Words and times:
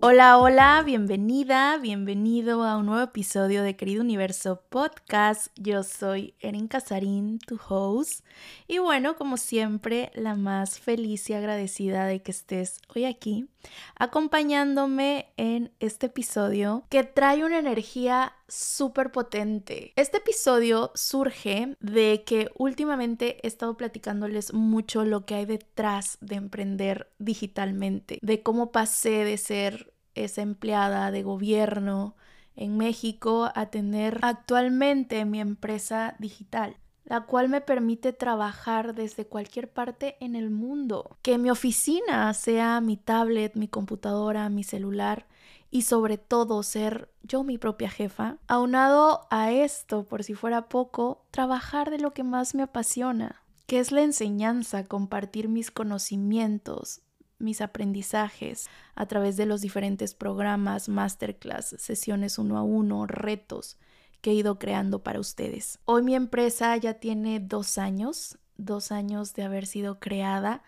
Hola, 0.00 0.38
hola, 0.38 0.84
bienvenida, 0.86 1.76
bienvenido 1.78 2.62
a 2.62 2.76
un 2.76 2.86
nuevo 2.86 3.02
episodio 3.02 3.64
de 3.64 3.74
Querido 3.74 4.00
Universo 4.00 4.62
Podcast. 4.68 5.48
Yo 5.56 5.82
soy 5.82 6.34
Erin 6.38 6.68
Casarín, 6.68 7.40
tu 7.40 7.58
host. 7.68 8.24
Y 8.68 8.78
bueno, 8.78 9.16
como 9.16 9.36
siempre, 9.36 10.12
la 10.14 10.36
más 10.36 10.78
feliz 10.78 11.28
y 11.30 11.34
agradecida 11.34 12.06
de 12.06 12.22
que 12.22 12.30
estés 12.30 12.80
hoy 12.94 13.06
aquí, 13.06 13.48
acompañándome 13.96 15.32
en 15.36 15.72
este 15.80 16.06
episodio 16.06 16.84
que 16.88 17.04
trae 17.04 17.44
una 17.44 17.58
energía 17.58 18.34
súper 18.48 19.10
potente. 19.12 19.92
Este 19.96 20.18
episodio 20.18 20.90
surge 20.94 21.76
de 21.80 22.24
que 22.24 22.50
últimamente 22.56 23.38
he 23.42 23.48
estado 23.48 23.76
platicándoles 23.76 24.52
mucho 24.52 25.04
lo 25.04 25.26
que 25.26 25.34
hay 25.34 25.46
detrás 25.46 26.18
de 26.20 26.36
emprender 26.36 27.10
digitalmente, 27.18 28.18
de 28.22 28.42
cómo 28.42 28.72
pasé 28.72 29.24
de 29.24 29.36
ser 29.36 29.92
esa 30.14 30.42
empleada 30.42 31.10
de 31.10 31.22
gobierno 31.22 32.16
en 32.56 32.76
México 32.76 33.50
a 33.54 33.66
tener 33.66 34.18
actualmente 34.22 35.24
mi 35.24 35.40
empresa 35.40 36.16
digital 36.18 36.76
la 37.08 37.22
cual 37.22 37.48
me 37.48 37.62
permite 37.62 38.12
trabajar 38.12 38.94
desde 38.94 39.26
cualquier 39.26 39.70
parte 39.72 40.16
en 40.20 40.36
el 40.36 40.50
mundo. 40.50 41.16
Que 41.22 41.38
mi 41.38 41.50
oficina 41.50 42.34
sea 42.34 42.82
mi 42.82 42.98
tablet, 42.98 43.54
mi 43.56 43.66
computadora, 43.66 44.50
mi 44.50 44.62
celular 44.62 45.26
y 45.70 45.82
sobre 45.82 46.18
todo 46.18 46.62
ser 46.62 47.08
yo 47.22 47.44
mi 47.44 47.56
propia 47.56 47.88
jefa. 47.88 48.36
Aunado 48.46 49.26
a 49.30 49.52
esto, 49.52 50.04
por 50.04 50.22
si 50.22 50.34
fuera 50.34 50.68
poco, 50.68 51.24
trabajar 51.30 51.90
de 51.90 51.98
lo 51.98 52.12
que 52.12 52.24
más 52.24 52.54
me 52.54 52.62
apasiona, 52.62 53.42
que 53.66 53.78
es 53.78 53.90
la 53.90 54.02
enseñanza, 54.02 54.84
compartir 54.84 55.48
mis 55.48 55.70
conocimientos, 55.70 57.00
mis 57.38 57.62
aprendizajes 57.62 58.68
a 58.94 59.06
través 59.06 59.38
de 59.38 59.46
los 59.46 59.62
diferentes 59.62 60.12
programas, 60.14 60.90
masterclass, 60.90 61.74
sesiones 61.78 62.38
uno 62.38 62.58
a 62.58 62.62
uno, 62.62 63.06
retos 63.06 63.78
que 64.20 64.30
he 64.30 64.34
ido 64.34 64.58
creando 64.58 65.02
para 65.02 65.20
ustedes. 65.20 65.78
Hoy 65.84 66.02
mi 66.02 66.14
empresa 66.14 66.76
ya 66.76 66.94
tiene 66.94 67.40
dos 67.40 67.78
años, 67.78 68.38
dos 68.56 68.92
años 68.92 69.34
de 69.34 69.44
haber 69.44 69.66
sido 69.66 70.00
creada 70.00 70.62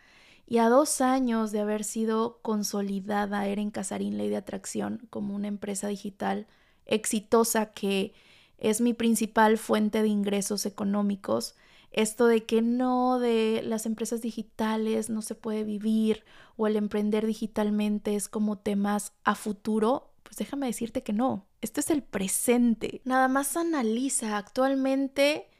y 0.47 0.59
a 0.59 0.69
dos 0.69 1.01
años 1.01 1.53
de 1.53 1.61
haber 1.61 1.85
sido 1.85 2.41
consolidada 2.43 3.47
Eren 3.47 3.71
Casarín 3.71 4.19
Ley 4.19 4.29
de 4.29 4.37
Atracción 4.37 5.07
como 5.11 5.35
una 5.35 5.49
empresa 5.49 5.89
digital 5.89 6.47
exitosa 6.87 7.67
que 7.67 8.15
es 8.59 8.81
mi 8.81 8.95
principal 8.95 9.59
fuente 9.59 10.03
de 10.03 10.09
ingresos 10.09 10.67
económicos. 10.67 11.55
Esto 11.93 12.27
de 12.27 12.45
que 12.45 12.63
no 12.63 13.19
de 13.19 13.63
las 13.65 13.87
empresas 13.87 14.23
digitales 14.23 15.11
no 15.11 15.23
se 15.23 15.35
puede 15.35 15.65
vivir 15.65 16.25
o 16.57 16.67
el 16.67 16.77
emprender 16.77 17.27
digitalmente 17.27 18.15
es 18.15 18.29
como 18.29 18.59
temas 18.59 19.13
a 19.25 19.35
futuro, 19.35 20.10
pues 20.31 20.37
déjame 20.37 20.67
decirte 20.67 21.03
que 21.03 21.13
no, 21.13 21.49
esto 21.61 21.81
es 21.81 21.91
el 21.91 22.05
presente. 22.05 23.03
Nada 23.05 23.27
más 23.27 23.57
analiza 23.57 24.37
actualmente 24.37 25.51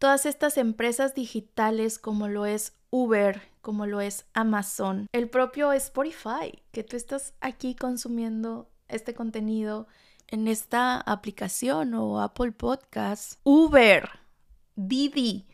todas 0.00 0.26
estas 0.26 0.58
empresas 0.58 1.14
digitales 1.14 2.00
como 2.00 2.26
lo 2.26 2.44
es 2.44 2.72
Uber, 2.90 3.40
como 3.60 3.86
lo 3.86 4.00
es 4.00 4.26
Amazon, 4.34 5.06
el 5.12 5.30
propio 5.30 5.72
Spotify, 5.72 6.64
que 6.72 6.82
tú 6.82 6.96
estás 6.96 7.34
aquí 7.40 7.76
consumiendo 7.76 8.68
este 8.88 9.14
contenido 9.14 9.86
en 10.26 10.48
esta 10.48 10.96
aplicación 11.00 11.94
o 11.94 12.20
Apple 12.20 12.50
Podcast, 12.50 13.38
Uber, 13.44 14.10
Didi, 14.74 15.46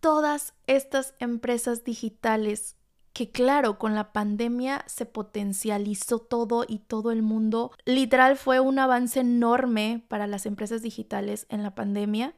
todas 0.00 0.52
estas 0.66 1.14
empresas 1.20 1.84
digitales 1.84 2.76
que 3.14 3.30
claro, 3.30 3.78
con 3.78 3.94
la 3.94 4.12
pandemia 4.12 4.84
se 4.86 5.06
potencializó 5.06 6.18
todo 6.18 6.64
y 6.68 6.80
todo 6.80 7.12
el 7.12 7.22
mundo. 7.22 7.70
Literal 7.86 8.36
fue 8.36 8.58
un 8.58 8.80
avance 8.80 9.20
enorme 9.20 10.04
para 10.08 10.26
las 10.26 10.46
empresas 10.46 10.82
digitales 10.82 11.46
en 11.48 11.62
la 11.62 11.76
pandemia 11.76 12.34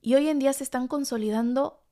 y 0.00 0.14
hoy 0.14 0.28
en 0.28 0.38
día 0.38 0.52
se 0.52 0.62
están 0.62 0.86
consolidando 0.86 1.82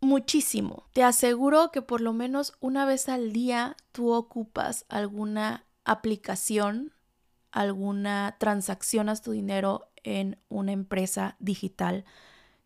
muchísimo. 0.00 0.84
Te 0.92 1.02
aseguro 1.02 1.70
que 1.72 1.80
por 1.80 2.02
lo 2.02 2.12
menos 2.12 2.52
una 2.60 2.84
vez 2.84 3.08
al 3.08 3.32
día 3.32 3.74
tú 3.90 4.12
ocupas 4.12 4.84
alguna 4.90 5.64
aplicación, 5.84 6.92
alguna 7.52 8.36
transacción 8.38 9.08
a 9.08 9.16
tu 9.16 9.32
dinero 9.32 9.90
en 10.04 10.38
una 10.50 10.72
empresa 10.72 11.36
digital. 11.38 12.04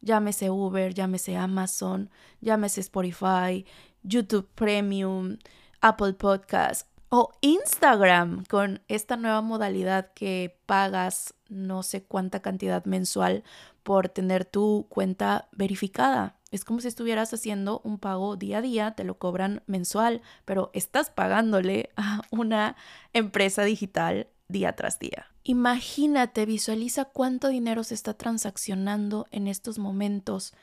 Llámese 0.00 0.50
Uber, 0.50 0.94
llámese 0.94 1.36
Amazon, 1.36 2.10
llámese 2.40 2.80
Spotify, 2.80 3.64
YouTube 4.02 4.48
Premium, 4.54 5.38
Apple 5.80 6.14
Podcast 6.14 6.88
o 7.08 7.30
Instagram 7.42 8.44
con 8.46 8.80
esta 8.88 9.16
nueva 9.16 9.42
modalidad 9.42 10.12
que 10.14 10.58
pagas 10.66 11.34
no 11.48 11.82
sé 11.82 12.02
cuánta 12.02 12.40
cantidad 12.40 12.84
mensual 12.86 13.44
por 13.82 14.08
tener 14.08 14.44
tu 14.44 14.86
cuenta 14.88 15.48
verificada. 15.52 16.38
Es 16.50 16.64
como 16.64 16.80
si 16.80 16.88
estuvieras 16.88 17.32
haciendo 17.34 17.80
un 17.84 17.98
pago 17.98 18.36
día 18.36 18.58
a 18.58 18.62
día, 18.62 18.90
te 18.92 19.04
lo 19.04 19.18
cobran 19.18 19.62
mensual, 19.66 20.22
pero 20.44 20.70
estás 20.72 21.10
pagándole 21.10 21.90
a 21.96 22.22
una 22.30 22.76
empresa 23.12 23.62
digital 23.64 24.28
día 24.48 24.74
tras 24.74 24.98
día. 24.98 25.26
Imagínate, 25.44 26.46
visualiza 26.46 27.06
cuánto 27.06 27.48
dinero 27.48 27.84
se 27.84 27.94
está 27.94 28.14
transaccionando 28.14 29.26
en 29.30 29.48
estos 29.48 29.78
momentos 29.78 30.54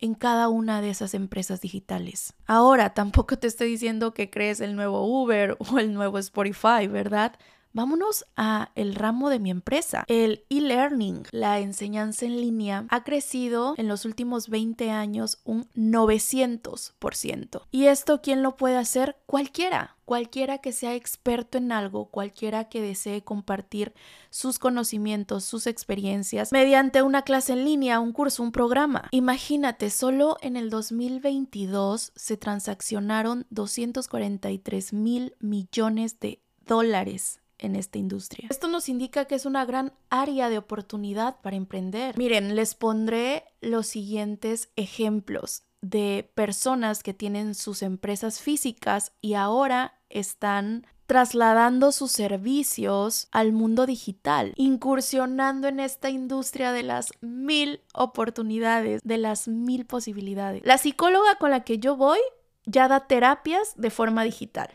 en 0.00 0.14
cada 0.14 0.48
una 0.48 0.80
de 0.80 0.90
esas 0.90 1.14
empresas 1.14 1.60
digitales. 1.60 2.34
Ahora, 2.46 2.94
tampoco 2.94 3.38
te 3.38 3.46
estoy 3.46 3.68
diciendo 3.68 4.14
que 4.14 4.30
crees 4.30 4.60
el 4.60 4.76
nuevo 4.76 5.04
Uber 5.04 5.56
o 5.72 5.78
el 5.78 5.92
nuevo 5.92 6.18
Spotify, 6.18 6.86
¿verdad? 6.88 7.38
Vámonos 7.78 8.26
a 8.36 8.72
el 8.74 8.96
ramo 8.96 9.30
de 9.30 9.38
mi 9.38 9.52
empresa. 9.52 10.02
El 10.08 10.44
e-learning, 10.50 11.22
la 11.30 11.60
enseñanza 11.60 12.26
en 12.26 12.40
línea, 12.40 12.86
ha 12.88 13.04
crecido 13.04 13.74
en 13.76 13.86
los 13.86 14.04
últimos 14.04 14.48
20 14.48 14.90
años 14.90 15.38
un 15.44 15.68
900%. 15.76 17.62
¿Y 17.70 17.84
esto 17.84 18.20
quién 18.20 18.42
lo 18.42 18.56
puede 18.56 18.76
hacer? 18.76 19.14
Cualquiera. 19.26 19.94
Cualquiera 20.04 20.58
que 20.58 20.72
sea 20.72 20.96
experto 20.96 21.56
en 21.58 21.70
algo, 21.70 22.06
cualquiera 22.06 22.68
que 22.68 22.82
desee 22.82 23.22
compartir 23.22 23.94
sus 24.28 24.58
conocimientos, 24.58 25.44
sus 25.44 25.68
experiencias 25.68 26.50
mediante 26.50 27.02
una 27.02 27.22
clase 27.22 27.52
en 27.52 27.64
línea, 27.64 28.00
un 28.00 28.10
curso, 28.10 28.42
un 28.42 28.50
programa. 28.50 29.08
Imagínate, 29.12 29.90
solo 29.90 30.36
en 30.40 30.56
el 30.56 30.68
2022 30.68 32.10
se 32.16 32.36
transaccionaron 32.36 33.46
243 33.50 34.92
mil 34.92 35.36
millones 35.38 36.18
de 36.18 36.40
dólares 36.66 37.37
en 37.58 37.76
esta 37.76 37.98
industria. 37.98 38.48
Esto 38.50 38.68
nos 38.68 38.88
indica 38.88 39.24
que 39.26 39.34
es 39.34 39.46
una 39.46 39.64
gran 39.64 39.92
área 40.10 40.48
de 40.48 40.58
oportunidad 40.58 41.40
para 41.40 41.56
emprender. 41.56 42.16
Miren, 42.16 42.56
les 42.56 42.74
pondré 42.74 43.44
los 43.60 43.86
siguientes 43.86 44.70
ejemplos 44.76 45.64
de 45.80 46.30
personas 46.34 47.02
que 47.02 47.14
tienen 47.14 47.54
sus 47.54 47.82
empresas 47.82 48.40
físicas 48.40 49.12
y 49.20 49.34
ahora 49.34 49.94
están 50.08 50.86
trasladando 51.06 51.90
sus 51.90 52.12
servicios 52.12 53.28
al 53.30 53.52
mundo 53.52 53.86
digital, 53.86 54.52
incursionando 54.56 55.66
en 55.66 55.80
esta 55.80 56.10
industria 56.10 56.70
de 56.72 56.82
las 56.82 57.12
mil 57.22 57.80
oportunidades, 57.94 59.00
de 59.02 59.16
las 59.16 59.48
mil 59.48 59.86
posibilidades. 59.86 60.62
La 60.66 60.76
psicóloga 60.76 61.36
con 61.36 61.50
la 61.50 61.64
que 61.64 61.78
yo 61.78 61.96
voy 61.96 62.18
ya 62.66 62.88
da 62.88 63.06
terapias 63.06 63.72
de 63.76 63.88
forma 63.88 64.22
digital 64.22 64.68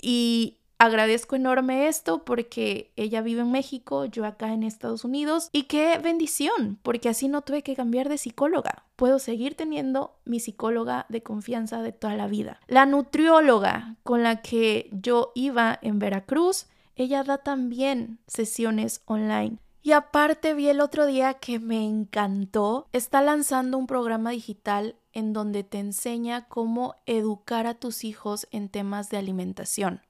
y 0.00 0.59
Agradezco 0.82 1.36
enorme 1.36 1.88
esto 1.88 2.24
porque 2.24 2.90
ella 2.96 3.20
vive 3.20 3.42
en 3.42 3.52
México, 3.52 4.06
yo 4.06 4.24
acá 4.24 4.54
en 4.54 4.62
Estados 4.62 5.04
Unidos 5.04 5.50
y 5.52 5.64
qué 5.64 5.98
bendición, 5.98 6.78
porque 6.82 7.10
así 7.10 7.28
no 7.28 7.42
tuve 7.42 7.62
que 7.62 7.76
cambiar 7.76 8.08
de 8.08 8.16
psicóloga. 8.16 8.86
Puedo 8.96 9.18
seguir 9.18 9.56
teniendo 9.56 10.16
mi 10.24 10.40
psicóloga 10.40 11.04
de 11.10 11.22
confianza 11.22 11.82
de 11.82 11.92
toda 11.92 12.16
la 12.16 12.28
vida. 12.28 12.60
La 12.66 12.86
nutrióloga 12.86 13.96
con 14.04 14.22
la 14.22 14.40
que 14.40 14.88
yo 14.90 15.32
iba 15.34 15.78
en 15.82 15.98
Veracruz, 15.98 16.66
ella 16.96 17.24
da 17.24 17.36
también 17.36 18.18
sesiones 18.26 19.02
online. 19.04 19.58
Y 19.82 19.92
aparte 19.92 20.54
vi 20.54 20.70
el 20.70 20.80
otro 20.80 21.04
día 21.04 21.34
que 21.34 21.58
me 21.58 21.84
encantó, 21.84 22.88
está 22.94 23.20
lanzando 23.20 23.76
un 23.76 23.86
programa 23.86 24.30
digital 24.30 24.96
en 25.12 25.34
donde 25.34 25.62
te 25.62 25.78
enseña 25.78 26.48
cómo 26.48 26.94
educar 27.04 27.66
a 27.66 27.74
tus 27.74 28.02
hijos 28.02 28.48
en 28.50 28.70
temas 28.70 29.10
de 29.10 29.18
alimentación 29.18 30.00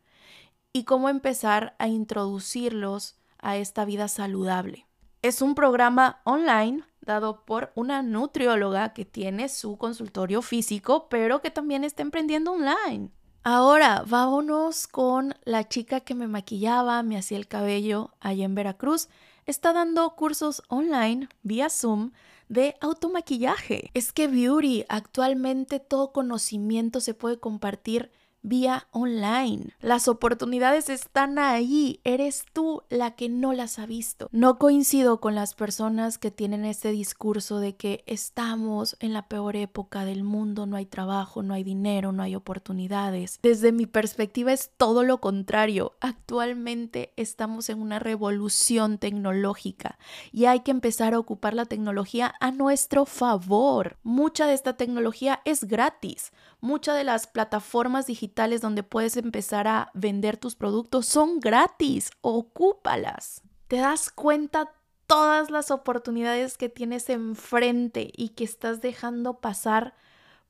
y 0.73 0.85
cómo 0.85 1.09
empezar 1.09 1.75
a 1.79 1.89
introducirlos 1.89 3.17
a 3.39 3.57
esta 3.57 3.85
vida 3.85 4.09
saludable. 4.09 4.87
Es 5.23 5.43
un 5.43 5.55
programa 5.55 6.21
online 6.25 6.85
dado 7.01 7.45
por 7.45 7.73
una 7.75 8.03
nutrióloga 8.03 8.93
que 8.93 9.05
tiene 9.05 9.49
su 9.49 9.77
consultorio 9.77 10.43
físico, 10.43 11.09
pero 11.09 11.41
que 11.41 11.51
también 11.51 11.85
está 11.85 12.03
emprendiendo 12.03 12.53
online. 12.53 13.11
Ahora, 13.43 14.05
vámonos 14.07 14.87
con 14.87 15.35
la 15.45 15.67
chica 15.67 16.01
que 16.01 16.15
me 16.15 16.29
maquillaba, 16.29 17.03
me 17.03 17.17
hacía 17.17 17.39
el 17.39 17.49
cabello 17.49 18.13
allá 18.21 18.45
en 18.45 18.55
Veracruz. 18.55 19.09
Está 19.47 19.73
dando 19.73 20.15
cursos 20.15 20.63
online 20.69 21.29
vía 21.43 21.71
Zoom 21.71 22.13
de 22.49 22.77
automaquillaje. 22.81 23.91
Es 23.95 24.13
que 24.13 24.29
beauty, 24.29 24.85
actualmente 24.89 25.81
todo 25.81 26.13
conocimiento 26.13 27.01
se 27.01 27.15
puede 27.15 27.39
compartir 27.39 28.13
vía 28.43 28.89
online. 28.91 29.75
Las 29.81 30.09
oportunidades 30.09 30.89
están 30.89 31.39
ahí, 31.39 32.01
eres 32.05 32.45
tú 32.53 32.83
la 32.89 33.15
que 33.15 33.29
no 33.29 33.53
las 33.53 33.79
ha 33.79 33.87
visto. 33.87 34.29
No 34.33 34.59
coincido 34.59 35.21
con 35.21 35.35
las 35.35 35.55
personas 35.55 36.19
que 36.19 36.31
tienen 36.31 36.65
este 36.65 36.91
discurso 36.91 37.59
de 37.59 37.77
que 37.77 38.03
estamos 38.07 38.97
en 39.01 39.13
la 39.13 39.29
peor 39.29 39.57
época 39.57 40.05
del 40.05 40.25
mundo, 40.25 40.67
no 40.67 40.77
hay 40.77 40.87
trabajo, 40.87 41.43
no 41.43 41.55
hay 41.55 41.65
dinero, 41.65 42.13
no 42.13 42.23
hay 42.23 42.35
oportunidades. 42.35 43.39
Desde 43.43 43.73
mi 43.73 43.87
perspectiva 43.87 44.53
es 44.53 44.71
todo 44.77 45.03
lo 45.03 45.19
contrario. 45.19 45.93
Actualmente 46.01 47.13
estamos 47.17 47.69
en 47.69 47.81
una 47.81 47.99
revolución 47.99 48.99
tecnológica 48.99 49.99
y 50.33 50.47
hay 50.47 50.61
que 50.61 50.71
empezar 50.71 51.15
a 51.15 51.19
ocupar 51.19 51.55
la 51.55 51.67
tecnología 51.67 52.35
a 52.41 52.51
nuestro 52.51 53.07
favor. 53.07 53.99
Mucha 54.03 54.47
de 54.47 54.55
esta 54.55 54.77
tecnología 54.77 55.41
es 55.45 55.65
gratis. 55.65 56.33
Muchas 56.61 56.97
de 56.97 57.05
las 57.05 57.27
plataformas 57.27 58.07
digitales 58.07 58.61
donde 58.61 58.83
puedes 58.83 59.17
empezar 59.17 59.67
a 59.67 59.91
vender 59.95 60.37
tus 60.37 60.55
productos 60.55 61.07
son 61.07 61.41
gratis. 61.41 62.11
Ocúpalas. 62.21 63.43
Te 63.69 63.77
das 63.77 64.11
cuenta 64.11 64.73
todas 65.07 65.51
las 65.51 65.71
oportunidades 65.71 66.57
que 66.57 66.69
tienes 66.69 67.09
enfrente 67.11 68.11
y 68.17 68.31
que 68.31 68.45
estás 68.45 68.81
dejando 68.81 69.41
pasar 69.41 69.95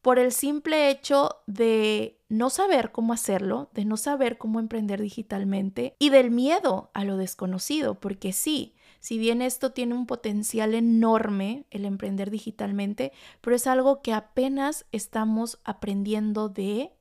por 0.02 0.18
el 0.18 0.32
simple 0.32 0.90
hecho 0.90 1.36
de 1.46 2.18
no 2.28 2.50
saber 2.50 2.90
cómo 2.92 3.12
hacerlo, 3.12 3.70
de 3.74 3.84
no 3.84 3.96
saber 3.96 4.38
cómo 4.38 4.60
emprender 4.60 5.00
digitalmente 5.00 5.94
y 5.98 6.10
del 6.10 6.30
miedo 6.30 6.90
a 6.94 7.04
lo 7.04 7.16
desconocido, 7.16 7.94
porque 7.94 8.32
sí, 8.32 8.74
si 9.00 9.18
bien 9.18 9.42
esto 9.42 9.72
tiene 9.72 9.94
un 9.94 10.06
potencial 10.06 10.74
enorme, 10.74 11.64
el 11.70 11.84
emprender 11.84 12.30
digitalmente, 12.30 13.12
pero 13.40 13.56
es 13.56 13.66
algo 13.66 14.02
que 14.02 14.12
apenas 14.12 14.86
estamos 14.92 15.58
aprendiendo 15.64 16.48
de 16.48 16.92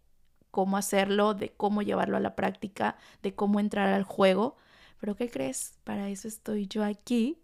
cómo 0.50 0.78
hacerlo, 0.78 1.34
de 1.34 1.52
cómo 1.52 1.82
llevarlo 1.82 2.18
a 2.18 2.22
la 2.22 2.36
práctica, 2.36 2.98
de 3.22 3.36
cómo 3.36 3.60
entrar 3.60 3.94
al 3.94 4.04
juego. 4.04 4.56
Pero 5.00 5.16
¿qué 5.16 5.30
crees? 5.30 5.78
Para 5.84 6.10
eso 6.10 6.28
estoy 6.28 6.68
yo 6.68 6.84
aquí, 6.84 7.38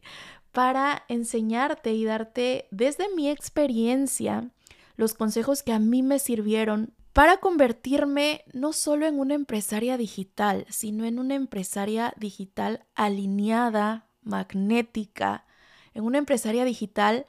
para 0.52 1.04
enseñarte 1.10 1.94
y 1.94 2.06
darte 2.06 2.68
desde 2.72 3.14
mi 3.14 3.30
experiencia 3.30 4.50
los 4.96 5.14
consejos 5.14 5.64
que 5.64 5.74
a 5.74 5.80
mí 5.80 6.02
me 6.02 6.20
sirvieron 6.20 6.94
para 7.12 7.38
convertirme 7.38 8.44
no 8.54 8.74
solo 8.74 9.06
en 9.06 9.20
una 9.20 9.36
empresaria 9.36 9.98
digital, 9.98 10.66
sino 10.70 11.06
en 11.06 11.20
una 11.20 11.36
empresaria 11.36 12.14
digital 12.18 12.86
alineada, 12.94 14.08
magnética, 14.26 15.46
en 15.94 16.04
una 16.04 16.18
empresaria 16.18 16.66
digital 16.66 17.26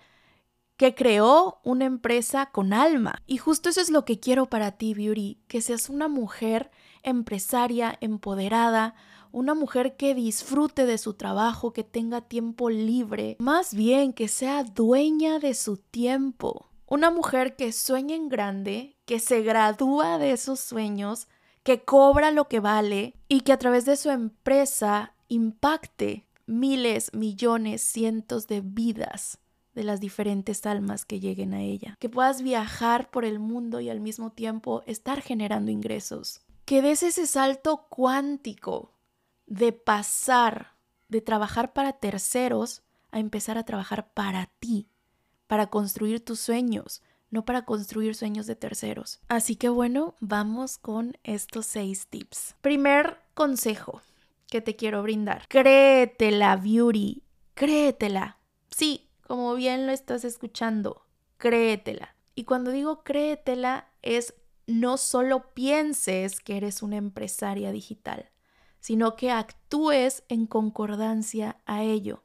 que 0.77 0.95
creó 0.95 1.61
una 1.65 1.87
empresa 1.87 2.47
con 2.47 2.73
alma. 2.73 3.23
Y 3.27 3.39
justo 3.39 3.69
eso 3.69 3.81
es 3.81 3.91
lo 3.91 4.05
que 4.05 4.21
quiero 4.21 4.47
para 4.47 4.73
ti, 4.73 4.95
Beauty, 4.95 5.39
que 5.49 5.63
seas 5.63 5.89
una 5.89 6.09
mujer 6.09 6.71
empresaria, 7.03 7.97
empoderada, 8.01 8.95
una 9.33 9.55
mujer 9.55 9.97
que 9.97 10.15
disfrute 10.15 10.87
de 10.87 10.99
su 10.99 11.15
trabajo, 11.15 11.73
que 11.73 11.85
tenga 11.85 12.21
tiempo 12.21 12.71
libre, 12.71 13.37
más 13.39 13.75
bien 13.75 14.13
que 14.13 14.29
sea 14.29 14.65
dueña 14.65 15.39
de 15.39 15.55
su 15.55 15.77
tiempo. 15.77 16.71
Una 16.87 17.11
mujer 17.11 17.57
que 17.57 17.73
sueña 17.73 18.15
en 18.15 18.29
grande, 18.29 18.97
que 19.05 19.19
se 19.19 19.43
gradúa 19.43 20.19
de 20.19 20.33
esos 20.33 20.61
sueños, 20.61 21.29
que 21.63 21.83
cobra 21.83 22.31
lo 22.31 22.49
que 22.49 22.61
vale 22.61 23.15
y 23.29 23.41
que 23.41 23.53
a 23.53 23.59
través 23.59 23.85
de 23.85 23.97
su 23.97 24.11
empresa 24.11 25.15
impacte 25.29 26.26
miles, 26.47 27.13
millones, 27.13 27.83
cientos 27.83 28.47
de 28.47 28.61
vidas 28.61 29.39
de 29.75 29.85
las 29.85 30.01
diferentes 30.01 30.65
almas 30.65 31.05
que 31.05 31.21
lleguen 31.21 31.53
a 31.53 31.63
ella. 31.63 31.97
Que 31.99 32.09
puedas 32.09 32.43
viajar 32.43 33.11
por 33.11 33.25
el 33.25 33.39
mundo 33.39 33.81
y 33.81 33.91
al 33.91 34.01
mismo 34.01 34.31
tiempo 34.31 34.83
estar 34.87 35.21
generando 35.21 35.71
ingresos. 35.71 36.41
Que 36.65 36.83
des 36.83 37.03
ese 37.03 37.27
salto 37.27 37.87
cuántico 37.89 38.93
de 39.47 39.73
pasar 39.73 40.77
de 41.09 41.21
trabajar 41.21 41.73
para 41.73 41.93
terceros 41.93 42.83
a 43.11 43.21
empezar 43.21 43.59
a 43.59 43.65
trabajar 43.65 44.13
para 44.13 44.51
ti, 44.59 44.89
para 45.47 45.69
construir 45.69 46.25
tus 46.25 46.41
sueños, 46.41 47.03
no 47.31 47.45
para 47.45 47.65
construir 47.65 48.15
sueños 48.15 48.47
de 48.47 48.57
terceros. 48.57 49.21
Así 49.29 49.57
que 49.57 49.69
bueno, 49.69 50.15
vamos 50.21 50.79
con 50.79 51.17
estos 51.23 51.67
seis 51.67 52.07
tips. 52.09 52.57
Primer 52.61 53.19
consejo, 53.35 54.03
que 54.49 54.61
te 54.61 54.77
quiero 54.77 55.03
brindar. 55.03 55.47
Créetela, 55.49 56.57
Beauty, 56.57 57.23
créetela. 57.55 58.39
Sí, 58.71 59.09
como 59.27 59.55
bien 59.55 59.87
lo 59.87 59.93
estás 59.93 60.25
escuchando, 60.25 61.07
créetela. 61.39 62.15
Y 62.35 62.45
cuando 62.45 62.71
digo 62.71 63.03
créetela 63.03 63.89
es 64.03 64.35
no 64.67 64.97
solo 64.97 65.55
pienses 65.55 66.41
que 66.41 66.57
eres 66.57 66.83
una 66.83 66.97
empresaria 66.97 67.73
digital, 67.73 68.31
sino 68.81 69.17
que 69.17 69.31
actúes 69.31 70.25
en 70.29 70.47
concordancia 70.47 71.59
a 71.67 71.83
ello. 71.83 72.23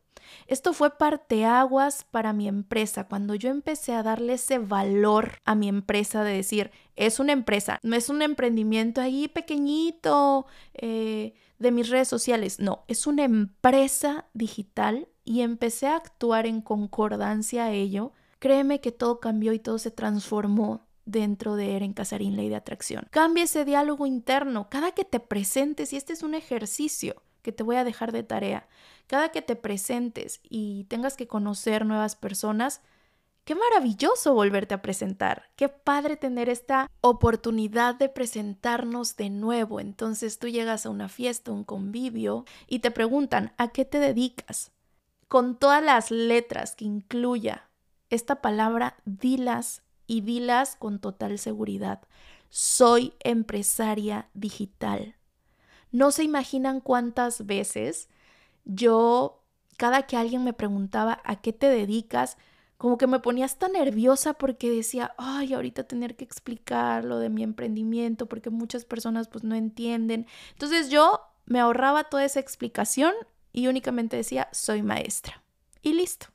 Esto 0.48 0.74
fue 0.74 0.98
parteaguas 0.98 2.04
para 2.04 2.34
mi 2.34 2.48
empresa, 2.48 3.08
cuando 3.08 3.36
yo 3.36 3.50
empecé 3.50 3.94
a 3.94 4.04
darle 4.04 4.34
ese 4.34 4.60
valor 4.60 5.34
a 5.46 5.56
mi 5.56 5.68
empresa 5.68 6.24
de 6.24 6.36
decir, 6.36 6.72
es 6.96 7.20
una 7.20 7.34
empresa, 7.34 7.80
no 7.84 7.96
es 7.96 8.10
un 8.10 8.22
emprendimiento 8.22 9.02
ahí 9.02 9.28
pequeñito, 9.28 10.46
eh, 10.74 11.34
de 11.62 11.72
mis 11.72 11.90
redes 11.90 12.08
sociales. 12.08 12.60
No, 12.60 12.84
es 12.88 13.06
una 13.06 13.24
empresa 13.24 14.26
digital 14.34 15.08
y 15.24 15.42
empecé 15.42 15.88
a 15.88 15.96
actuar 15.96 16.48
en 16.48 16.62
concordancia 16.62 17.66
a 17.66 17.72
ello. 17.72 18.14
Créeme 18.40 18.82
que 18.82 18.92
todo 18.92 19.20
cambió 19.20 19.54
y 19.54 19.60
todo 19.60 19.78
se 19.78 19.92
transformó 19.92 20.88
dentro 21.06 21.56
de 21.56 21.76
Eren 21.76 21.94
Casarín 21.94 22.36
Ley 22.36 22.50
de 22.50 22.56
Atracción. 22.56 23.08
Cambia 23.12 23.44
ese 23.44 23.64
diálogo 23.64 24.08
interno. 24.08 24.70
Cada 24.70 24.92
que 24.92 25.06
te 25.06 25.20
presentes, 25.20 25.94
y 25.94 25.98
este 25.98 26.14
es 26.14 26.24
un 26.24 26.34
ejercicio 26.34 27.22
que 27.44 27.52
te 27.52 27.64
voy 27.64 27.76
a 27.76 27.84
dejar 27.84 28.12
de 28.12 28.24
tarea, 28.24 28.68
cada 29.06 29.30
que 29.30 29.42
te 29.42 29.56
presentes 29.56 30.42
y 30.44 30.86
tengas 30.86 31.16
que 31.16 31.28
conocer 31.28 31.86
nuevas 31.86 32.16
personas, 32.16 32.82
Qué 33.44 33.56
maravilloso 33.56 34.34
volverte 34.34 34.76
a 34.76 34.82
presentar. 34.82 35.50
Qué 35.56 35.68
padre 35.68 36.16
tener 36.16 36.48
esta 36.48 36.90
oportunidad 37.02 37.96
de 37.96 38.08
presentarnos 38.08 39.16
de 39.18 39.30
nuevo. 39.32 39.80
Entonces 39.80 40.38
tú 40.38 40.48
llegas 40.48 40.86
a 40.86 40.92
una 40.92 41.10
fiesta, 41.10 41.52
un 41.52 41.64
convivio 41.64 42.46
y 42.68 42.80
te 42.80 42.92
preguntan, 42.92 43.54
¿a 43.58 43.70
qué 43.70 43.84
te 43.84 44.00
dedicas? 44.00 44.72
Con 45.28 45.58
todas 45.58 45.84
las 45.84 46.12
letras 46.12 46.76
que 46.76 46.86
incluya 46.86 47.70
esta 48.12 48.42
palabra, 48.42 48.98
dilas 49.06 49.82
y 50.06 50.22
dilas 50.22 50.76
con 50.76 51.00
total 51.00 51.40
seguridad. 51.40 52.02
Soy 52.50 53.14
empresaria 53.22 54.30
digital. 54.34 55.16
No 55.92 56.12
se 56.12 56.24
imaginan 56.24 56.80
cuántas 56.80 57.46
veces 57.46 58.08
yo, 58.66 59.44
cada 59.78 60.04
que 60.04 60.16
alguien 60.16 60.44
me 60.44 60.54
preguntaba, 60.54 61.22
¿a 61.24 61.42
qué 61.42 61.54
te 61.54 61.70
dedicas? 61.70 62.38
Como 62.82 62.98
que 62.98 63.06
me 63.06 63.20
ponía 63.20 63.46
hasta 63.46 63.68
nerviosa 63.68 64.34
porque 64.34 64.72
decía, 64.72 65.14
ay, 65.20 65.54
ahorita 65.54 65.84
tener 65.84 66.16
que 66.16 66.24
explicar 66.24 67.06
lo 67.06 67.20
de 67.20 67.30
mi 67.30 67.44
emprendimiento 67.44 68.26
porque 68.26 68.50
muchas 68.50 68.86
personas 68.86 69.28
pues 69.28 69.44
no 69.44 69.54
entienden. 69.54 70.26
Entonces 70.54 70.90
yo 70.90 71.22
me 71.46 71.60
ahorraba 71.60 72.06
toda 72.06 72.26
esa 72.26 72.40
explicación 72.40 73.14
y 73.54 73.68
únicamente 73.68 74.18
decía, 74.18 74.50
soy 74.52 74.82
maestra. 74.82 75.44
Y 75.84 75.94
listo. 75.94 76.26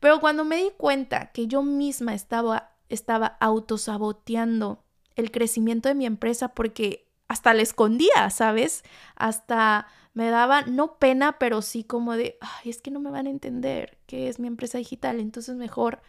Pero 0.00 0.18
cuando 0.18 0.46
me 0.46 0.56
di 0.56 0.70
cuenta 0.78 1.30
que 1.32 1.46
yo 1.46 1.62
misma 1.62 2.14
estaba, 2.14 2.72
estaba 2.88 3.36
autosaboteando 3.38 4.82
el 5.14 5.30
crecimiento 5.30 5.90
de 5.90 5.94
mi 5.94 6.06
empresa 6.06 6.54
porque 6.54 7.06
hasta 7.28 7.52
la 7.52 7.60
escondía, 7.60 8.30
¿sabes? 8.30 8.82
Hasta 9.14 9.88
me 10.16 10.30
daba 10.30 10.62
no 10.62 10.98
pena, 10.98 11.38
pero 11.38 11.60
sí 11.60 11.84
como 11.84 12.16
de, 12.16 12.38
ay, 12.40 12.70
es 12.70 12.80
que 12.80 12.90
no 12.90 13.00
me 13.00 13.10
van 13.10 13.26
a 13.26 13.30
entender 13.30 13.98
que 14.06 14.28
es 14.28 14.38
mi 14.38 14.48
empresa 14.48 14.78
digital, 14.78 15.20
entonces 15.20 15.56
mejor 15.56 16.00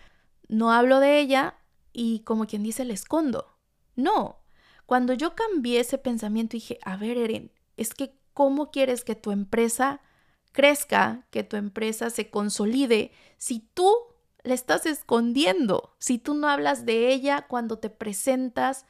no 0.47 0.71
hablo 0.71 1.01
de 1.01 1.19
ella 1.19 1.55
y 1.91 2.21
como 2.21 2.47
quien 2.47 2.63
dice, 2.63 2.85
le 2.85 2.93
escondo. 2.93 3.57
No, 3.97 4.39
cuando 4.85 5.11
yo 5.11 5.35
cambié 5.35 5.81
ese 5.81 5.97
pensamiento 5.97 6.53
dije, 6.53 6.79
a 6.83 6.95
ver, 6.95 7.17
Eren, 7.17 7.51
es 7.75 7.93
que 7.93 8.17
¿cómo 8.33 8.71
quieres 8.71 9.03
que 9.03 9.15
tu 9.15 9.31
empresa 9.31 9.99
crezca, 10.53 11.27
que 11.29 11.43
tu 11.43 11.57
empresa 11.57 12.09
se 12.09 12.29
consolide 12.29 13.11
si 13.37 13.59
tú 13.73 13.93
le 14.41 14.53
estás 14.53 14.85
escondiendo, 14.85 15.97
si 15.99 16.17
tú 16.17 16.33
no 16.33 16.47
hablas 16.47 16.85
de 16.85 17.11
ella 17.11 17.45
cuando 17.49 17.77
te 17.77 17.89
presentas 17.89 18.85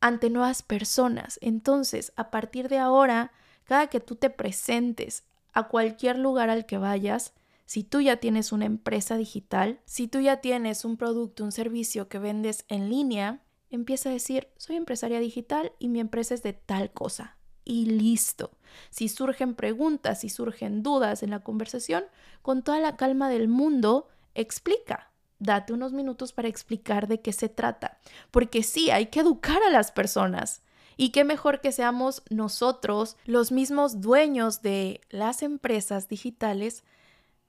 ante 0.00 0.30
nuevas 0.30 0.64
personas? 0.64 1.38
Entonces, 1.42 2.12
a 2.16 2.32
partir 2.32 2.68
de 2.68 2.78
ahora, 2.78 3.30
cada 3.68 3.88
que 3.88 4.00
tú 4.00 4.16
te 4.16 4.30
presentes 4.30 5.24
a 5.52 5.68
cualquier 5.68 6.18
lugar 6.18 6.48
al 6.48 6.64
que 6.64 6.78
vayas, 6.78 7.34
si 7.66 7.84
tú 7.84 8.00
ya 8.00 8.16
tienes 8.16 8.50
una 8.50 8.64
empresa 8.64 9.18
digital, 9.18 9.78
si 9.84 10.08
tú 10.08 10.20
ya 10.20 10.38
tienes 10.40 10.86
un 10.86 10.96
producto, 10.96 11.44
un 11.44 11.52
servicio 11.52 12.08
que 12.08 12.18
vendes 12.18 12.64
en 12.68 12.88
línea, 12.88 13.42
empieza 13.68 14.08
a 14.08 14.12
decir, 14.12 14.48
soy 14.56 14.76
empresaria 14.76 15.20
digital 15.20 15.72
y 15.78 15.88
mi 15.88 16.00
empresa 16.00 16.32
es 16.32 16.42
de 16.42 16.54
tal 16.54 16.90
cosa. 16.92 17.36
Y 17.62 17.84
listo. 17.84 18.52
Si 18.88 19.10
surgen 19.10 19.54
preguntas, 19.54 20.20
si 20.20 20.30
surgen 20.30 20.82
dudas 20.82 21.22
en 21.22 21.28
la 21.28 21.40
conversación, 21.40 22.04
con 22.40 22.62
toda 22.62 22.80
la 22.80 22.96
calma 22.96 23.28
del 23.28 23.48
mundo, 23.48 24.08
explica. 24.34 25.12
Date 25.40 25.74
unos 25.74 25.92
minutos 25.92 26.32
para 26.32 26.48
explicar 26.48 27.06
de 27.06 27.20
qué 27.20 27.34
se 27.34 27.50
trata. 27.50 27.98
Porque 28.30 28.62
sí, 28.62 28.90
hay 28.90 29.08
que 29.08 29.20
educar 29.20 29.62
a 29.62 29.70
las 29.70 29.92
personas. 29.92 30.62
Y 30.98 31.10
qué 31.10 31.22
mejor 31.22 31.60
que 31.60 31.70
seamos 31.70 32.22
nosotros, 32.28 33.16
los 33.24 33.52
mismos 33.52 34.00
dueños 34.00 34.62
de 34.62 35.00
las 35.10 35.42
empresas 35.44 36.08
digitales, 36.08 36.82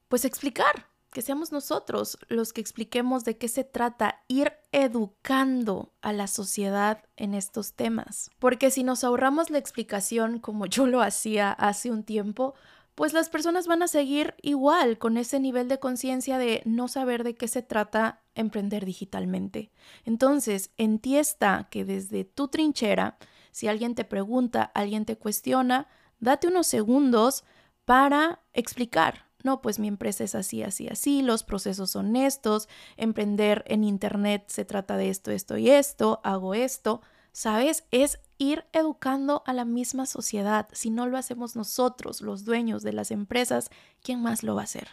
pues 0.07 0.23
explicar, 0.23 0.85
que 1.11 1.23
seamos 1.23 1.51
nosotros 1.51 2.19
los 2.27 2.53
que 2.53 2.61
expliquemos 2.61 3.25
de 3.25 3.37
qué 3.37 3.47
se 3.47 3.63
trata, 3.63 4.21
ir 4.27 4.53
educando 4.71 5.91
a 6.03 6.13
la 6.13 6.27
sociedad 6.27 7.03
en 7.17 7.33
estos 7.33 7.73
temas. 7.73 8.29
Porque 8.37 8.69
si 8.69 8.83
nos 8.83 9.03
ahorramos 9.03 9.49
la 9.49 9.57
explicación 9.57 10.37
como 10.37 10.65
yo 10.67 10.85
lo 10.85 11.01
hacía 11.01 11.51
hace 11.51 11.89
un 11.89 12.03
tiempo, 12.03 12.53
pues 12.93 13.13
las 13.13 13.29
personas 13.29 13.65
van 13.65 13.81
a 13.81 13.87
seguir 13.87 14.35
igual 14.43 14.99
con 14.99 15.17
ese 15.17 15.39
nivel 15.39 15.69
de 15.69 15.79
conciencia 15.79 16.37
de 16.37 16.61
no 16.65 16.87
saber 16.87 17.23
de 17.23 17.33
qué 17.33 17.47
se 17.47 17.63
trata 17.63 18.21
emprender 18.35 18.85
digitalmente. 18.85 19.71
Entonces, 20.05 20.69
en 20.77 20.99
ti 20.99 21.17
está 21.17 21.67
que 21.71 21.83
desde 21.83 22.25
tu 22.25 22.49
trinchera, 22.49 23.17
si 23.59 23.67
alguien 23.67 23.93
te 23.93 24.05
pregunta, 24.05 24.71
alguien 24.73 25.03
te 25.03 25.17
cuestiona, 25.17 25.89
date 26.21 26.47
unos 26.47 26.65
segundos 26.65 27.43
para 27.83 28.39
explicar. 28.53 29.25
No, 29.43 29.61
pues 29.61 29.79
mi 29.79 29.89
empresa 29.89 30.23
es 30.23 30.33
así, 30.33 30.63
así, 30.63 30.87
así, 30.87 31.21
los 31.21 31.43
procesos 31.43 31.91
son 31.91 32.15
estos, 32.15 32.69
emprender 32.95 33.65
en 33.67 33.83
Internet 33.83 34.45
se 34.47 34.63
trata 34.63 34.95
de 34.95 35.09
esto, 35.09 35.31
esto 35.31 35.57
y 35.57 35.69
esto, 35.69 36.21
hago 36.23 36.53
esto. 36.53 37.01
¿Sabes? 37.33 37.83
Es 37.91 38.21
ir 38.37 38.63
educando 38.71 39.43
a 39.45 39.51
la 39.51 39.65
misma 39.65 40.05
sociedad. 40.05 40.69
Si 40.71 40.89
no 40.89 41.07
lo 41.07 41.17
hacemos 41.17 41.57
nosotros, 41.57 42.21
los 42.21 42.45
dueños 42.45 42.81
de 42.81 42.93
las 42.93 43.11
empresas, 43.11 43.69
¿quién 44.01 44.21
más 44.21 44.41
lo 44.41 44.55
va 44.55 44.61
a 44.61 44.63
hacer? 44.63 44.87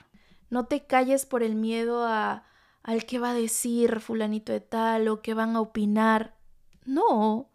No 0.51 0.67
te 0.67 0.87
calles 0.87 1.25
por 1.25 1.45
el 1.45 1.55
miedo 1.55 2.05
a 2.05 2.43
al 2.83 3.05
que 3.05 3.21
va 3.21 3.31
a 3.31 3.35
decir 3.35 4.01
fulanito 4.01 4.53
de 4.53 4.61
tal 4.61 5.07
o 5.07 5.23
qué 5.23 5.35
van 5.35 5.55
a 5.55 5.61
opinar. 5.61 6.37
No, 6.85 7.49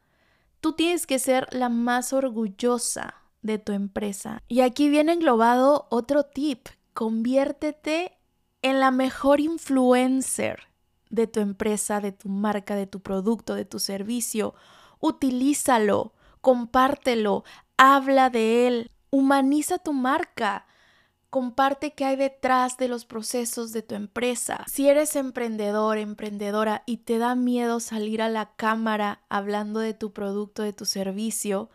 tú 0.62 0.74
tienes 0.74 1.06
que 1.06 1.20
ser 1.20 1.48
la 1.51 1.70
más 1.70 2.13
orgullosa 2.13 3.15
de 3.41 3.58
tu 3.58 3.74
empresa. 3.74 4.41
Y 4.48 4.62
aquí 4.62 4.89
viene 4.89 5.13
englobado 5.13 5.88
otro 5.89 6.24
tip. 6.24 6.68
Conviértete 6.94 8.18
en 8.62 8.80
la 8.80 8.91
mejor 8.91 9.41
influencer 9.41 10.68
de 11.10 11.27
tu 11.27 11.39
empresa, 11.39 12.00
de 12.00 12.12
tu 12.12 12.30
marca, 12.30 12.75
de 12.75 12.88
tu 12.88 13.01
producto, 13.01 13.56
de 13.56 13.65
tu 13.65 13.80
servicio 13.80 14.56
utilízalo, 15.01 16.13
compártelo, 16.39 17.44
habla 17.75 18.30
de 18.30 18.68
él, 18.68 18.91
humaniza 19.10 19.80
tu 19.80 19.91
marca. 19.91 20.65
Comparte 21.32 21.94
qué 21.94 22.06
hay 22.06 22.18
detrás 22.18 22.78
de 22.78 22.88
los 22.88 23.06
procesos 23.06 23.72
de 23.72 23.82
tu 23.82 23.96
empresa. 23.96 24.66
Si 24.68 24.88
eres 24.88 25.16
emprendedor, 25.16 25.98
emprendedora 25.98 26.84
y 26.86 26.98
te 26.98 27.18
da 27.18 27.34
miedo 27.34 27.80
salir 27.80 28.22
a 28.22 28.30
la 28.30 28.54
cámara 28.56 29.24
hablando 29.30 29.80
de 29.80 29.96
tu 29.96 30.14
producto, 30.14 30.62
de 30.62 30.74
tu 30.74 30.86
servicio, 30.86 31.72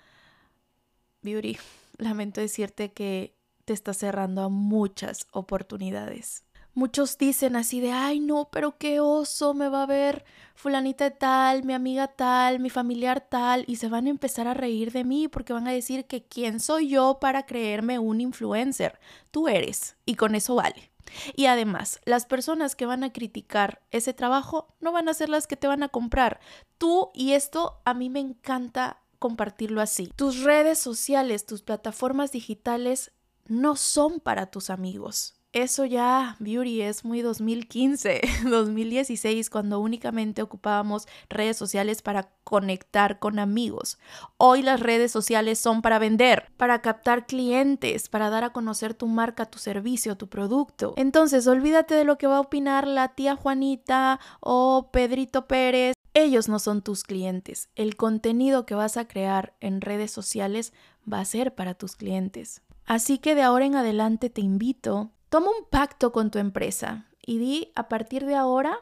Beauty, 1.22 1.58
lamento 1.98 2.40
decirte 2.40 2.92
que 2.92 3.34
te 3.64 3.72
está 3.72 3.92
cerrando 3.92 4.42
a 4.42 4.48
muchas 4.48 5.26
oportunidades. 5.32 6.45
Muchos 6.76 7.16
dicen 7.16 7.56
así 7.56 7.80
de, 7.80 7.92
ay 7.92 8.20
no, 8.20 8.50
pero 8.52 8.76
qué 8.76 9.00
oso 9.00 9.54
me 9.54 9.70
va 9.70 9.84
a 9.84 9.86
ver 9.86 10.26
fulanita 10.54 11.10
tal, 11.10 11.64
mi 11.64 11.72
amiga 11.72 12.06
tal, 12.06 12.60
mi 12.60 12.68
familiar 12.68 13.22
tal, 13.22 13.64
y 13.66 13.76
se 13.76 13.88
van 13.88 14.06
a 14.06 14.10
empezar 14.10 14.46
a 14.46 14.52
reír 14.52 14.92
de 14.92 15.02
mí 15.02 15.26
porque 15.26 15.54
van 15.54 15.66
a 15.66 15.72
decir 15.72 16.04
que 16.04 16.24
quién 16.24 16.60
soy 16.60 16.90
yo 16.90 17.16
para 17.18 17.46
creerme 17.46 17.98
un 17.98 18.20
influencer. 18.20 19.00
Tú 19.30 19.48
eres, 19.48 19.96
y 20.04 20.16
con 20.16 20.34
eso 20.34 20.54
vale. 20.54 20.92
Y 21.34 21.46
además, 21.46 21.98
las 22.04 22.26
personas 22.26 22.76
que 22.76 22.84
van 22.84 23.04
a 23.04 23.12
criticar 23.12 23.80
ese 23.90 24.12
trabajo 24.12 24.68
no 24.78 24.92
van 24.92 25.08
a 25.08 25.14
ser 25.14 25.30
las 25.30 25.46
que 25.46 25.56
te 25.56 25.68
van 25.68 25.82
a 25.82 25.88
comprar. 25.88 26.40
Tú, 26.76 27.10
y 27.14 27.32
esto 27.32 27.80
a 27.86 27.94
mí 27.94 28.10
me 28.10 28.20
encanta 28.20 29.00
compartirlo 29.18 29.80
así. 29.80 30.12
Tus 30.14 30.42
redes 30.42 30.78
sociales, 30.78 31.46
tus 31.46 31.62
plataformas 31.62 32.32
digitales 32.32 33.12
no 33.46 33.76
son 33.76 34.20
para 34.20 34.50
tus 34.50 34.68
amigos 34.68 35.35
eso 35.52 35.84
ya, 35.84 36.36
Beauty, 36.38 36.82
es 36.82 37.04
muy 37.04 37.22
2015, 37.22 38.20
2016, 38.44 39.48
cuando 39.50 39.80
únicamente 39.80 40.42
ocupábamos 40.42 41.06
redes 41.28 41.56
sociales 41.56 42.02
para 42.02 42.30
conectar 42.44 43.18
con 43.18 43.38
amigos. 43.38 43.98
Hoy 44.36 44.62
las 44.62 44.80
redes 44.80 45.10
sociales 45.10 45.58
son 45.58 45.82
para 45.82 45.98
vender, 45.98 46.52
para 46.56 46.82
captar 46.82 47.26
clientes, 47.26 48.08
para 48.08 48.30
dar 48.30 48.44
a 48.44 48.52
conocer 48.52 48.94
tu 48.94 49.06
marca, 49.06 49.46
tu 49.46 49.58
servicio, 49.58 50.16
tu 50.16 50.28
producto. 50.28 50.94
Entonces, 50.96 51.46
olvídate 51.46 51.94
de 51.94 52.04
lo 52.04 52.18
que 52.18 52.26
va 52.26 52.36
a 52.36 52.40
opinar 52.40 52.86
la 52.86 53.14
tía 53.14 53.34
Juanita 53.34 54.20
o 54.40 54.90
Pedrito 54.92 55.46
Pérez. 55.46 55.94
Ellos 56.12 56.48
no 56.48 56.58
son 56.58 56.82
tus 56.82 57.02
clientes. 57.02 57.68
El 57.74 57.96
contenido 57.96 58.66
que 58.66 58.74
vas 58.74 58.96
a 58.96 59.08
crear 59.08 59.54
en 59.60 59.80
redes 59.80 60.10
sociales 60.10 60.72
va 61.10 61.20
a 61.20 61.24
ser 61.24 61.54
para 61.54 61.74
tus 61.74 61.96
clientes. 61.96 62.62
Así 62.86 63.18
que 63.18 63.34
de 63.34 63.42
ahora 63.42 63.64
en 63.64 63.74
adelante 63.74 64.30
te 64.30 64.40
invito 64.40 65.10
Toma 65.28 65.48
un 65.50 65.64
pacto 65.68 66.12
con 66.12 66.30
tu 66.30 66.38
empresa 66.38 67.06
y 67.24 67.38
di, 67.38 67.72
a 67.74 67.88
partir 67.88 68.24
de 68.26 68.36
ahora, 68.36 68.78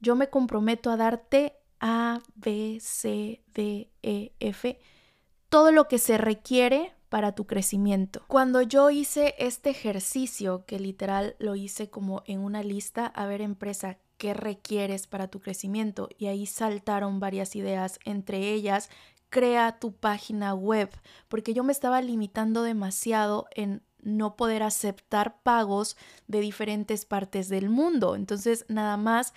yo 0.00 0.14
me 0.14 0.30
comprometo 0.30 0.90
a 0.90 0.96
darte 0.96 1.58
A, 1.80 2.20
B, 2.34 2.78
C, 2.80 3.42
D, 3.54 3.90
E, 4.02 4.32
F, 4.38 4.78
todo 5.48 5.72
lo 5.72 5.88
que 5.88 5.98
se 5.98 6.18
requiere 6.18 6.94
para 7.08 7.34
tu 7.34 7.46
crecimiento. 7.46 8.24
Cuando 8.28 8.62
yo 8.62 8.90
hice 8.90 9.34
este 9.38 9.70
ejercicio, 9.70 10.64
que 10.66 10.78
literal 10.78 11.36
lo 11.38 11.56
hice 11.56 11.90
como 11.90 12.22
en 12.26 12.40
una 12.40 12.62
lista, 12.62 13.06
a 13.06 13.26
ver 13.26 13.42
empresa, 13.42 13.98
¿qué 14.16 14.34
requieres 14.34 15.06
para 15.08 15.28
tu 15.28 15.40
crecimiento? 15.40 16.08
Y 16.16 16.26
ahí 16.26 16.46
saltaron 16.46 17.20
varias 17.20 17.56
ideas, 17.56 17.98
entre 18.04 18.52
ellas 18.52 18.88
crea 19.32 19.78
tu 19.78 19.92
página 19.94 20.54
web, 20.54 20.90
porque 21.28 21.54
yo 21.54 21.64
me 21.64 21.72
estaba 21.72 22.02
limitando 22.02 22.62
demasiado 22.62 23.46
en 23.54 23.82
no 24.02 24.36
poder 24.36 24.62
aceptar 24.62 25.40
pagos 25.42 25.96
de 26.26 26.40
diferentes 26.40 27.04
partes 27.04 27.48
del 27.48 27.70
mundo. 27.70 28.14
Entonces, 28.16 28.64
nada 28.68 28.96
más 28.96 29.32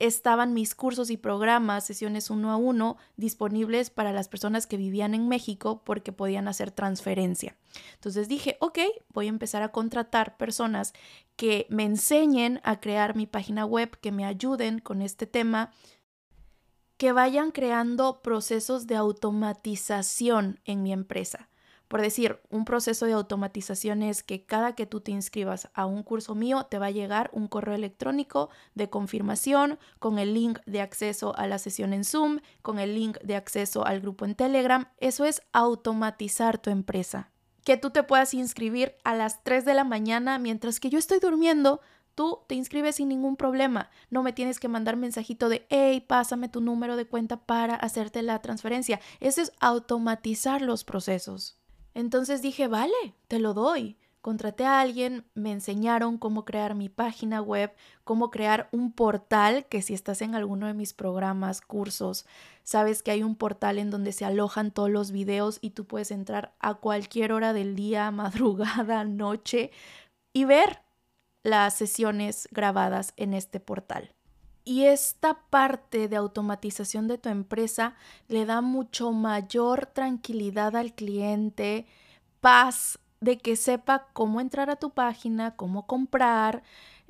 estaban 0.00 0.54
mis 0.54 0.74
cursos 0.74 1.10
y 1.10 1.18
programas, 1.18 1.84
sesiones 1.84 2.30
uno 2.30 2.50
a 2.50 2.56
uno, 2.56 2.96
disponibles 3.16 3.90
para 3.90 4.12
las 4.12 4.28
personas 4.28 4.66
que 4.66 4.78
vivían 4.78 5.14
en 5.14 5.28
México 5.28 5.82
porque 5.84 6.10
podían 6.10 6.48
hacer 6.48 6.70
transferencia. 6.70 7.56
Entonces 7.94 8.26
dije, 8.26 8.56
ok, 8.60 8.78
voy 9.12 9.26
a 9.26 9.28
empezar 9.28 9.62
a 9.62 9.72
contratar 9.72 10.38
personas 10.38 10.94
que 11.36 11.66
me 11.68 11.84
enseñen 11.84 12.60
a 12.64 12.80
crear 12.80 13.14
mi 13.14 13.26
página 13.26 13.66
web, 13.66 13.98
que 14.00 14.10
me 14.10 14.24
ayuden 14.24 14.78
con 14.78 15.02
este 15.02 15.26
tema, 15.26 15.70
que 16.96 17.12
vayan 17.12 17.50
creando 17.50 18.22
procesos 18.22 18.86
de 18.86 18.96
automatización 18.96 20.60
en 20.64 20.82
mi 20.82 20.92
empresa. 20.92 21.50
Por 21.90 22.02
decir, 22.02 22.38
un 22.50 22.64
proceso 22.64 23.04
de 23.04 23.14
automatización 23.14 24.04
es 24.04 24.22
que 24.22 24.46
cada 24.46 24.76
que 24.76 24.86
tú 24.86 25.00
te 25.00 25.10
inscribas 25.10 25.70
a 25.74 25.86
un 25.86 26.04
curso 26.04 26.36
mío 26.36 26.68
te 26.70 26.78
va 26.78 26.86
a 26.86 26.92
llegar 26.92 27.30
un 27.32 27.48
correo 27.48 27.74
electrónico 27.74 28.48
de 28.76 28.88
confirmación 28.88 29.76
con 29.98 30.20
el 30.20 30.32
link 30.32 30.60
de 30.66 30.82
acceso 30.82 31.36
a 31.36 31.48
la 31.48 31.58
sesión 31.58 31.92
en 31.92 32.04
Zoom, 32.04 32.38
con 32.62 32.78
el 32.78 32.94
link 32.94 33.18
de 33.24 33.34
acceso 33.34 33.84
al 33.84 34.00
grupo 34.00 34.24
en 34.24 34.36
Telegram. 34.36 34.86
Eso 34.98 35.24
es 35.24 35.42
automatizar 35.52 36.58
tu 36.58 36.70
empresa. 36.70 37.32
Que 37.64 37.76
tú 37.76 37.90
te 37.90 38.04
puedas 38.04 38.34
inscribir 38.34 38.94
a 39.02 39.16
las 39.16 39.42
3 39.42 39.64
de 39.64 39.74
la 39.74 39.82
mañana 39.82 40.38
mientras 40.38 40.78
que 40.78 40.90
yo 40.90 40.98
estoy 41.00 41.18
durmiendo. 41.18 41.80
Tú 42.14 42.38
te 42.46 42.54
inscribes 42.54 42.94
sin 42.94 43.08
ningún 43.08 43.34
problema. 43.34 43.90
No 44.10 44.22
me 44.22 44.32
tienes 44.32 44.60
que 44.60 44.68
mandar 44.68 44.94
mensajito 44.94 45.48
de, 45.48 45.66
hey, 45.70 46.04
pásame 46.06 46.48
tu 46.48 46.60
número 46.60 46.94
de 46.94 47.08
cuenta 47.08 47.36
para 47.46 47.74
hacerte 47.74 48.22
la 48.22 48.40
transferencia. 48.40 49.00
Eso 49.18 49.42
es 49.42 49.50
automatizar 49.58 50.62
los 50.62 50.84
procesos. 50.84 51.59
Entonces 51.94 52.42
dije, 52.42 52.68
vale, 52.68 53.14
te 53.28 53.38
lo 53.38 53.54
doy. 53.54 53.96
Contraté 54.20 54.66
a 54.66 54.80
alguien, 54.80 55.24
me 55.34 55.50
enseñaron 55.50 56.18
cómo 56.18 56.44
crear 56.44 56.74
mi 56.74 56.90
página 56.90 57.40
web, 57.40 57.72
cómo 58.04 58.30
crear 58.30 58.68
un 58.70 58.92
portal, 58.92 59.64
que 59.66 59.80
si 59.80 59.94
estás 59.94 60.20
en 60.20 60.34
alguno 60.34 60.66
de 60.66 60.74
mis 60.74 60.92
programas, 60.92 61.62
cursos, 61.62 62.26
sabes 62.62 63.02
que 63.02 63.12
hay 63.12 63.22
un 63.22 63.34
portal 63.34 63.78
en 63.78 63.90
donde 63.90 64.12
se 64.12 64.26
alojan 64.26 64.72
todos 64.72 64.90
los 64.90 65.10
videos 65.10 65.58
y 65.62 65.70
tú 65.70 65.86
puedes 65.86 66.10
entrar 66.10 66.54
a 66.60 66.74
cualquier 66.74 67.32
hora 67.32 67.54
del 67.54 67.74
día, 67.74 68.10
madrugada, 68.10 69.04
noche 69.04 69.70
y 70.34 70.44
ver 70.44 70.82
las 71.42 71.74
sesiones 71.74 72.46
grabadas 72.50 73.14
en 73.16 73.32
este 73.32 73.58
portal. 73.58 74.12
Y 74.64 74.84
esta 74.84 75.40
parte 75.50 76.08
de 76.08 76.16
automatización 76.16 77.08
de 77.08 77.18
tu 77.18 77.28
empresa 77.28 77.94
le 78.28 78.44
da 78.44 78.60
mucho 78.60 79.12
mayor 79.12 79.86
tranquilidad 79.86 80.76
al 80.76 80.94
cliente, 80.94 81.86
paz 82.40 82.98
de 83.20 83.38
que 83.38 83.56
sepa 83.56 84.08
cómo 84.12 84.40
entrar 84.40 84.70
a 84.70 84.76
tu 84.76 84.90
página, 84.90 85.56
cómo 85.56 85.86
comprar, 85.86 86.62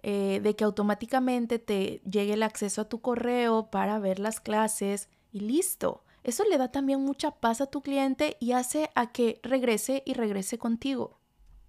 eh, 0.03 0.41
de 0.43 0.57
que 0.57 0.65
automáticamente 0.65 1.59
te 1.59 2.01
llegue 2.11 2.33
el 2.33 2.43
acceso 2.43 2.83
a 2.83 2.89
tu 2.89 3.01
correo 3.01 3.71
para 3.71 3.99
ver 3.99 4.19
las 4.19 4.41
clases 4.41 5.09
y 5.33 5.41
listo. 5.41 6.03
Eso 6.25 6.45
le 6.45 6.59
da 6.59 6.71
también 6.71 7.03
mucha 7.03 7.31
paz 7.33 7.61
a 7.61 7.67
tu 7.67 7.83
cliente 7.83 8.37
y 8.41 8.53
hace 8.53 8.91
a 8.95 9.13
que 9.13 9.41
regrese 9.43 10.03
y 10.07 10.15
regrese 10.15 10.59
contigo. 10.59 11.19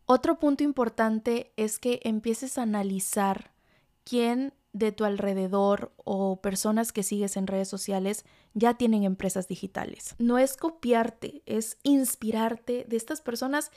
Otro 0.05 0.39
punto 0.39 0.63
importante 0.63 1.53
es 1.55 1.79
que 1.79 1.99
empieces 2.03 2.57
a 2.57 2.63
analizar 2.63 3.51
quién 4.03 4.53
de 4.73 4.91
tu 4.91 5.03
alrededor 5.03 5.91
o 5.97 6.41
personas 6.41 6.93
que 6.93 7.03
sigues 7.03 7.35
en 7.37 7.47
redes 7.47 7.67
sociales 7.67 8.25
ya 8.53 8.75
tienen 8.75 9.03
empresas 9.03 9.47
digitales. 9.47 10.15
No 10.17 10.37
es 10.37 10.55
copiarte, 10.55 11.41
es 11.45 11.77
inspirarte 11.83 12.85
de 12.87 12.97
estas 12.97 13.21
personas 13.21 13.71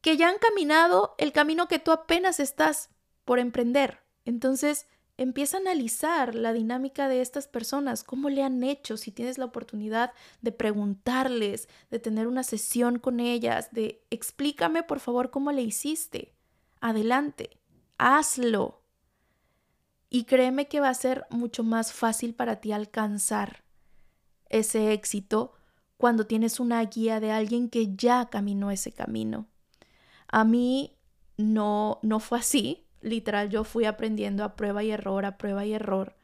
que 0.00 0.16
ya 0.16 0.28
han 0.28 0.38
caminado 0.38 1.14
el 1.18 1.32
camino 1.32 1.66
que 1.66 1.78
tú 1.78 1.90
apenas 1.90 2.38
estás 2.40 2.90
por 3.24 3.38
emprender. 3.38 4.00
Entonces, 4.24 4.86
empieza 5.16 5.56
a 5.56 5.60
analizar 5.60 6.34
la 6.34 6.52
dinámica 6.52 7.08
de 7.08 7.20
estas 7.20 7.48
personas, 7.48 8.04
cómo 8.04 8.30
le 8.30 8.44
han 8.44 8.62
hecho, 8.62 8.96
si 8.96 9.10
tienes 9.10 9.36
la 9.36 9.46
oportunidad 9.46 10.12
de 10.40 10.52
preguntarles, 10.52 11.68
de 11.90 11.98
tener 11.98 12.28
una 12.28 12.44
sesión 12.44 13.00
con 13.00 13.18
ellas, 13.18 13.72
de 13.72 14.04
explícame 14.10 14.84
por 14.84 15.00
favor 15.00 15.30
cómo 15.30 15.50
le 15.50 15.62
hiciste. 15.62 16.32
Adelante, 16.80 17.58
hazlo. 17.98 18.80
Y 20.10 20.24
créeme 20.24 20.68
que 20.68 20.80
va 20.80 20.88
a 20.88 20.94
ser 20.94 21.26
mucho 21.30 21.62
más 21.62 21.92
fácil 21.92 22.34
para 22.34 22.56
ti 22.56 22.72
alcanzar 22.72 23.62
ese 24.48 24.92
éxito 24.92 25.52
cuando 25.98 26.26
tienes 26.26 26.60
una 26.60 26.82
guía 26.84 27.20
de 27.20 27.30
alguien 27.32 27.68
que 27.68 27.94
ya 27.94 28.26
caminó 28.30 28.70
ese 28.70 28.92
camino. 28.92 29.46
A 30.28 30.44
mí 30.44 30.96
no, 31.36 31.98
no 32.02 32.20
fue 32.20 32.38
así. 32.38 32.86
Literal, 33.00 33.48
yo 33.50 33.64
fui 33.64 33.84
aprendiendo 33.84 34.44
a 34.44 34.56
prueba 34.56 34.82
y 34.82 34.90
error, 34.90 35.24
a 35.24 35.38
prueba 35.38 35.64
y 35.64 35.72
error, 35.72 36.16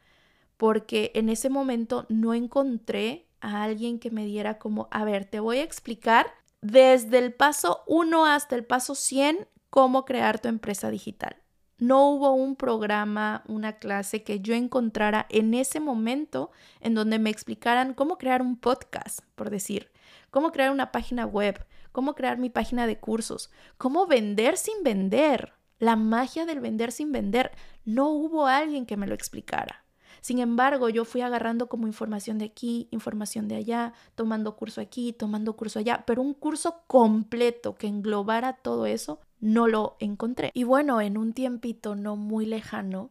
porque 0.57 1.13
en 1.15 1.29
ese 1.29 1.51
momento 1.51 2.07
no 2.09 2.35
encontré 2.35 3.27
a 3.41 3.63
alguien 3.63 3.99
que 3.99 4.11
me 4.11 4.25
diera 4.25 4.59
como, 4.59 4.89
a 4.91 5.05
ver, 5.05 5.25
te 5.25 5.39
voy 5.39 5.59
a 5.59 5.63
explicar 5.63 6.27
desde 6.63 7.19
el 7.19 7.33
paso 7.33 7.83
1 7.87 8.27
hasta 8.27 8.57
el 8.57 8.65
paso 8.65 8.95
100 8.95 9.47
cómo 9.71 10.05
crear 10.05 10.41
tu 10.41 10.49
empresa 10.49 10.91
digital. 10.91 11.44
No 11.79 12.09
hubo 12.11 12.33
un 12.33 12.57
programa, 12.57 13.43
una 13.49 13.75
clase 13.75 14.23
que 14.23 14.41
yo 14.41 14.55
encontrara 14.55 15.27
en 15.29 15.55
ese 15.55 15.81
momento 15.81 16.51
en 16.81 16.95
donde 16.95 17.19
me 17.19 17.31
explicaran 17.31 17.95
cómo 17.95 18.17
crear 18.17 18.43
un 18.43 18.57
podcast, 18.57 19.21
por 19.35 19.51
decir, 19.51 19.91
cómo 20.31 20.53
crear 20.53 20.71
una 20.71 20.93
página 20.93 21.27
web, 21.27 21.67
cómo 21.91 22.15
crear 22.15 22.39
mi 22.39 22.51
página 22.51 22.87
de 22.87 22.99
cursos, 22.99 23.51
cómo 23.77 24.07
vender 24.07 24.57
sin 24.57 24.83
vender, 24.83 25.53
la 25.79 25.97
magia 25.97 26.47
del 26.47 26.61
vender 26.61 26.93
sin 26.93 27.13
vender. 27.13 27.51
No 27.85 28.09
hubo 28.09 28.47
alguien 28.47 28.87
que 28.87 28.97
me 28.97 29.07
lo 29.07 29.15
explicara. 29.15 29.84
Sin 30.25 30.39
embargo, 30.39 30.89
yo 30.89 31.05
fui 31.05 31.21
agarrando 31.21 31.69
como 31.69 31.87
información 31.87 32.39
de 32.39 32.47
aquí, 32.47 32.89
información 32.91 33.47
de 33.47 33.57
allá, 33.57 33.93
tomando 34.15 34.57
curso 34.57 34.81
aquí, 34.81 35.13
tomando 35.13 35.55
curso 35.55 35.81
allá, 35.81 36.05
pero 36.07 36.23
un 36.23 36.33
curso 36.33 36.81
completo 36.87 37.75
que 37.75 37.89
englobara 37.89 38.55
todo 38.55 38.87
eso, 38.87 39.21
no 39.41 39.69
lo 39.69 39.97
encontré. 39.99 40.51
Y 40.55 40.65
bueno, 40.65 41.03
en 41.03 41.19
un 41.19 41.35
tiempito 41.35 41.95
no 41.95 42.17
muy 42.17 42.47
lejano, 42.47 43.11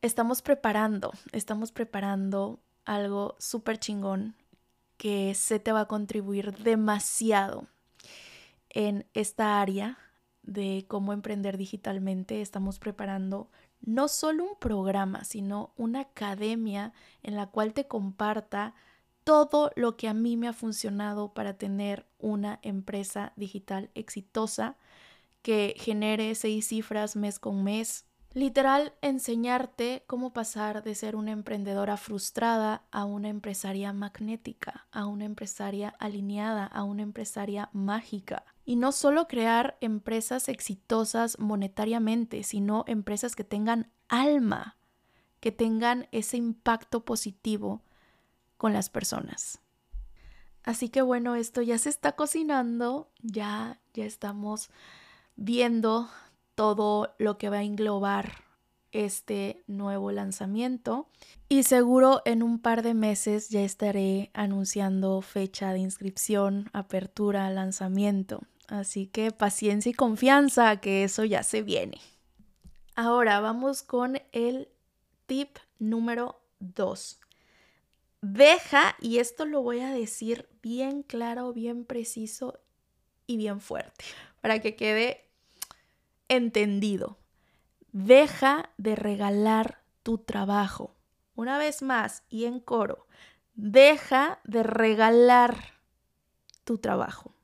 estamos 0.00 0.40
preparando, 0.40 1.12
estamos 1.32 1.72
preparando 1.72 2.58
algo 2.86 3.36
súper 3.38 3.78
chingón 3.78 4.36
que 4.96 5.34
se 5.34 5.58
te 5.58 5.72
va 5.72 5.80
a 5.80 5.88
contribuir 5.88 6.56
demasiado 6.56 7.66
en 8.70 9.04
esta 9.12 9.60
área 9.60 9.98
de 10.42 10.86
cómo 10.88 11.12
emprender 11.12 11.58
digitalmente. 11.58 12.40
Estamos 12.40 12.78
preparando 12.78 13.50
no 13.82 14.08
solo 14.08 14.44
un 14.44 14.58
programa, 14.58 15.24
sino 15.24 15.72
una 15.76 16.00
academia 16.00 16.92
en 17.22 17.36
la 17.36 17.46
cual 17.46 17.72
te 17.72 17.86
comparta 17.86 18.74
todo 19.24 19.70
lo 19.76 19.96
que 19.96 20.08
a 20.08 20.14
mí 20.14 20.36
me 20.36 20.48
ha 20.48 20.52
funcionado 20.52 21.32
para 21.32 21.54
tener 21.54 22.06
una 22.18 22.58
empresa 22.62 23.32
digital 23.36 23.90
exitosa 23.94 24.76
que 25.42 25.74
genere 25.78 26.34
seis 26.34 26.68
cifras 26.68 27.16
mes 27.16 27.38
con 27.38 27.64
mes 27.64 28.06
Literal, 28.32 28.92
enseñarte 29.02 30.04
cómo 30.06 30.32
pasar 30.32 30.84
de 30.84 30.94
ser 30.94 31.16
una 31.16 31.32
emprendedora 31.32 31.96
frustrada 31.96 32.84
a 32.92 33.04
una 33.04 33.28
empresaria 33.28 33.92
magnética, 33.92 34.86
a 34.92 35.06
una 35.06 35.24
empresaria 35.24 35.88
alineada, 35.98 36.64
a 36.64 36.84
una 36.84 37.02
empresaria 37.02 37.70
mágica. 37.72 38.44
Y 38.70 38.76
no 38.76 38.92
solo 38.92 39.26
crear 39.26 39.76
empresas 39.80 40.48
exitosas 40.48 41.40
monetariamente, 41.40 42.44
sino 42.44 42.84
empresas 42.86 43.34
que 43.34 43.42
tengan 43.42 43.90
alma, 44.08 44.76
que 45.40 45.50
tengan 45.50 46.06
ese 46.12 46.36
impacto 46.36 47.04
positivo 47.04 47.82
con 48.58 48.72
las 48.72 48.88
personas. 48.88 49.58
Así 50.62 50.88
que 50.88 51.02
bueno, 51.02 51.34
esto 51.34 51.62
ya 51.62 51.78
se 51.78 51.88
está 51.88 52.12
cocinando, 52.12 53.10
ya 53.22 53.80
ya 53.92 54.04
estamos 54.04 54.70
viendo 55.34 56.08
todo 56.54 57.12
lo 57.18 57.38
que 57.38 57.48
va 57.48 57.56
a 57.56 57.64
englobar 57.64 58.44
este 58.92 59.64
nuevo 59.66 60.12
lanzamiento 60.12 61.08
y 61.48 61.64
seguro 61.64 62.22
en 62.24 62.44
un 62.44 62.60
par 62.60 62.84
de 62.84 62.94
meses 62.94 63.48
ya 63.48 63.62
estaré 63.62 64.30
anunciando 64.32 65.20
fecha 65.22 65.72
de 65.72 65.80
inscripción, 65.80 66.70
apertura, 66.72 67.50
lanzamiento. 67.50 68.42
Así 68.70 69.08
que 69.08 69.32
paciencia 69.32 69.90
y 69.90 69.94
confianza 69.94 70.76
que 70.76 71.02
eso 71.02 71.24
ya 71.24 71.42
se 71.42 71.62
viene. 71.62 72.00
Ahora 72.94 73.40
vamos 73.40 73.82
con 73.82 74.22
el 74.30 74.68
tip 75.26 75.58
número 75.80 76.40
2. 76.60 77.18
Deja, 78.22 78.94
y 79.00 79.18
esto 79.18 79.44
lo 79.44 79.62
voy 79.62 79.80
a 79.80 79.90
decir 79.90 80.48
bien 80.62 81.02
claro, 81.02 81.52
bien 81.52 81.84
preciso 81.84 82.60
y 83.26 83.38
bien 83.38 83.60
fuerte, 83.60 84.04
para 84.40 84.60
que 84.60 84.76
quede 84.76 85.28
entendido. 86.28 87.18
Deja 87.90 88.70
de 88.76 88.94
regalar 88.94 89.82
tu 90.04 90.18
trabajo. 90.18 90.94
Una 91.34 91.58
vez 91.58 91.82
más 91.82 92.22
y 92.28 92.44
en 92.44 92.60
coro, 92.60 93.08
deja 93.56 94.38
de 94.44 94.62
regalar 94.62 95.56
tu 96.62 96.78
trabajo. 96.78 97.34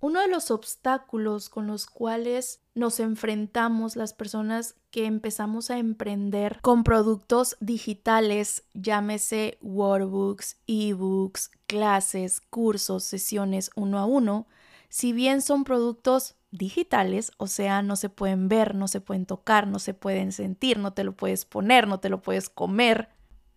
Uno 0.00 0.20
de 0.20 0.28
los 0.28 0.50
obstáculos 0.50 1.48
con 1.48 1.66
los 1.66 1.86
cuales 1.86 2.60
nos 2.74 3.00
enfrentamos 3.00 3.96
las 3.96 4.12
personas 4.12 4.74
que 4.90 5.06
empezamos 5.06 5.70
a 5.70 5.78
emprender 5.78 6.60
con 6.60 6.84
productos 6.84 7.56
digitales, 7.60 8.64
llámese 8.74 9.58
workbooks, 9.62 10.58
ebooks, 10.66 11.50
clases, 11.66 12.40
cursos, 12.40 13.04
sesiones 13.04 13.70
uno 13.74 13.98
a 13.98 14.04
uno, 14.04 14.46
si 14.90 15.12
bien 15.12 15.40
son 15.40 15.64
productos 15.64 16.36
digitales, 16.50 17.32
o 17.38 17.46
sea, 17.46 17.82
no 17.82 17.96
se 17.96 18.08
pueden 18.08 18.48
ver, 18.48 18.74
no 18.74 18.88
se 18.88 19.00
pueden 19.00 19.26
tocar, 19.26 19.66
no 19.66 19.78
se 19.78 19.94
pueden 19.94 20.32
sentir, 20.32 20.78
no 20.78 20.92
te 20.92 21.04
lo 21.04 21.16
puedes 21.16 21.44
poner, 21.44 21.88
no 21.88 22.00
te 22.00 22.08
lo 22.08 22.22
puedes 22.22 22.48
comer, 22.48 23.08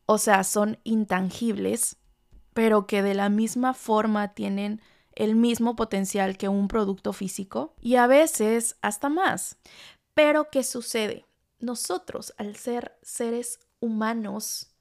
o 0.06 0.18
sea, 0.18 0.44
son 0.44 0.80
intangibles, 0.84 1.98
pero 2.54 2.88
que 2.88 3.04
de 3.04 3.14
la 3.14 3.30
misma 3.30 3.74
forma 3.74 4.34
tienen 4.34 4.82
el 5.20 5.36
mismo 5.36 5.76
potencial 5.76 6.38
que 6.38 6.48
un 6.48 6.70
producto 6.70 7.12
físico 7.14 7.76
y 7.82 7.96
a 7.96 8.08
veces 8.08 8.78
hasta 8.82 9.10
más. 9.10 9.58
Pero 10.14 10.50
¿qué 10.50 10.64
sucede? 10.64 11.26
Nosotros, 11.60 12.34
al 12.38 12.56
ser 12.56 12.98
seres 13.02 13.60
humanos, 13.82 14.72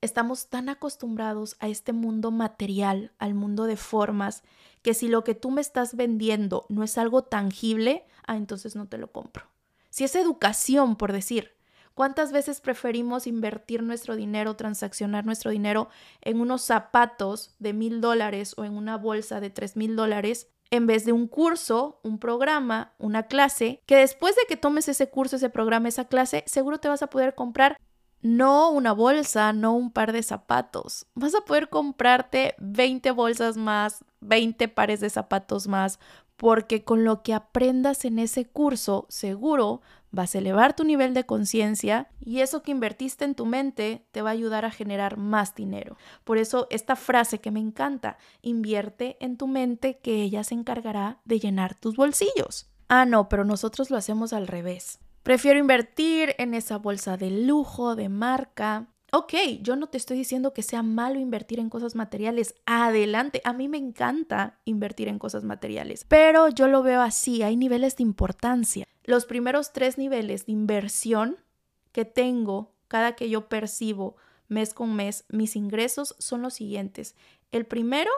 estamos 0.00 0.48
tan 0.48 0.70
acostumbrados 0.70 1.56
a 1.60 1.68
este 1.68 1.92
mundo 1.92 2.30
material, 2.30 3.12
al 3.18 3.34
mundo 3.34 3.66
de 3.66 3.76
formas, 3.76 4.42
que 4.80 4.94
si 4.94 5.06
lo 5.06 5.22
que 5.22 5.34
tú 5.34 5.50
me 5.50 5.60
estás 5.60 5.94
vendiendo 5.94 6.64
no 6.70 6.82
es 6.82 6.96
algo 6.96 7.22
tangible, 7.22 8.06
ah, 8.26 8.36
entonces 8.36 8.74
no 8.74 8.88
te 8.88 8.96
lo 8.96 9.12
compro. 9.12 9.44
Si 9.90 10.04
es 10.04 10.14
educación, 10.14 10.96
por 10.96 11.12
decir, 11.12 11.52
¿cuántas 12.00 12.32
veces 12.32 12.62
preferimos 12.62 13.26
invertir 13.26 13.82
nuestro 13.82 14.16
dinero, 14.16 14.56
transaccionar 14.56 15.26
nuestro 15.26 15.50
dinero 15.50 15.90
en 16.22 16.40
unos 16.40 16.62
zapatos 16.62 17.54
de 17.58 17.74
mil 17.74 18.00
dólares 18.00 18.54
o 18.56 18.64
en 18.64 18.72
una 18.72 18.96
bolsa 18.96 19.38
de 19.38 19.50
tres 19.50 19.76
mil 19.76 19.96
dólares 19.96 20.48
en 20.70 20.86
vez 20.86 21.04
de 21.04 21.12
un 21.12 21.26
curso, 21.26 22.00
un 22.02 22.18
programa, 22.18 22.94
una 22.96 23.24
clase, 23.24 23.82
que 23.84 23.96
después 23.96 24.34
de 24.34 24.46
que 24.48 24.56
tomes 24.56 24.88
ese 24.88 25.10
curso, 25.10 25.36
ese 25.36 25.50
programa, 25.50 25.90
esa 25.90 26.06
clase, 26.06 26.42
seguro 26.46 26.78
te 26.78 26.88
vas 26.88 27.02
a 27.02 27.08
poder 27.08 27.34
comprar 27.34 27.76
no 28.22 28.70
una 28.70 28.92
bolsa, 28.92 29.52
no 29.52 29.74
un 29.74 29.92
par 29.92 30.12
de 30.12 30.22
zapatos. 30.22 31.06
Vas 31.14 31.34
a 31.34 31.42
poder 31.42 31.68
comprarte 31.68 32.54
20 32.60 33.10
bolsas 33.10 33.58
más, 33.58 34.06
20 34.20 34.68
pares 34.68 35.00
de 35.00 35.10
zapatos 35.10 35.68
más, 35.68 35.98
porque 36.38 36.82
con 36.82 37.04
lo 37.04 37.22
que 37.22 37.34
aprendas 37.34 38.06
en 38.06 38.18
ese 38.18 38.46
curso, 38.46 39.04
seguro 39.10 39.82
vas 40.10 40.34
a 40.34 40.38
elevar 40.38 40.74
tu 40.74 40.84
nivel 40.84 41.14
de 41.14 41.24
conciencia 41.26 42.08
y 42.20 42.40
eso 42.40 42.62
que 42.62 42.70
invertiste 42.70 43.24
en 43.24 43.34
tu 43.34 43.46
mente 43.46 44.06
te 44.12 44.22
va 44.22 44.30
a 44.30 44.32
ayudar 44.32 44.64
a 44.64 44.70
generar 44.70 45.16
más 45.16 45.54
dinero. 45.54 45.96
Por 46.24 46.38
eso 46.38 46.66
esta 46.70 46.96
frase 46.96 47.40
que 47.40 47.50
me 47.50 47.60
encanta, 47.60 48.18
invierte 48.42 49.16
en 49.20 49.36
tu 49.36 49.46
mente 49.46 49.98
que 49.98 50.22
ella 50.22 50.44
se 50.44 50.54
encargará 50.54 51.20
de 51.24 51.38
llenar 51.38 51.74
tus 51.74 51.96
bolsillos. 51.96 52.70
Ah, 52.88 53.04
no, 53.04 53.28
pero 53.28 53.44
nosotros 53.44 53.90
lo 53.90 53.96
hacemos 53.96 54.32
al 54.32 54.46
revés. 54.46 54.98
Prefiero 55.22 55.58
invertir 55.58 56.34
en 56.38 56.54
esa 56.54 56.78
bolsa 56.78 57.16
de 57.16 57.30
lujo, 57.30 57.94
de 57.94 58.08
marca. 58.08 58.88
Ok, 59.12 59.34
yo 59.60 59.76
no 59.76 59.88
te 59.88 59.98
estoy 59.98 60.16
diciendo 60.16 60.52
que 60.52 60.62
sea 60.62 60.82
malo 60.82 61.18
invertir 61.18 61.58
en 61.58 61.68
cosas 61.68 61.94
materiales. 61.94 62.54
Adelante, 62.66 63.40
a 63.44 63.52
mí 63.52 63.68
me 63.68 63.78
encanta 63.78 64.60
invertir 64.64 65.08
en 65.08 65.18
cosas 65.18 65.42
materiales, 65.42 66.04
pero 66.08 66.48
yo 66.48 66.68
lo 66.68 66.82
veo 66.82 67.00
así, 67.00 67.42
hay 67.42 67.56
niveles 67.56 67.96
de 67.96 68.04
importancia. 68.04 68.86
Los 69.04 69.24
primeros 69.26 69.72
tres 69.72 69.98
niveles 69.98 70.46
de 70.46 70.52
inversión 70.52 71.38
que 71.92 72.04
tengo, 72.04 72.74
cada 72.88 73.16
que 73.16 73.28
yo 73.28 73.48
percibo 73.48 74.16
mes 74.48 74.74
con 74.74 74.94
mes, 74.94 75.24
mis 75.28 75.56
ingresos 75.56 76.14
son 76.18 76.42
los 76.42 76.54
siguientes. 76.54 77.14
El 77.52 77.66
primero 77.66 78.10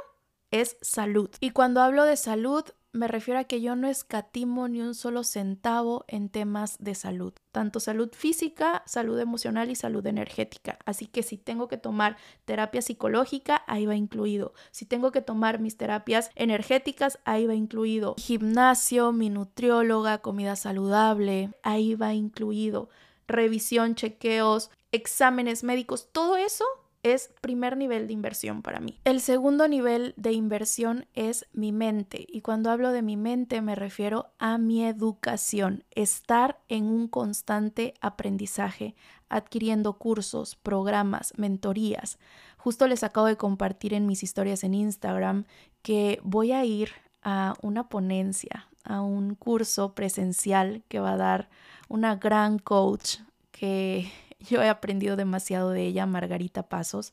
es 0.50 0.76
salud. 0.80 1.30
Y 1.40 1.50
cuando 1.50 1.80
hablo 1.80 2.04
de 2.04 2.16
salud, 2.16 2.64
me 2.92 3.08
refiero 3.08 3.40
a 3.40 3.44
que 3.44 3.60
yo 3.62 3.74
no 3.74 3.88
escatimo 3.88 4.68
ni 4.68 4.82
un 4.82 4.94
solo 4.94 5.24
centavo 5.24 6.04
en 6.08 6.28
temas 6.28 6.76
de 6.78 6.94
salud, 6.94 7.32
tanto 7.50 7.80
salud 7.80 8.10
física, 8.12 8.82
salud 8.86 9.18
emocional 9.18 9.70
y 9.70 9.76
salud 9.76 10.06
energética. 10.06 10.78
Así 10.84 11.06
que 11.06 11.22
si 11.22 11.38
tengo 11.38 11.68
que 11.68 11.78
tomar 11.78 12.18
terapia 12.44 12.82
psicológica, 12.82 13.64
ahí 13.66 13.86
va 13.86 13.96
incluido. 13.96 14.52
Si 14.72 14.84
tengo 14.84 15.10
que 15.10 15.22
tomar 15.22 15.58
mis 15.58 15.78
terapias 15.78 16.30
energéticas, 16.34 17.18
ahí 17.24 17.46
va 17.46 17.54
incluido. 17.54 18.14
Gimnasio, 18.18 19.12
mi 19.12 19.30
nutrióloga, 19.30 20.18
comida 20.18 20.54
saludable, 20.54 21.50
ahí 21.62 21.94
va 21.94 22.12
incluido. 22.12 22.90
Revisión, 23.26 23.94
chequeos, 23.94 24.70
exámenes 24.90 25.64
médicos, 25.64 26.08
todo 26.12 26.36
eso 26.36 26.66
es 27.02 27.30
primer 27.40 27.76
nivel 27.76 28.06
de 28.06 28.12
inversión 28.12 28.62
para 28.62 28.80
mí. 28.80 29.00
El 29.04 29.20
segundo 29.20 29.66
nivel 29.66 30.14
de 30.16 30.32
inversión 30.32 31.06
es 31.14 31.46
mi 31.52 31.72
mente 31.72 32.26
y 32.28 32.42
cuando 32.42 32.70
hablo 32.70 32.92
de 32.92 33.02
mi 33.02 33.16
mente 33.16 33.60
me 33.60 33.74
refiero 33.74 34.30
a 34.38 34.58
mi 34.58 34.84
educación, 34.84 35.84
estar 35.90 36.60
en 36.68 36.84
un 36.86 37.08
constante 37.08 37.94
aprendizaje, 38.00 38.94
adquiriendo 39.28 39.94
cursos, 39.94 40.56
programas, 40.56 41.32
mentorías. 41.36 42.18
Justo 42.56 42.86
les 42.86 43.02
acabo 43.02 43.26
de 43.26 43.36
compartir 43.36 43.94
en 43.94 44.06
mis 44.06 44.22
historias 44.22 44.62
en 44.62 44.74
Instagram 44.74 45.44
que 45.82 46.20
voy 46.22 46.52
a 46.52 46.64
ir 46.64 46.90
a 47.22 47.54
una 47.62 47.88
ponencia, 47.88 48.68
a 48.84 49.00
un 49.00 49.34
curso 49.34 49.94
presencial 49.94 50.82
que 50.88 51.00
va 51.00 51.12
a 51.12 51.16
dar 51.16 51.48
una 51.88 52.16
gran 52.16 52.58
coach 52.58 53.18
que 53.50 54.10
yo 54.48 54.62
he 54.62 54.68
aprendido 54.68 55.16
demasiado 55.16 55.70
de 55.70 55.86
ella, 55.86 56.06
Margarita 56.06 56.68
Pasos. 56.68 57.12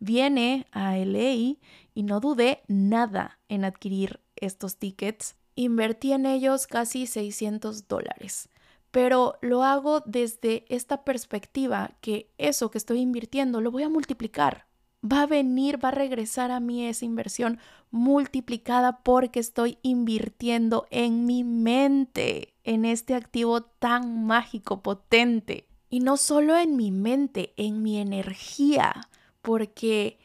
Viene 0.00 0.66
a 0.72 0.96
LA 0.96 1.56
y 1.94 2.02
no 2.02 2.20
dudé 2.20 2.62
nada 2.68 3.38
en 3.48 3.64
adquirir 3.64 4.20
estos 4.36 4.76
tickets. 4.76 5.36
Invertí 5.54 6.12
en 6.12 6.26
ellos 6.26 6.66
casi 6.66 7.06
600 7.06 7.88
dólares. 7.88 8.48
Pero 8.90 9.38
lo 9.42 9.64
hago 9.64 10.00
desde 10.06 10.64
esta 10.68 11.04
perspectiva 11.04 11.92
que 12.00 12.30
eso 12.38 12.70
que 12.70 12.78
estoy 12.78 13.00
invirtiendo 13.00 13.60
lo 13.60 13.70
voy 13.70 13.82
a 13.82 13.88
multiplicar. 13.88 14.66
Va 15.04 15.22
a 15.22 15.26
venir, 15.26 15.82
va 15.82 15.88
a 15.88 15.92
regresar 15.92 16.50
a 16.50 16.58
mí 16.58 16.86
esa 16.86 17.04
inversión 17.04 17.58
multiplicada 17.90 19.02
porque 19.02 19.40
estoy 19.40 19.78
invirtiendo 19.82 20.86
en 20.90 21.24
mi 21.24 21.44
mente, 21.44 22.54
en 22.64 22.84
este 22.84 23.14
activo 23.14 23.62
tan 23.62 24.26
mágico, 24.26 24.82
potente. 24.82 25.67
Y 25.88 26.00
no 26.00 26.16
solo 26.16 26.56
en 26.56 26.76
mi 26.76 26.90
mente, 26.90 27.54
en 27.56 27.82
mi 27.82 27.98
energía, 27.98 29.08
porque 29.42 30.18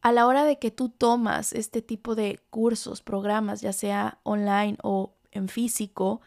a 0.00 0.12
la 0.12 0.26
hora 0.26 0.44
de 0.44 0.58
que 0.58 0.70
tú 0.70 0.88
tomas 0.88 1.52
este 1.52 1.82
tipo 1.82 2.14
de 2.14 2.40
cursos, 2.50 3.02
programas, 3.02 3.60
ya 3.60 3.72
sea 3.72 4.18
online 4.22 4.78
o 4.82 5.14
en 5.30 5.48
físico, 5.48 6.20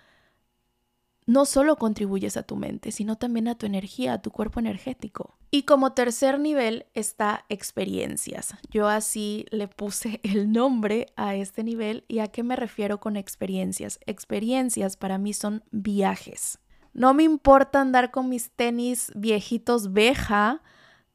no 1.25 1.45
solo 1.45 1.77
contribuyes 1.77 2.37
a 2.37 2.43
tu 2.43 2.55
mente, 2.55 2.91
sino 2.91 3.17
también 3.17 3.47
a 3.47 3.55
tu 3.55 3.65
energía, 3.65 4.13
a 4.13 4.21
tu 4.21 4.31
cuerpo 4.31 4.59
energético. 4.59 5.37
Y 5.51 5.63
como 5.63 5.93
tercer 5.93 6.39
nivel 6.39 6.85
está 6.93 7.45
experiencias. 7.49 8.55
Yo 8.69 8.87
así 8.87 9.45
le 9.51 9.67
puse 9.67 10.19
el 10.23 10.51
nombre 10.51 11.07
a 11.15 11.35
este 11.35 11.63
nivel 11.63 12.03
y 12.07 12.19
a 12.19 12.27
qué 12.27 12.43
me 12.43 12.55
refiero 12.55 12.99
con 12.99 13.15
experiencias. 13.15 13.99
Experiencias 14.05 14.97
para 14.97 15.17
mí 15.17 15.33
son 15.33 15.63
viajes. 15.71 16.59
No 16.93 17.13
me 17.13 17.23
importa 17.23 17.81
andar 17.81 18.11
con 18.11 18.29
mis 18.29 18.51
tenis 18.51 19.11
viejitos 19.15 19.93
veja 19.93 20.61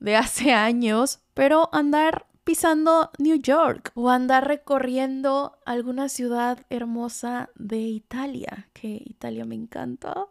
de 0.01 0.17
hace 0.17 0.53
años, 0.53 1.21
pero 1.35 1.69
andar 1.73 2.27
pisando 2.45 3.11
New 3.19 3.37
York 3.37 3.93
o 3.95 4.09
andar 4.09 4.49
recorriendo 4.49 5.59
alguna 5.67 6.09
ciudad 6.09 6.65
hermosa 6.71 7.51
de 7.57 7.79
Italia, 7.79 8.71
que 8.73 9.03
Italia 9.05 9.45
me 9.45 9.55
encanta. 9.55 10.29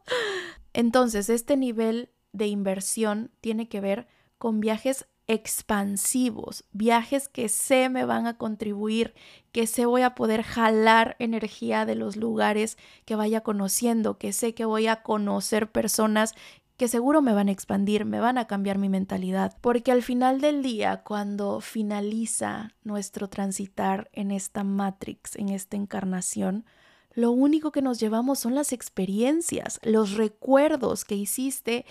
Entonces, 0.74 1.30
este 1.30 1.58
nivel 1.58 2.10
de 2.32 2.48
inversión 2.48 3.32
tiene 3.40 3.70
que 3.70 3.82
ver 3.82 4.08
con 4.38 4.60
viajes 4.60 5.08
expansivos, 5.28 6.64
viajes 6.72 7.28
que 7.28 7.50
sé 7.50 7.90
me 7.90 8.06
van 8.06 8.28
a 8.28 8.38
contribuir, 8.38 9.14
que 9.52 9.68
sé 9.68 9.86
voy 9.86 10.02
a 10.02 10.16
poder 10.16 10.42
jalar 10.42 11.16
energía 11.20 11.86
de 11.86 11.96
los 11.96 12.16
lugares 12.16 12.78
que 13.06 13.16
vaya 13.16 13.42
conociendo, 13.42 14.18
que 14.18 14.32
sé 14.32 14.54
que 14.54 14.66
voy 14.66 14.88
a 14.88 15.04
conocer 15.04 15.72
personas 15.72 16.34
que 16.78 16.88
seguro 16.88 17.22
me 17.22 17.34
van 17.34 17.50
a 17.50 17.52
expandir, 17.52 18.06
me 18.06 18.20
van 18.20 18.38
a 18.38 18.46
cambiar 18.46 18.78
mi 18.78 18.88
mentalidad, 18.88 19.58
porque 19.62 19.92
al 19.92 20.04
final 20.04 20.40
del 20.42 20.62
día, 20.62 21.02
cuando 21.04 21.60
finaliza 21.60 22.70
nuestro 22.84 23.28
transitar 23.28 24.10
en 24.14 24.32
esta 24.32 24.64
matrix, 24.64 25.36
en 25.36 25.50
esta 25.50 25.76
encarnación, 25.76 26.66
lo 27.14 27.32
único 27.32 27.72
que 27.72 27.82
nos 27.82 28.00
llevamos 28.00 28.38
son 28.38 28.54
las 28.54 28.74
experiencias, 28.74 29.80
los 29.82 30.14
recuerdos 30.14 31.04
que 31.04 31.16
hiciste 31.16 31.88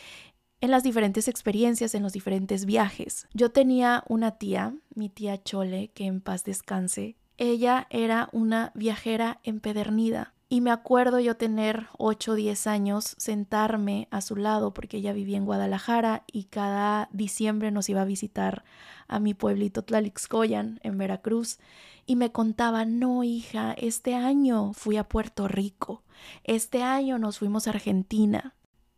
en 0.60 0.70
las 0.70 0.82
diferentes 0.82 1.28
experiencias, 1.28 1.94
en 1.94 2.02
los 2.02 2.12
diferentes 2.12 2.64
viajes. 2.64 3.28
Yo 3.34 3.50
tenía 3.50 4.04
una 4.08 4.32
tía, 4.32 4.74
mi 4.94 5.08
tía 5.08 5.42
Chole, 5.42 5.88
que 5.88 6.06
en 6.06 6.20
paz 6.20 6.44
descanse. 6.44 7.16
Ella 7.36 7.86
era 7.90 8.28
una 8.32 8.72
viajera 8.74 9.40
empedernida. 9.42 10.32
Y 10.48 10.60
me 10.60 10.70
acuerdo 10.70 11.18
yo 11.18 11.36
tener 11.36 11.88
8 11.98 12.32
o 12.32 12.34
10 12.36 12.66
años, 12.68 13.16
sentarme 13.18 14.06
a 14.12 14.20
su 14.20 14.36
lado 14.36 14.72
porque 14.72 14.98
ella 14.98 15.12
vivía 15.12 15.36
en 15.38 15.44
Guadalajara 15.44 16.22
y 16.30 16.44
cada 16.44 17.08
diciembre 17.12 17.72
nos 17.72 17.88
iba 17.88 18.02
a 18.02 18.04
visitar 18.06 18.64
a 19.08 19.18
mi 19.18 19.34
pueblito 19.34 19.82
Tlalixcoyan 19.82 20.78
en 20.84 20.98
Veracruz 20.98 21.58
y 22.06 22.14
me 22.14 22.30
contaba, 22.30 22.84
no 22.84 23.24
hija, 23.24 23.72
este 23.72 24.14
año 24.14 24.72
fui 24.72 24.96
a 24.96 25.08
Puerto 25.08 25.48
Rico, 25.48 26.04
este 26.44 26.84
año 26.84 27.18
nos 27.18 27.40
fuimos 27.40 27.66
a 27.66 27.70
Argentina, 27.70 28.54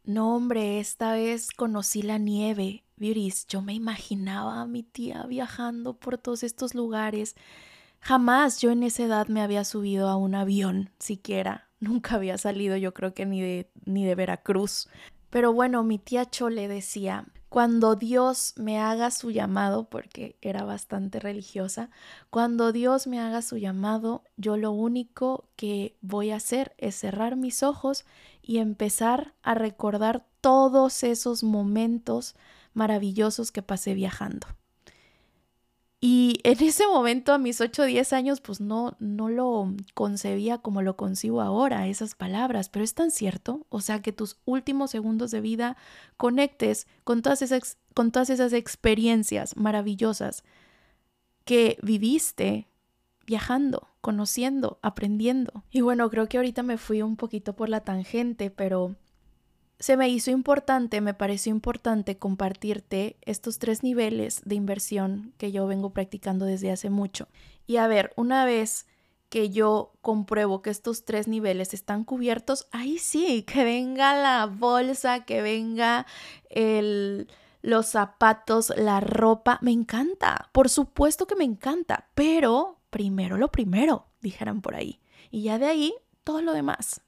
no, 0.09 0.35
hombre, 0.35 0.81
esta 0.81 1.13
vez 1.13 1.51
conocí 1.51 2.01
la 2.01 2.17
nieve. 2.17 2.83
Beauties, 2.97 3.47
yo 3.47 3.61
me 3.61 3.75
imaginaba 3.75 4.63
a 4.63 4.67
mi 4.67 4.83
tía 4.83 5.25
viajando 5.25 5.99
por 5.99 6.17
todos 6.17 6.45
estos 6.45 6.75
lugares. 6.75 7.37
Jamás 8.01 8.59
yo 8.59 8.71
en 8.71 8.85
esa 8.85 9.03
edad 9.03 9.29
me 9.29 9.43
había 9.43 9.65
subido 9.65 10.09
a 10.09 10.17
un 10.17 10.35
avión, 10.35 10.89
siquiera. 10.99 11.69
Nunca 11.81 12.15
había 12.15 12.39
salido, 12.39 12.75
yo 12.79 12.95
creo 12.95 13.13
que 13.13 13.27
ni 13.27 13.43
de, 13.43 13.71
ni 13.85 14.07
de 14.07 14.15
Veracruz. 14.15 14.89
Pero 15.29 15.53
bueno, 15.53 15.85
mi 15.85 15.99
tía 15.99 16.25
Chole 16.25 16.69
decía, 16.69 17.27
cuando 17.49 17.97
Dios 17.97 18.55
me 18.57 18.79
haga 18.79 19.11
su 19.11 19.31
llamado, 19.31 19.89
porque 19.89 20.37
era 20.43 20.65
bastante 20.65 21.19
religiosa, 21.19 21.91
cuando 22.31 22.73
Dios 22.73 23.07
me 23.07 23.21
haga 23.21 23.41
su 23.41 23.57
llamado, 23.57 24.23
yo 24.37 24.57
lo 24.57 24.71
único 24.71 25.49
que 25.57 25.97
voy 26.01 26.31
a 26.31 26.37
hacer 26.37 26.75
es 26.79 26.95
cerrar 26.95 27.37
mis 27.37 27.63
ojos 27.63 28.05
y 28.43 28.59
empezar 28.59 29.35
a 29.43 29.55
recordar 29.55 30.27
todos 30.41 31.03
esos 31.05 31.43
momentos 31.43 32.37
maravillosos 32.75 33.51
que 33.51 33.63
pasé 33.63 33.95
viajando. 33.95 34.47
Y 36.01 36.39
en 36.45 36.63
ese 36.63 36.87
momento, 36.87 37.33
a 37.33 37.39
mis 37.39 37.61
8 37.61 37.83
o 37.83 37.87
10 37.87 38.13
años, 38.13 38.41
pues 38.41 38.61
no, 38.61 38.97
no 39.01 39.29
lo 39.29 39.75
concebía 39.95 40.59
como 40.59 40.81
lo 40.81 40.97
concibo 40.97 41.41
ahora, 41.41 41.89
esas 41.89 42.15
palabras, 42.15 42.69
pero 42.69 42.85
es 42.85 42.95
tan 42.95 43.11
cierto, 43.11 43.67
o 43.69 43.81
sea, 43.81 44.01
que 44.01 44.13
tus 44.13 44.37
últimos 44.45 44.93
segundos 44.93 45.33
de 45.33 45.41
vida 45.41 45.77
conectes 46.17 46.87
con 47.03 47.21
todas 47.21 47.43
esas, 47.43 47.79
con 47.95 48.13
todas 48.13 48.31
esas 48.31 48.53
experiencias 48.53 49.57
maravillosas 49.57 50.45
que 51.45 51.79
viviste 51.83 52.69
viajando, 53.27 53.89
conociendo, 54.01 54.79
aprendiendo. 54.83 55.65
Y 55.71 55.81
bueno, 55.81 56.09
creo 56.11 56.29
que 56.29 56.37
ahorita 56.37 56.63
me 56.63 56.79
fui 56.79 57.03
un 57.03 57.17
poquito 57.17 57.55
por 57.57 57.69
la 57.69 57.81
tangente, 57.81 58.51
pero 58.51 58.95
se 59.81 59.97
me 59.97 60.09
hizo 60.09 60.31
importante, 60.31 61.01
me 61.01 61.15
pareció 61.15 61.51
importante 61.51 62.19
compartirte 62.19 63.17
estos 63.23 63.59
tres 63.59 63.83
niveles 63.83 64.43
de 64.45 64.57
inversión 64.57 65.33
que 65.39 65.53
yo 65.53 65.67
vengo 65.67 65.91
practicando 65.91 66.47
desde 66.47 66.73
hace 66.73 66.91
mucho. 66.91 67.29
Y 67.67 67.77
a 67.77 67.87
ver, 67.87 68.13
una 68.17 68.45
vez 68.45 68.87
que 69.29 69.51
yo 69.51 69.93
compruebo 70.01 70.63
que 70.63 70.71
estos 70.71 71.05
tres 71.05 71.29
niveles 71.29 71.75
están 71.75 72.05
cubiertos, 72.05 72.67
ahí 72.73 72.99
sí, 72.99 73.43
que 73.43 73.63
venga 73.63 74.21
la 74.21 74.47
bolsa, 74.47 75.25
que 75.25 75.43
venga 75.43 76.07
los 77.63 77.87
zapatos, 77.87 78.73
la 78.77 79.01
ropa, 79.01 79.59
me 79.61 79.71
encanta, 79.71 80.49
por 80.53 80.69
supuesto 80.69 81.27
que 81.27 81.37
me 81.37 81.45
encanta, 81.45 82.09
pero 82.15 82.81
primero 82.91 83.37
lo 83.37 83.53
primero, 83.53 84.07
dijeran 84.23 84.61
por 84.61 84.75
ahí. 84.75 85.01
Y 85.31 85.43
ya 85.43 85.59
de 85.59 85.67
ahí, 85.67 85.95
todo 86.25 86.41
lo 86.41 86.53
demás. 86.53 87.03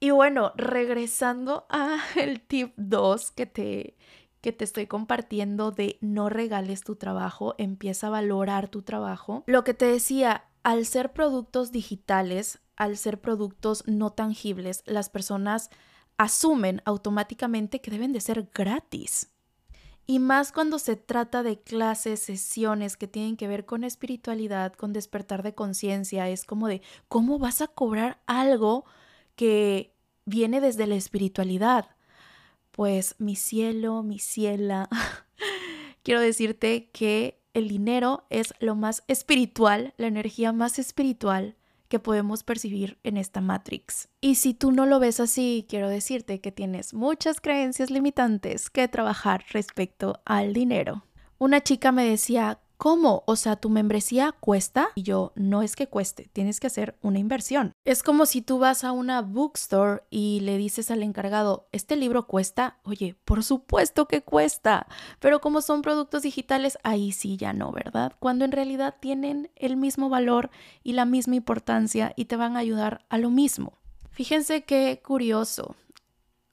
Y 0.00 0.10
bueno, 0.10 0.52
regresando 0.56 1.66
a 1.68 1.98
el 2.16 2.40
tip 2.40 2.74
2 2.76 3.30
que 3.32 3.46
te, 3.46 3.96
que 4.40 4.52
te 4.52 4.64
estoy 4.64 4.86
compartiendo 4.86 5.70
de 5.70 5.98
no 6.00 6.28
regales 6.28 6.82
tu 6.82 6.96
trabajo, 6.96 7.54
empieza 7.58 8.08
a 8.08 8.10
valorar 8.10 8.68
tu 8.68 8.82
trabajo. 8.82 9.42
Lo 9.46 9.64
que 9.64 9.74
te 9.74 9.86
decía, 9.86 10.44
al 10.62 10.86
ser 10.86 11.12
productos 11.12 11.72
digitales, 11.72 12.60
al 12.76 12.96
ser 12.96 13.20
productos 13.20 13.84
no 13.86 14.10
tangibles, 14.10 14.82
las 14.86 15.08
personas 15.08 15.70
asumen 16.16 16.82
automáticamente 16.84 17.80
que 17.80 17.90
deben 17.90 18.12
de 18.12 18.20
ser 18.20 18.48
gratis. 18.54 19.30
Y 20.06 20.18
más 20.18 20.52
cuando 20.52 20.78
se 20.78 20.96
trata 20.96 21.42
de 21.42 21.60
clases, 21.60 22.20
sesiones 22.20 22.96
que 22.96 23.08
tienen 23.08 23.38
que 23.38 23.48
ver 23.48 23.64
con 23.64 23.84
espiritualidad, 23.84 24.74
con 24.74 24.92
despertar 24.92 25.42
de 25.42 25.54
conciencia, 25.54 26.28
es 26.28 26.44
como 26.44 26.68
de, 26.68 26.82
¿cómo 27.08 27.38
vas 27.38 27.62
a 27.62 27.68
cobrar 27.68 28.20
algo 28.26 28.84
que 29.36 29.94
viene 30.24 30.60
desde 30.60 30.86
la 30.86 30.96
espiritualidad? 30.96 31.86
Pues 32.70 33.14
mi 33.18 33.36
cielo, 33.36 34.02
mi 34.02 34.18
ciela, 34.18 34.88
quiero 36.02 36.20
decirte 36.20 36.90
que 36.90 37.40
el 37.54 37.68
dinero 37.68 38.24
es 38.30 38.52
lo 38.58 38.74
más 38.74 39.04
espiritual, 39.06 39.94
la 39.96 40.08
energía 40.08 40.52
más 40.52 40.78
espiritual 40.78 41.56
que 41.88 42.00
podemos 42.00 42.42
percibir 42.42 42.98
en 43.04 43.16
esta 43.16 43.40
Matrix. 43.40 44.08
Y 44.20 44.34
si 44.34 44.54
tú 44.54 44.72
no 44.72 44.86
lo 44.86 44.98
ves 44.98 45.20
así, 45.20 45.64
quiero 45.68 45.88
decirte 45.88 46.40
que 46.40 46.50
tienes 46.50 46.94
muchas 46.94 47.40
creencias 47.40 47.90
limitantes 47.90 48.70
que 48.70 48.88
trabajar 48.88 49.44
respecto 49.50 50.20
al 50.24 50.52
dinero. 50.52 51.04
Una 51.38 51.62
chica 51.62 51.92
me 51.92 52.04
decía, 52.04 52.58
¿Cómo? 52.76 53.22
O 53.26 53.36
sea, 53.36 53.56
tu 53.56 53.70
membresía 53.70 54.32
cuesta 54.32 54.88
y 54.94 55.02
yo 55.04 55.32
no 55.36 55.62
es 55.62 55.76
que 55.76 55.86
cueste, 55.86 56.28
tienes 56.32 56.58
que 56.58 56.66
hacer 56.66 56.96
una 57.02 57.18
inversión. 57.18 57.72
Es 57.84 58.02
como 58.02 58.26
si 58.26 58.42
tú 58.42 58.58
vas 58.58 58.82
a 58.84 58.92
una 58.92 59.22
bookstore 59.22 60.02
y 60.10 60.40
le 60.40 60.58
dices 60.58 60.90
al 60.90 61.02
encargado, 61.02 61.68
¿este 61.72 61.96
libro 61.96 62.26
cuesta? 62.26 62.78
Oye, 62.82 63.16
por 63.24 63.44
supuesto 63.44 64.06
que 64.06 64.22
cuesta, 64.22 64.88
pero 65.20 65.40
como 65.40 65.62
son 65.62 65.82
productos 65.82 66.22
digitales, 66.22 66.76
ahí 66.82 67.12
sí 67.12 67.36
ya 67.36 67.52
no, 67.52 67.70
¿verdad? 67.70 68.12
Cuando 68.18 68.44
en 68.44 68.52
realidad 68.52 68.96
tienen 69.00 69.50
el 69.56 69.76
mismo 69.76 70.08
valor 70.08 70.50
y 70.82 70.92
la 70.92 71.04
misma 71.04 71.36
importancia 71.36 72.12
y 72.16 72.24
te 72.24 72.36
van 72.36 72.56
a 72.56 72.60
ayudar 72.60 73.04
a 73.08 73.18
lo 73.18 73.30
mismo. 73.30 73.78
Fíjense 74.10 74.64
qué 74.64 75.00
curioso. 75.04 75.76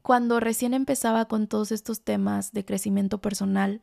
Cuando 0.01 0.39
recién 0.39 0.73
empezaba 0.73 1.25
con 1.25 1.47
todos 1.47 1.71
estos 1.71 2.01
temas 2.01 2.53
de 2.53 2.65
crecimiento 2.65 3.19
personal, 3.19 3.81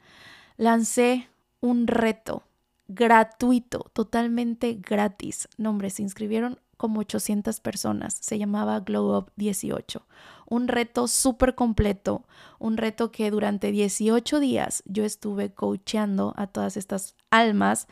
lancé 0.57 1.29
un 1.61 1.87
reto 1.87 2.45
gratuito, 2.89 3.91
totalmente 3.93 4.75
gratis. 4.75 5.49
Nombre, 5.59 5.91
se 5.91 6.03
inscribieron 6.03 6.59
como 6.77 7.01
800 7.01 7.61
personas. 7.61 8.17
Se 8.21 8.39
llamaba 8.39 8.81
Glow 8.81 9.17
Up 9.17 9.33
18. 9.37 10.07
Un 10.49 10.69
reto 10.69 11.09
súper 11.09 11.55
completo, 11.55 12.25
un 12.59 12.79
reto 12.79 13.13
que 13.13 13.31
durante 13.31 13.71
18 13.71 14.41
días 14.41 14.83
yo 14.87 15.05
estuve 15.05 15.53
coacheando 15.53 16.33
a 16.37 16.47
todas 16.47 16.79
estas 16.79 17.15
almas 17.31 17.89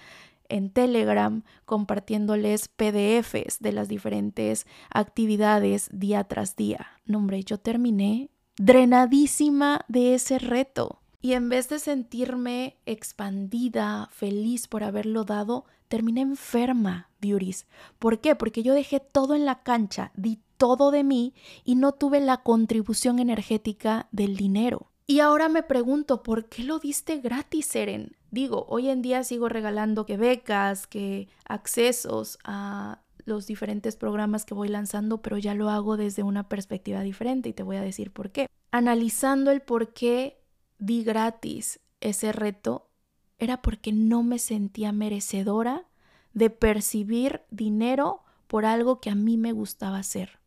en 0.48 0.70
Telegram, 0.70 1.42
compartiéndoles 1.64 2.68
PDFs 2.68 3.61
de 3.61 3.72
las 3.72 3.88
diferentes 3.88 4.66
actividades 4.90 5.88
día 5.92 6.24
tras 6.24 6.57
día. 6.57 6.87
Nombre, 7.05 7.42
yo 7.42 7.59
terminé 7.59 8.31
drenadísima 8.57 9.85
de 9.88 10.14
ese 10.14 10.38
reto. 10.38 11.00
Y 11.20 11.33
en 11.33 11.48
vez 11.48 11.68
de 11.68 11.79
sentirme 11.79 12.76
expandida, 12.87 14.09
feliz 14.12 14.68
por 14.68 14.85
haberlo 14.85 15.24
dado, 15.24 15.64
terminé 15.88 16.20
enferma, 16.20 17.11
Beauties. 17.20 17.66
¿Por 17.98 18.20
qué? 18.20 18.35
Porque 18.35 18.62
yo 18.62 18.74
dejé 18.74 19.00
todo 19.00 19.35
en 19.35 19.44
la 19.44 19.62
cancha, 19.62 20.12
di 20.14 20.40
todo 20.57 20.90
de 20.90 21.05
mí 21.05 21.35
y 21.64 21.74
no 21.74 21.92
tuve 21.92 22.20
la 22.20 22.38
contribución 22.38 23.18
energética 23.18 24.09
del 24.12 24.37
dinero. 24.37 24.90
Y 25.07 25.20
ahora 25.20 25.48
me 25.48 25.62
pregunto, 25.62 26.22
¿por 26.22 26.48
qué 26.48 26.64
lo 26.64 26.79
diste 26.79 27.18
gratis, 27.18 27.74
Eren? 27.76 28.16
Digo, 28.31 28.66
hoy 28.68 28.88
en 28.88 29.02
día 29.02 29.22
sigo 29.22 29.48
regalando 29.48 30.05
que 30.05 30.16
becas, 30.16 30.87
que 30.87 31.29
accesos 31.44 32.38
a 32.44 33.02
los 33.24 33.46
diferentes 33.46 33.96
programas 33.96 34.44
que 34.44 34.55
voy 34.55 34.68
lanzando, 34.68 35.22
pero 35.22 35.38
ya 35.38 35.55
lo 35.55 35.70
hago 35.70 35.96
desde 35.96 36.22
una 36.22 36.48
perspectiva 36.48 37.02
diferente 37.02 37.48
y 37.48 37.52
te 37.52 37.62
voy 37.62 37.76
a 37.76 37.83
decir 37.83 38.12
por 38.12 38.31
qué. 38.31 38.48
Analizando 38.72 39.50
el 39.50 39.62
por 39.62 39.92
qué 39.92 40.40
di 40.79 41.05
gratis 41.05 41.81
ese 42.01 42.33
reto 42.33 42.91
era 43.39 43.62
porque 43.62 43.93
no 43.93 44.23
me 44.23 44.39
sentía 44.39 44.93
merecedora 44.93 45.87
de 46.33 46.51
percibir 46.51 47.43
dinero 47.51 48.23
por 48.47 48.65
algo 48.65 49.01
que 49.01 49.11
a 49.11 49.15
mí 49.15 49.37
me 49.37 49.53
gustaba 49.53 49.99
hacer, 49.99 50.39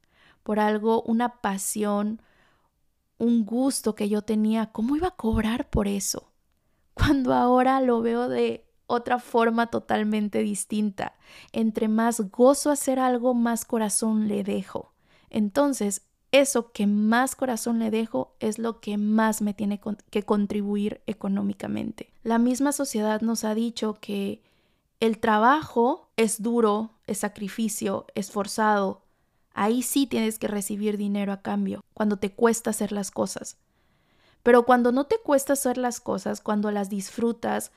por 0.44 0.60
algo, 0.60 1.02
una 1.04 1.42
pasión, 1.42 2.22
un 3.18 3.46
gusto 3.46 3.96
que 3.96 4.10
yo 4.10 4.22
tenía. 4.22 4.72
¿Cómo 4.72 4.96
iba 4.96 5.10
a 5.10 5.16
cobrar 5.16 5.70
por 5.70 5.88
eso? 5.88 6.32
Cuando 6.94 7.34
ahora 7.34 7.82
lo 7.82 8.02
veo 8.02 8.30
de 8.30 8.66
otra 8.88 9.20
forma 9.20 9.68
totalmente 9.68 10.40
distinta. 10.40 11.16
Entre 11.52 11.88
más 11.88 12.32
gozo 12.32 12.72
hacer 12.72 13.00
algo, 13.00 13.34
más 13.34 13.66
corazón 13.66 14.28
le 14.28 14.44
dejo. 14.44 14.94
Entonces, 15.30 16.09
eso 16.32 16.72
que 16.72 16.86
más 16.86 17.36
corazón 17.36 17.80
le 17.80 17.90
dejo 17.90 18.36
es 18.40 18.60
lo 18.60 18.80
que 18.80 18.98
más 18.98 19.42
me 19.42 19.54
tiene 19.54 19.82
que 20.12 20.24
contribuir 20.24 21.02
económicamente. 21.08 22.12
La 22.24 22.38
misma 22.38 22.72
sociedad 22.72 23.22
nos 23.22 23.44
ha 23.44 23.56
dicho 23.56 23.98
que 24.00 24.42
el 25.00 25.18
trabajo 25.20 26.10
es 26.18 26.42
duro, 26.42 26.92
es 27.08 27.20
sacrificio, 27.20 28.06
es 28.16 28.32
forzado. 28.32 29.02
Ahí 29.54 29.82
sí 29.82 30.06
tienes 30.06 30.38
que 30.38 30.48
recibir 30.48 30.98
dinero 30.98 31.32
a 31.34 31.42
cambio, 31.42 31.84
cuando 31.94 32.18
te 32.18 32.32
cuesta 32.32 32.70
hacer 32.70 32.92
las 32.92 33.10
cosas. 33.10 33.58
Pero 34.44 34.66
cuando 34.66 34.92
no 34.92 35.06
te 35.06 35.18
cuesta 35.20 35.54
hacer 35.54 35.78
las 35.78 36.00
cosas, 36.00 36.42
cuando 36.42 36.70
las 36.72 36.90
disfrutas, 36.90 37.72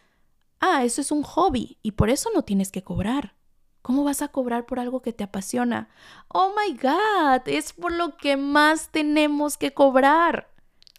ah, 0.61 0.85
eso 0.85 1.01
es 1.01 1.11
un 1.11 1.23
hobby 1.23 1.79
y 1.83 1.93
por 1.93 2.11
eso 2.11 2.31
no 2.35 2.43
tienes 2.43 2.71
que 2.71 2.83
cobrar. 2.83 3.35
¿Cómo 3.83 4.05
vas 4.05 4.23
a 4.23 4.29
cobrar 4.29 4.65
por 4.65 4.79
algo 4.79 5.03
que 5.03 5.13
te 5.13 5.25
apasiona? 5.25 5.89
Oh 6.29 6.53
my 6.57 6.73
God, 6.77 7.43
es 7.47 7.73
por 7.73 7.93
lo 7.93 8.17
que 8.17 8.37
más 8.37 8.91
tenemos 8.91 9.57
que 9.57 9.75
cobrar. 9.75 10.49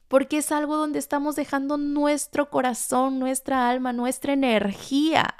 Porque 0.10 0.38
es 0.38 0.52
algo 0.52 0.76
donde 0.76 1.00
estamos 1.00 1.36
dejando 1.38 1.78
nuestro 1.78 2.50
corazón, 2.50 3.19
nuestra 3.19 3.69
alma, 3.69 3.93
nuestra 3.93 4.34
energía. 4.34 5.34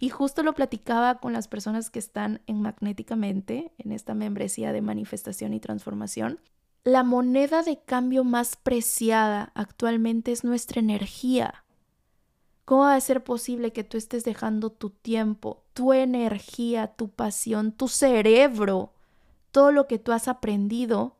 Y 0.00 0.10
justo 0.10 0.42
lo 0.42 0.52
platicaba 0.52 1.20
con 1.20 1.32
las 1.32 1.46
personas 1.46 1.90
que 1.90 2.00
están 2.00 2.42
en 2.46 2.60
Magnéticamente, 2.60 3.72
en 3.78 3.92
esta 3.92 4.14
membresía 4.14 4.72
de 4.72 4.82
manifestación 4.82 5.54
y 5.54 5.60
transformación. 5.60 6.40
La 6.82 7.04
moneda 7.04 7.62
de 7.62 7.80
cambio 7.82 8.24
más 8.24 8.56
preciada 8.56 9.52
actualmente 9.54 10.32
es 10.32 10.44
nuestra 10.44 10.80
energía. 10.80 11.64
¿Cómo 12.70 12.82
va 12.82 12.94
a 12.94 13.00
ser 13.00 13.24
posible 13.24 13.72
que 13.72 13.82
tú 13.82 13.98
estés 13.98 14.22
dejando 14.22 14.70
tu 14.70 14.90
tiempo, 14.90 15.64
tu 15.74 15.92
energía, 15.92 16.86
tu 16.86 17.08
pasión, 17.08 17.72
tu 17.72 17.88
cerebro, 17.88 18.92
todo 19.50 19.72
lo 19.72 19.88
que 19.88 19.98
tú 19.98 20.12
has 20.12 20.28
aprendido 20.28 21.16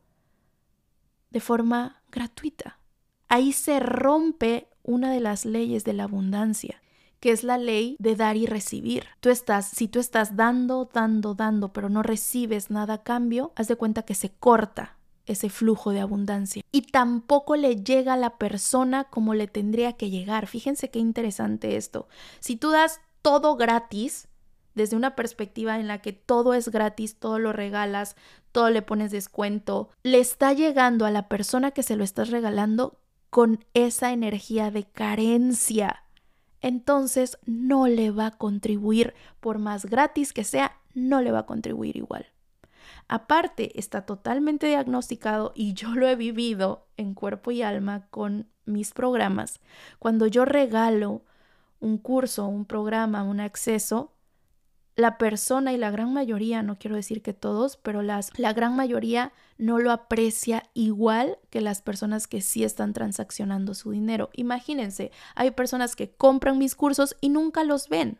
de 1.29 1.41
forma 1.41 2.03
gratuita? 2.09 2.79
Ahí 3.27 3.51
se 3.51 3.81
rompe 3.81 4.69
una 4.81 5.11
de 5.11 5.19
las 5.19 5.43
leyes 5.43 5.83
de 5.83 5.91
la 5.91 6.03
abundancia, 6.03 6.81
que 7.19 7.31
es 7.31 7.43
la 7.43 7.57
ley 7.57 7.97
de 7.99 8.15
dar 8.15 8.37
y 8.37 8.45
recibir. 8.45 9.03
Tú 9.19 9.29
estás, 9.29 9.67
si 9.67 9.89
tú 9.89 9.99
estás 9.99 10.37
dando, 10.37 10.89
dando, 10.93 11.33
dando, 11.33 11.73
pero 11.73 11.89
no 11.89 12.01
recibes 12.01 12.71
nada 12.71 12.93
a 12.93 13.03
cambio, 13.03 13.51
haz 13.57 13.67
de 13.67 13.75
cuenta 13.75 14.03
que 14.03 14.15
se 14.15 14.29
corta 14.29 14.95
ese 15.25 15.49
flujo 15.49 15.91
de 15.91 16.01
abundancia 16.01 16.63
y 16.71 16.83
tampoco 16.83 17.55
le 17.55 17.77
llega 17.77 18.13
a 18.13 18.17
la 18.17 18.37
persona 18.37 19.05
como 19.05 19.33
le 19.33 19.47
tendría 19.47 19.93
que 19.93 20.09
llegar. 20.09 20.47
Fíjense 20.47 20.89
qué 20.89 20.99
interesante 20.99 21.77
esto. 21.77 22.07
Si 22.39 22.55
tú 22.55 22.71
das 22.71 23.01
todo 23.21 23.55
gratis, 23.55 24.27
desde 24.73 24.95
una 24.95 25.15
perspectiva 25.15 25.79
en 25.79 25.87
la 25.87 25.99
que 25.99 26.13
todo 26.13 26.53
es 26.53 26.69
gratis, 26.69 27.17
todo 27.17 27.39
lo 27.39 27.53
regalas, 27.53 28.15
todo 28.51 28.69
le 28.69 28.81
pones 28.81 29.11
descuento, 29.11 29.89
le 30.03 30.19
está 30.19 30.53
llegando 30.53 31.05
a 31.05 31.11
la 31.11 31.27
persona 31.27 31.71
que 31.71 31.83
se 31.83 31.95
lo 31.95 32.03
estás 32.03 32.29
regalando 32.29 32.99
con 33.29 33.63
esa 33.73 34.11
energía 34.11 34.71
de 34.71 34.83
carencia. 34.83 36.03
Entonces 36.61 37.37
no 37.45 37.87
le 37.87 38.11
va 38.11 38.27
a 38.27 38.37
contribuir, 38.37 39.13
por 39.39 39.57
más 39.57 39.85
gratis 39.85 40.31
que 40.31 40.43
sea, 40.43 40.79
no 40.93 41.21
le 41.21 41.31
va 41.31 41.39
a 41.39 41.45
contribuir 41.45 41.97
igual. 41.97 42.30
Aparte, 43.11 43.77
está 43.77 44.05
totalmente 44.05 44.67
diagnosticado 44.67 45.51
y 45.53 45.73
yo 45.73 45.89
lo 45.95 46.07
he 46.07 46.15
vivido 46.15 46.87
en 46.95 47.13
cuerpo 47.13 47.51
y 47.51 47.61
alma 47.61 48.07
con 48.09 48.47
mis 48.63 48.93
programas. 48.93 49.59
Cuando 49.99 50.27
yo 50.27 50.45
regalo 50.45 51.25
un 51.81 51.97
curso, 51.97 52.47
un 52.47 52.63
programa, 52.63 53.23
un 53.23 53.41
acceso, 53.41 54.13
la 54.95 55.17
persona 55.17 55.73
y 55.73 55.77
la 55.77 55.91
gran 55.91 56.13
mayoría, 56.13 56.63
no 56.63 56.79
quiero 56.79 56.95
decir 56.95 57.21
que 57.21 57.33
todos, 57.33 57.75
pero 57.75 58.01
las, 58.01 58.31
la 58.39 58.53
gran 58.53 58.77
mayoría 58.77 59.33
no 59.57 59.77
lo 59.77 59.91
aprecia 59.91 60.63
igual 60.73 61.37
que 61.49 61.59
las 61.59 61.81
personas 61.81 62.27
que 62.27 62.39
sí 62.39 62.63
están 62.63 62.93
transaccionando 62.93 63.73
su 63.73 63.91
dinero. 63.91 64.29
Imagínense, 64.31 65.11
hay 65.35 65.51
personas 65.51 65.97
que 65.97 66.11
compran 66.11 66.57
mis 66.57 66.75
cursos 66.75 67.17
y 67.19 67.27
nunca 67.27 67.65
los 67.65 67.89
ven. 67.89 68.19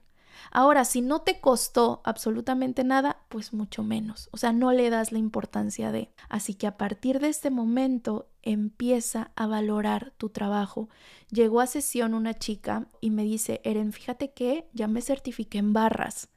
Ahora, 0.49 0.85
si 0.85 1.01
no 1.01 1.21
te 1.21 1.39
costó 1.39 2.01
absolutamente 2.03 2.83
nada, 2.83 3.17
pues 3.29 3.53
mucho 3.53 3.83
menos. 3.83 4.29
O 4.31 4.37
sea, 4.37 4.53
no 4.53 4.71
le 4.71 4.89
das 4.89 5.11
la 5.11 5.19
importancia 5.19 5.91
de. 5.91 6.11
Así 6.29 6.55
que 6.55 6.67
a 6.67 6.77
partir 6.77 7.19
de 7.19 7.29
este 7.29 7.49
momento 7.49 8.29
empieza 8.41 9.31
a 9.35 9.47
valorar 9.47 10.13
tu 10.17 10.29
trabajo. 10.29 10.89
Llegó 11.29 11.61
a 11.61 11.67
sesión 11.67 12.13
una 12.13 12.33
chica 12.33 12.87
y 12.99 13.11
me 13.11 13.23
dice, 13.23 13.61
Eren, 13.63 13.93
fíjate 13.93 14.31
que 14.31 14.67
ya 14.73 14.87
me 14.87 15.01
certifiqué 15.01 15.59
en 15.59 15.73
barras. 15.73 16.29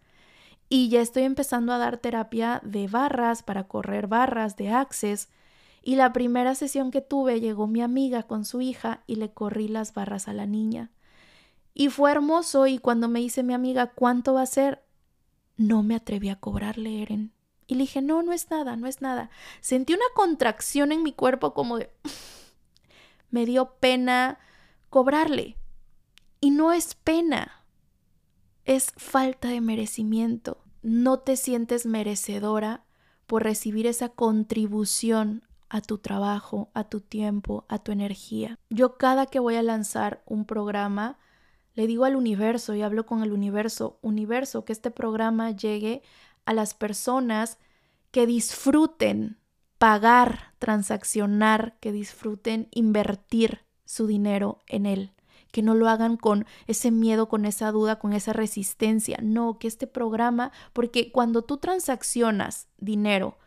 Y 0.68 0.88
ya 0.88 1.00
estoy 1.00 1.24
empezando 1.24 1.72
a 1.72 1.78
dar 1.78 1.98
terapia 1.98 2.60
de 2.64 2.88
barras 2.88 3.42
para 3.42 3.68
correr 3.68 4.06
barras 4.06 4.56
de 4.56 4.70
access. 4.70 5.28
Y 5.82 5.96
la 5.96 6.12
primera 6.12 6.54
sesión 6.54 6.90
que 6.90 7.00
tuve 7.00 7.40
llegó 7.40 7.66
mi 7.66 7.82
amiga 7.82 8.22
con 8.22 8.44
su 8.44 8.60
hija 8.60 9.02
y 9.06 9.16
le 9.16 9.32
corrí 9.32 9.68
las 9.68 9.92
barras 9.92 10.28
a 10.28 10.32
la 10.32 10.46
niña. 10.46 10.90
Y 11.74 11.88
fue 11.88 12.12
hermoso 12.12 12.66
y 12.66 12.78
cuando 12.78 13.08
me 13.08 13.20
dice 13.20 13.42
mi 13.42 13.52
amiga 13.52 13.88
cuánto 13.88 14.34
va 14.34 14.42
a 14.42 14.46
ser, 14.46 14.84
no 15.56 15.82
me 15.82 15.96
atreví 15.96 16.28
a 16.28 16.40
cobrarle, 16.40 17.02
Eren. 17.02 17.32
Y 17.66 17.74
le 17.74 17.80
dije, 17.80 18.00
no, 18.00 18.22
no 18.22 18.32
es 18.32 18.50
nada, 18.50 18.76
no 18.76 18.86
es 18.86 19.00
nada. 19.00 19.30
Sentí 19.60 19.94
una 19.94 20.04
contracción 20.14 20.92
en 20.92 21.02
mi 21.02 21.12
cuerpo 21.12 21.54
como 21.54 21.78
de... 21.78 21.90
me 23.30 23.46
dio 23.46 23.74
pena 23.80 24.38
cobrarle. 24.90 25.56
Y 26.40 26.50
no 26.50 26.72
es 26.72 26.94
pena, 26.94 27.64
es 28.64 28.92
falta 28.96 29.48
de 29.48 29.60
merecimiento. 29.60 30.62
No 30.82 31.18
te 31.18 31.36
sientes 31.36 31.86
merecedora 31.86 32.84
por 33.26 33.42
recibir 33.42 33.86
esa 33.86 34.10
contribución 34.10 35.42
a 35.68 35.80
tu 35.80 35.98
trabajo, 35.98 36.70
a 36.74 36.84
tu 36.84 37.00
tiempo, 37.00 37.64
a 37.68 37.78
tu 37.78 37.90
energía. 37.92 38.58
Yo 38.70 38.96
cada 38.98 39.26
que 39.26 39.40
voy 39.40 39.56
a 39.56 39.62
lanzar 39.62 40.22
un 40.26 40.44
programa, 40.44 41.18
le 41.74 41.86
digo 41.86 42.04
al 42.04 42.16
universo 42.16 42.74
y 42.74 42.82
hablo 42.82 43.06
con 43.06 43.22
el 43.22 43.32
universo, 43.32 43.98
universo, 44.02 44.64
que 44.64 44.72
este 44.72 44.90
programa 44.90 45.50
llegue 45.50 46.02
a 46.44 46.54
las 46.54 46.74
personas 46.74 47.58
que 48.10 48.26
disfruten 48.26 49.38
pagar, 49.78 50.54
transaccionar, 50.58 51.76
que 51.80 51.92
disfruten 51.92 52.68
invertir 52.70 53.60
su 53.84 54.06
dinero 54.06 54.60
en 54.66 54.86
él 54.86 55.14
que 55.54 55.62
no 55.62 55.76
lo 55.76 55.88
hagan 55.88 56.16
con 56.16 56.46
ese 56.66 56.90
miedo, 56.90 57.28
con 57.28 57.44
esa 57.44 57.70
duda, 57.70 58.00
con 58.00 58.12
esa 58.12 58.32
resistencia. 58.32 59.18
No, 59.22 59.60
que 59.60 59.68
este 59.68 59.86
programa, 59.86 60.50
porque 60.72 61.12
cuando 61.12 61.42
tú 61.42 61.58
transaccionas 61.58 62.66
dinero 62.76 63.38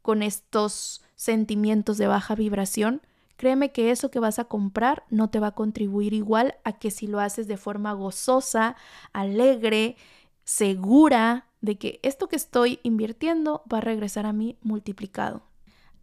con 0.00 0.22
estos 0.22 1.02
sentimientos 1.16 1.98
de 1.98 2.06
baja 2.06 2.36
vibración, 2.36 3.02
créeme 3.36 3.72
que 3.72 3.90
eso 3.90 4.10
que 4.10 4.20
vas 4.20 4.38
a 4.38 4.44
comprar 4.44 5.04
no 5.10 5.30
te 5.30 5.40
va 5.40 5.48
a 5.48 5.54
contribuir 5.54 6.12
igual 6.12 6.56
a 6.64 6.78
que 6.78 6.90
si 6.90 7.06
lo 7.06 7.20
haces 7.20 7.46
de 7.48 7.56
forma 7.56 7.92
gozosa, 7.92 8.76
alegre, 9.12 9.96
segura 10.44 11.48
de 11.60 11.78
que 11.78 12.00
esto 12.02 12.28
que 12.28 12.36
estoy 12.36 12.80
invirtiendo 12.82 13.62
va 13.72 13.78
a 13.78 13.82
regresar 13.82 14.26
a 14.26 14.32
mí 14.32 14.58
multiplicado. 14.62 15.42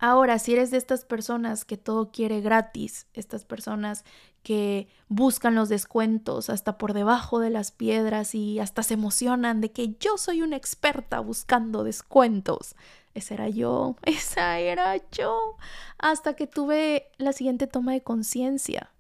Ahora, 0.06 0.38
si 0.38 0.52
eres 0.52 0.70
de 0.70 0.76
estas 0.76 1.06
personas 1.06 1.64
que 1.64 1.78
todo 1.78 2.12
quiere 2.12 2.42
gratis, 2.42 3.08
estas 3.14 3.46
personas 3.46 4.04
que 4.44 4.90
buscan 5.08 5.56
los 5.56 5.70
descuentos 5.70 6.50
hasta 6.50 6.78
por 6.78 6.92
debajo 6.92 7.40
de 7.40 7.50
las 7.50 7.72
piedras 7.72 8.36
y 8.36 8.60
hasta 8.60 8.84
se 8.84 8.96
emocionan 8.96 9.62
de 9.62 9.72
que 9.72 9.96
yo 10.02 10.18
soy 10.18 10.42
una 10.42 10.58
experta 10.58 11.22
buscando 11.22 11.86
descuentos. 11.86 12.76
Esa 13.14 13.36
era 13.36 13.48
yo, 13.48 13.96
esa 14.04 14.60
era 14.60 14.98
yo, 15.10 15.56
hasta 16.00 16.36
que 16.36 16.48
tuve 16.48 17.10
la 17.16 17.32
siguiente 17.32 17.66
toma 17.66 17.94
de 17.94 18.04
conciencia. 18.04 18.92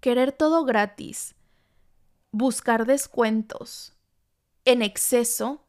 Querer 0.00 0.32
todo 0.32 0.64
gratis, 0.64 1.36
buscar 2.32 2.84
descuentos 2.84 3.94
en 4.64 4.82
exceso, 4.82 5.62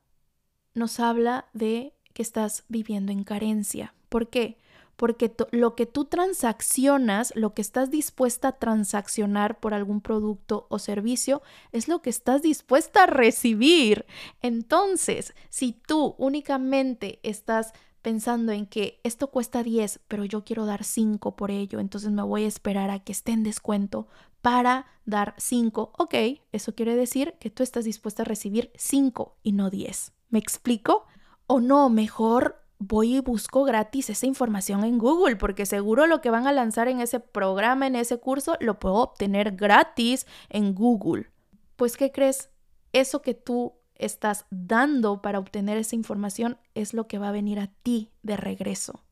nos 0.73 0.99
habla 0.99 1.45
de 1.53 1.93
que 2.15 2.23
estás 2.23 2.63
viviendo 2.69 3.11
en 3.11 3.23
carencia. 3.23 3.93
¿Por 4.09 4.31
qué? 4.31 4.57
Porque 4.99 5.33
lo 5.51 5.75
que 5.75 5.85
tú 5.85 6.03
transaccionas, 6.03 7.31
lo 7.33 7.53
que 7.53 7.61
estás 7.61 7.89
dispuesta 7.89 8.49
a 8.49 8.57
transaccionar 8.59 9.57
por 9.61 9.73
algún 9.73 10.01
producto 10.01 10.67
o 10.67 10.77
servicio, 10.77 11.41
es 11.71 11.87
lo 11.87 12.01
que 12.01 12.09
estás 12.09 12.41
dispuesta 12.41 13.03
a 13.03 13.07
recibir. 13.07 14.05
Entonces, 14.41 15.33
si 15.47 15.71
tú 15.71 16.15
únicamente 16.17 17.21
estás 17.23 17.71
pensando 18.01 18.51
en 18.51 18.65
que 18.65 18.99
esto 19.05 19.27
cuesta 19.27 19.63
10, 19.63 20.01
pero 20.09 20.25
yo 20.25 20.43
quiero 20.43 20.65
dar 20.65 20.83
5 20.83 21.37
por 21.37 21.49
ello, 21.49 21.79
entonces 21.79 22.11
me 22.11 22.21
voy 22.21 22.43
a 22.43 22.47
esperar 22.47 22.89
a 22.89 22.99
que 22.99 23.13
esté 23.13 23.31
en 23.31 23.43
descuento 23.43 24.09
para 24.41 24.85
dar 25.05 25.33
5. 25.37 25.93
Ok, 25.97 26.13
eso 26.51 26.75
quiere 26.75 26.97
decir 26.97 27.35
que 27.39 27.49
tú 27.49 27.63
estás 27.63 27.85
dispuesta 27.85 28.23
a 28.23 28.25
recibir 28.25 28.69
5 28.75 29.37
y 29.43 29.53
no 29.53 29.69
10. 29.69 30.11
¿Me 30.27 30.39
explico? 30.39 31.05
O 31.47 31.61
no, 31.61 31.89
mejor 31.89 32.59
voy 32.79 33.17
y 33.17 33.19
busco 33.19 33.65
gratis 33.65 34.09
esa 34.09 34.25
información 34.25 34.83
en 34.83 34.97
Google, 34.97 35.35
porque 35.35 35.65
seguro 35.65 36.07
lo 36.07 36.21
que 36.21 36.29
van 36.29 36.47
a 36.47 36.53
lanzar 36.53 36.87
en 36.87 37.01
ese 37.01 37.19
programa, 37.19 37.85
en 37.85 37.95
ese 37.95 38.17
curso, 38.17 38.55
lo 38.59 38.79
puedo 38.79 38.95
obtener 38.95 39.55
gratis 39.55 40.25
en 40.49 40.73
Google. 40.73 41.29
Pues, 41.75 41.97
¿qué 41.97 42.11
crees? 42.11 42.49
Eso 42.93 43.21
que 43.21 43.33
tú 43.33 43.73
estás 43.95 44.45
dando 44.49 45.21
para 45.21 45.39
obtener 45.39 45.77
esa 45.77 45.95
información 45.95 46.57
es 46.73 46.93
lo 46.93 47.07
que 47.07 47.19
va 47.19 47.29
a 47.29 47.33
venir 47.33 47.59
a 47.59 47.67
ti 47.83 48.09
de 48.23 48.37
regreso. 48.37 49.03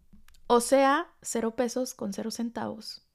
O 0.47 0.61
sea, 0.61 1.11
cero 1.21 1.55
pesos 1.55 1.93
con 1.93 2.13
cero 2.13 2.31
centavos. 2.31 3.05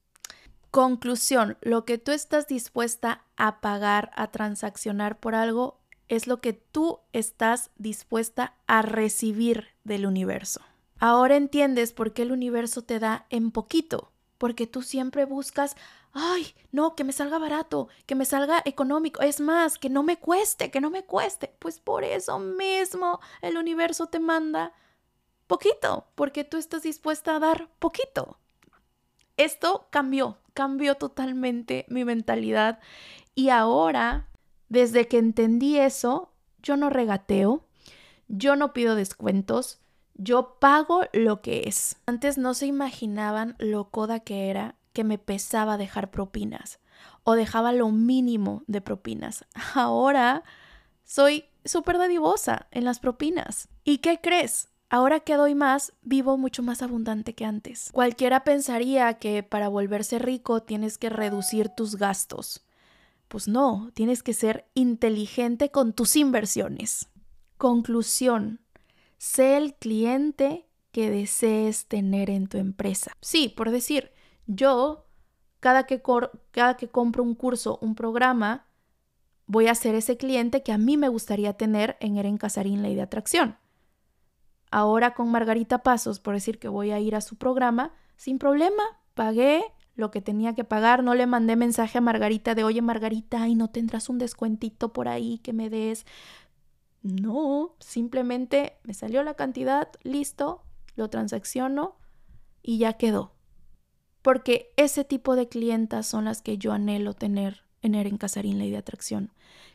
Conclusión, 0.71 1.57
lo 1.63 1.85
que 1.85 1.99
tú 1.99 2.13
estás 2.13 2.47
dispuesta 2.47 3.25
a 3.37 3.61
pagar, 3.61 4.11
a 4.15 4.31
transaccionar 4.31 5.19
por 5.19 5.35
algo, 5.35 5.81
es 6.09 6.27
lo 6.27 6.43
que 6.43 6.53
tú 6.53 7.01
estás 7.13 7.71
dispuesta 7.77 8.55
a 8.67 8.83
recibir 8.83 9.72
del 9.85 10.07
universo. 10.07 10.61
Ahora 10.99 11.37
entiendes 11.37 11.93
por 11.93 12.13
qué 12.13 12.23
el 12.23 12.33
universo 12.33 12.83
te 12.83 12.99
da 12.99 13.27
en 13.31 13.51
poquito, 13.51 14.13
porque 14.39 14.67
tú 14.67 14.83
siempre 14.83 15.25
buscas, 15.25 15.77
ay, 16.13 16.55
no, 16.71 16.95
que 16.95 17.05
me 17.05 17.13
salga 17.13 17.39
barato, 17.39 17.89
que 18.07 18.15
me 18.15 18.25
salga 18.25 18.63
económico, 18.65 19.23
es 19.23 19.41
más, 19.41 19.79
que 19.79 19.91
no 19.91 20.03
me 20.03 20.19
cueste, 20.19 20.71
que 20.71 20.81
no 20.81 20.91
me 20.91 21.05
cueste. 21.05 21.55
Pues 21.59 21.81
por 21.81 22.05
eso 22.05 22.39
mismo 22.39 23.21
el 23.41 23.57
universo 23.57 24.07
te 24.07 24.21
manda 24.21 24.73
poquito, 25.47 26.07
porque 26.15 26.45
tú 26.45 26.57
estás 26.57 26.83
dispuesta 26.83 27.37
a 27.37 27.41
dar 27.41 27.69
poquito. 27.79 28.39
Esto 29.37 29.89
cambió, 29.91 30.39
cambió 30.55 30.95
totalmente 30.97 31.85
mi 31.89 32.05
mentalidad 32.05 32.79
y 33.35 33.49
ahora 33.49 34.29
desde 34.69 35.07
que 35.09 35.19
entendí 35.19 35.79
eso, 35.79 36.33
yo 36.63 36.77
no 36.77 36.89
regateo, 36.89 37.67
yo 38.29 38.57
no 38.57 38.73
pido 38.73 38.95
descuentos, 38.95 39.81
yo 40.15 40.59
pago 40.61 41.03
lo 41.13 41.41
que 41.41 41.65
es. 41.67 41.97
Antes 42.07 42.39
no 42.39 42.55
se 42.55 42.67
imaginaban 42.67 43.57
lo 43.59 43.91
coda 43.91 44.21
que 44.21 44.51
era 44.51 44.77
que 44.93 45.05
me 45.05 45.19
pesaba 45.19 45.79
dejar 45.79 46.11
propinas 46.11 46.79
o 47.25 47.35
dejaba 47.35 47.73
lo 47.73 47.91
mínimo 47.91 48.63
de 48.67 48.81
propinas. 48.81 49.45
Ahora 49.75 50.43
soy 51.05 51.47
súper 51.65 51.99
dadivosa 51.99 52.67
en 52.71 52.85
las 52.85 52.99
propinas. 52.99 53.69
¿Y 53.85 53.99
qué 53.99 54.21
crees? 54.21 54.69
Ahora 54.91 55.21
que 55.21 55.37
doy 55.37 55.55
más, 55.55 55.95
vivo 56.03 56.37
mucho 56.37 56.63
más 56.63 56.83
abundante 56.83 57.35
que 57.35 57.47
antes. 57.47 57.89
Cualquiera 57.93 58.45
pensaría 58.45 59.15
que 59.15 59.43
para 59.43 59.69
volverse 59.69 60.19
rico 60.19 60.63
tienes 60.63 60.99
que 60.99 61.09
reducir 61.09 61.71
tus 61.71 61.97
gastos. 61.97 62.67
Pues 63.29 63.49
no, 63.49 63.91
tienes 63.95 64.23
que 64.23 64.35
ser 64.35 64.69
inteligente 64.75 65.71
con 65.71 65.95
tus 65.95 66.17
inversiones. 66.17 67.09
Conclusión, 67.63 68.59
sé 69.19 69.57
el 69.57 69.75
cliente 69.75 70.67
que 70.91 71.13
desees 71.13 71.87
tener 71.87 72.29
en 72.29 72.49
tu 72.49 72.59
empresa. 72.59 73.13
Sí, 73.21 73.49
por 73.49 73.71
decir, 73.71 74.11
yo, 74.49 75.07
cada 75.61 75.87
que, 75.87 76.03
cada 76.51 76.77
que 76.77 76.89
compro 76.89 77.23
un 77.23 77.37
curso, 77.37 77.79
un 77.81 77.95
programa, 77.95 78.67
voy 79.47 79.69
a 79.69 79.77
ser 79.77 79.95
ese 79.95 80.17
cliente 80.17 80.65
que 80.65 80.73
a 80.73 80.77
mí 80.77 80.97
me 80.97 81.09
gustaría 81.09 81.53
tener 81.53 81.97
en 82.01 82.17
Eren 82.17 82.37
Casarín 82.37 82.83
Ley 82.83 82.97
de 82.97 83.03
Atracción. 83.03 83.57
Ahora 84.73 85.15
con 85.15 85.31
Margarita 85.31 85.85
Pasos, 85.85 86.19
por 86.19 86.35
decir 86.35 86.59
que 86.59 86.67
voy 86.67 86.91
a 86.91 86.99
ir 86.99 87.15
a 87.15 87.21
su 87.21 87.37
programa, 87.37 87.95
sin 88.17 88.41
problema, 88.41 88.83
pagué, 89.15 89.63
lo 89.95 90.11
que 90.11 90.21
tenía 90.21 90.55
que 90.55 90.65
pagar. 90.65 91.03
No 91.03 91.15
le 91.15 91.27
mandé 91.27 91.57
mensaje 91.57 91.99
a 91.99 92.01
Margarita 92.01 92.55
de, 92.55 92.65
oye 92.65 92.83
Margarita, 92.83 93.47
y 93.49 93.55
no 93.55 93.69
tendrás 93.69 94.09
un 94.09 94.19
descuentito 94.19 94.93
por 94.93 95.09
ahí 95.09 95.39
que 95.39 95.53
me 95.53 95.71
des. 95.71 96.07
No, 97.03 97.75
simplemente 97.81 98.79
me 98.85 98.95
salió 98.95 99.23
la 99.23 99.35
cantidad, 99.35 99.89
listo, 100.05 100.63
lo 100.95 101.11
transacciono 101.11 101.97
y 102.63 102.79
ya 102.79 102.95
quedó. 102.95 103.33
Porque 104.23 104.73
ese 104.77 105.05
tipo 105.05 105.35
de 105.35 105.49
clientas 105.49 106.07
son 106.07 106.27
las 106.27 106.43
que 106.43 106.59
yo 106.59 106.73
anhelo 106.73 107.15
tener 107.15 107.65
en 107.83 107.97
Eren 107.97 108.19
Casarín 108.19 108.59
Ley 108.59 108.71
de 108.71 108.77
Atracción. 108.77 109.33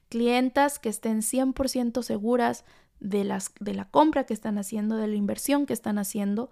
Clientas 0.08 0.80
que 0.80 0.88
estén 0.88 1.20
100% 1.20 2.02
seguras 2.02 2.64
de, 3.02 3.26
las, 3.26 3.52
de 3.60 3.74
la 3.74 3.90
compra 3.90 4.26
que 4.26 4.34
están 4.34 4.58
haciendo, 4.58 4.96
de 4.96 5.08
la 5.08 5.16
inversión 5.16 5.66
que 5.66 5.74
están 5.74 5.98
haciendo 6.00 6.50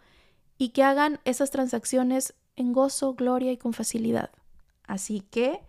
y 0.57 0.69
que 0.69 0.84
hagan 0.84 1.19
esas 1.23 1.51
transacciones 1.51 2.36
en 2.57 2.73
gozo, 2.73 3.15
gloria 3.15 3.53
y 3.53 3.57
con 3.57 3.71
facilidad. 3.71 4.32
Así 4.84 5.21
que 5.21 5.61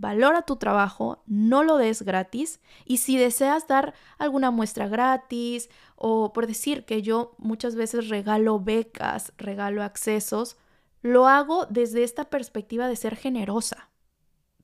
valora 0.00 0.42
tu 0.42 0.56
trabajo, 0.56 1.22
no 1.26 1.62
lo 1.62 1.76
des 1.76 2.02
gratis 2.02 2.60
y 2.86 2.96
si 2.96 3.18
deseas 3.18 3.68
dar 3.68 3.92
alguna 4.18 4.50
muestra 4.50 4.88
gratis 4.88 5.68
o 5.94 6.32
por 6.32 6.46
decir 6.46 6.84
que 6.86 7.02
yo 7.02 7.34
muchas 7.38 7.74
veces 7.74 8.08
regalo 8.08 8.58
becas, 8.58 9.32
regalo 9.36 9.82
accesos, 9.82 10.56
lo 11.02 11.28
hago 11.28 11.66
desde 11.66 12.02
esta 12.02 12.30
perspectiva 12.30 12.88
de 12.88 12.96
ser 12.96 13.14
generosa. 13.14 13.90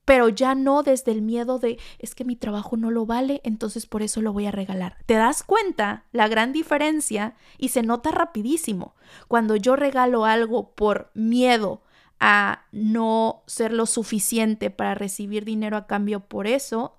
pero 0.07 0.29
ya 0.29 0.55
no 0.55 0.85
desde 0.85 1.11
el 1.11 1.21
miedo 1.21 1.59
de 1.59 1.79
es 1.99 2.15
que 2.15 2.25
mi 2.25 2.37
trabajo 2.37 2.77
no 2.77 2.91
lo 2.91 3.07
vale, 3.07 3.41
entonces 3.45 3.87
por 3.87 4.03
eso 4.03 4.23
lo 4.23 4.33
voy 4.33 4.47
a 4.47 4.53
regalar. 4.53 4.97
¿Te 5.05 5.15
das 5.15 5.43
cuenta 5.43 6.05
la 6.13 6.29
gran 6.29 6.53
diferencia? 6.53 7.35
Y 7.59 7.71
se 7.71 7.83
nota 7.83 8.13
rapidísimo. 8.13 8.95
Cuando 9.27 9.57
yo 9.57 9.75
regalo 9.75 10.25
algo 10.25 10.71
por 10.77 11.11
miedo 11.15 11.83
a 12.21 12.67
no 12.73 13.43
ser 13.47 13.73
lo 13.73 13.87
suficiente 13.87 14.71
para 14.71 14.95
recibir 14.95 15.45
dinero 15.45 15.77
a 15.77 15.87
cambio 15.87 16.21
por 16.21 16.47
eso, 16.47 16.97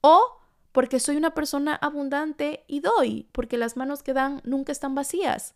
o 0.00 0.38
porque 0.72 1.00
soy 1.00 1.16
una 1.16 1.34
persona 1.34 1.74
abundante 1.74 2.64
y 2.68 2.80
doy, 2.80 3.28
porque 3.32 3.56
las 3.56 3.76
manos 3.76 4.02
que 4.02 4.12
dan 4.12 4.40
nunca 4.44 4.72
están 4.72 4.94
vacías. 4.94 5.54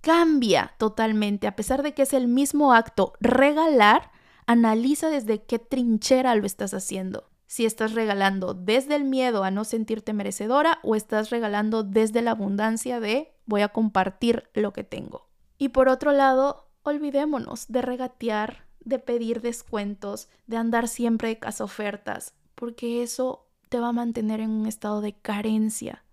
Cambia 0.00 0.74
totalmente, 0.78 1.46
a 1.46 1.56
pesar 1.56 1.82
de 1.82 1.94
que 1.94 2.02
es 2.02 2.12
el 2.12 2.28
mismo 2.28 2.72
acto 2.72 3.14
regalar, 3.20 4.10
Analiza 4.46 5.08
desde 5.08 5.42
qué 5.42 5.58
trinchera 5.58 6.34
lo 6.34 6.44
estás 6.44 6.74
haciendo. 6.74 7.30
Si 7.46 7.64
estás 7.64 7.92
regalando 7.92 8.52
desde 8.52 8.94
el 8.96 9.04
miedo 9.04 9.44
a 9.44 9.50
no 9.50 9.64
sentirte 9.64 10.12
merecedora 10.12 10.80
o 10.82 10.96
estás 10.96 11.30
regalando 11.30 11.82
desde 11.82 12.20
la 12.20 12.32
abundancia 12.32 13.00
de 13.00 13.34
voy 13.46 13.62
a 13.62 13.68
compartir 13.68 14.50
lo 14.54 14.72
que 14.72 14.84
tengo. 14.84 15.28
Y 15.56 15.70
por 15.70 15.88
otro 15.88 16.12
lado, 16.12 16.63
olvidémonos 16.84 17.66
de 17.66 17.82
regatear, 17.82 18.66
de 18.80 19.00
pedir 19.00 19.40
descuentos, 19.40 20.28
de 20.46 20.56
andar 20.56 20.86
siempre 20.86 21.28
de 21.28 21.38
casa 21.40 21.64
ofertas, 21.64 22.34
porque 22.54 23.02
eso 23.02 23.48
te 23.68 23.80
va 23.80 23.88
a 23.88 23.92
mantener 23.92 24.38
en 24.38 24.50
un 24.50 24.66
estado 24.66 25.00
de 25.00 25.14
carencia. 25.14 26.04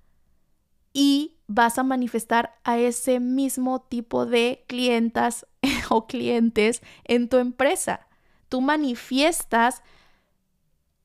Y 0.93 1.37
vas 1.47 1.77
a 1.77 1.83
manifestar 1.83 2.55
a 2.63 2.79
ese 2.79 3.19
mismo 3.19 3.81
tipo 3.81 4.25
de 4.25 4.65
clientas 4.67 5.45
o 5.89 6.07
clientes 6.07 6.81
en 7.03 7.29
tu 7.29 7.37
empresa 7.37 8.07
tú 8.51 8.59
manifiestas 8.59 9.81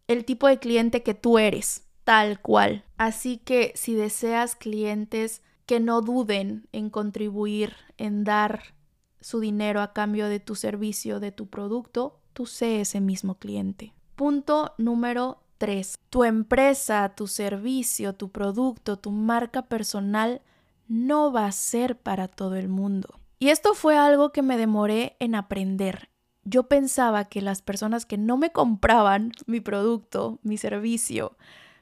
el 0.09 0.25
tipo 0.25 0.49
de 0.49 0.59
cliente 0.59 1.05
que 1.05 1.14
tú 1.14 1.39
eres, 1.39 1.85
tal 2.03 2.41
cual. 2.41 2.85
Así 2.97 3.39
que 3.39 3.73
si 3.77 3.95
deseas 3.95 4.57
clientes 4.57 5.43
que 5.64 5.79
no 5.79 6.01
duden 6.01 6.67
en 6.73 6.91
contribuir, 6.91 7.77
en 7.99 8.25
dar 8.25 8.75
su 9.21 9.41
dinero 9.41 9.81
a 9.81 9.93
cambio 9.93 10.29
de 10.29 10.41
tu 10.41 10.55
servicio, 10.55 11.21
de 11.21 11.33
tu 11.33 11.47
producto, 11.47 12.19
tú 12.33 12.47
sé 12.47 12.81
ese 12.81 13.01
mismo 13.01 13.37
cliente. 13.37 13.93
Punto 14.14 14.75
número 14.79 15.41
3. 15.59 15.99
Tu 16.11 16.25
empresa, 16.25 17.12
tu 17.17 17.27
servicio, 17.27 18.14
tu 18.14 18.31
producto, 18.31 18.99
tu 18.99 19.11
marca 19.11 19.62
personal 19.62 20.43
no 20.89 21.33
va 21.33 21.47
a 21.47 21.53
ser 21.53 21.99
para 21.99 22.29
todo 22.29 22.57
el 22.57 22.69
mundo. 22.69 23.21
Y 23.39 23.49
esto 23.49 23.75
fue 23.75 23.97
algo 23.97 24.33
que 24.33 24.43
me 24.43 24.57
demoré 24.57 25.17
en 25.19 25.35
aprender 25.35 26.09
yo 26.47 26.69
pensaba 26.69 27.25
que 27.25 27.43
las 27.43 27.61
personas 27.61 28.07
que 28.07 28.17
no 28.17 28.37
me 28.37 28.53
compraban 28.53 29.33
mi 29.47 29.61
producto, 29.61 30.39
mi 30.43 30.57
servicio, 30.57 31.37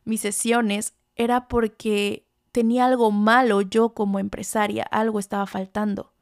mis 0.04 0.22
sesiones, 0.22 0.94
era 1.16 1.48
porque 1.48 2.26
tenía 2.50 2.86
algo 2.86 3.10
malo 3.10 3.60
yo 3.60 3.90
como 3.90 4.18
empresaria, 4.18 4.84
algo 4.84 5.18
estaba 5.18 5.46
faltando. 5.46 6.13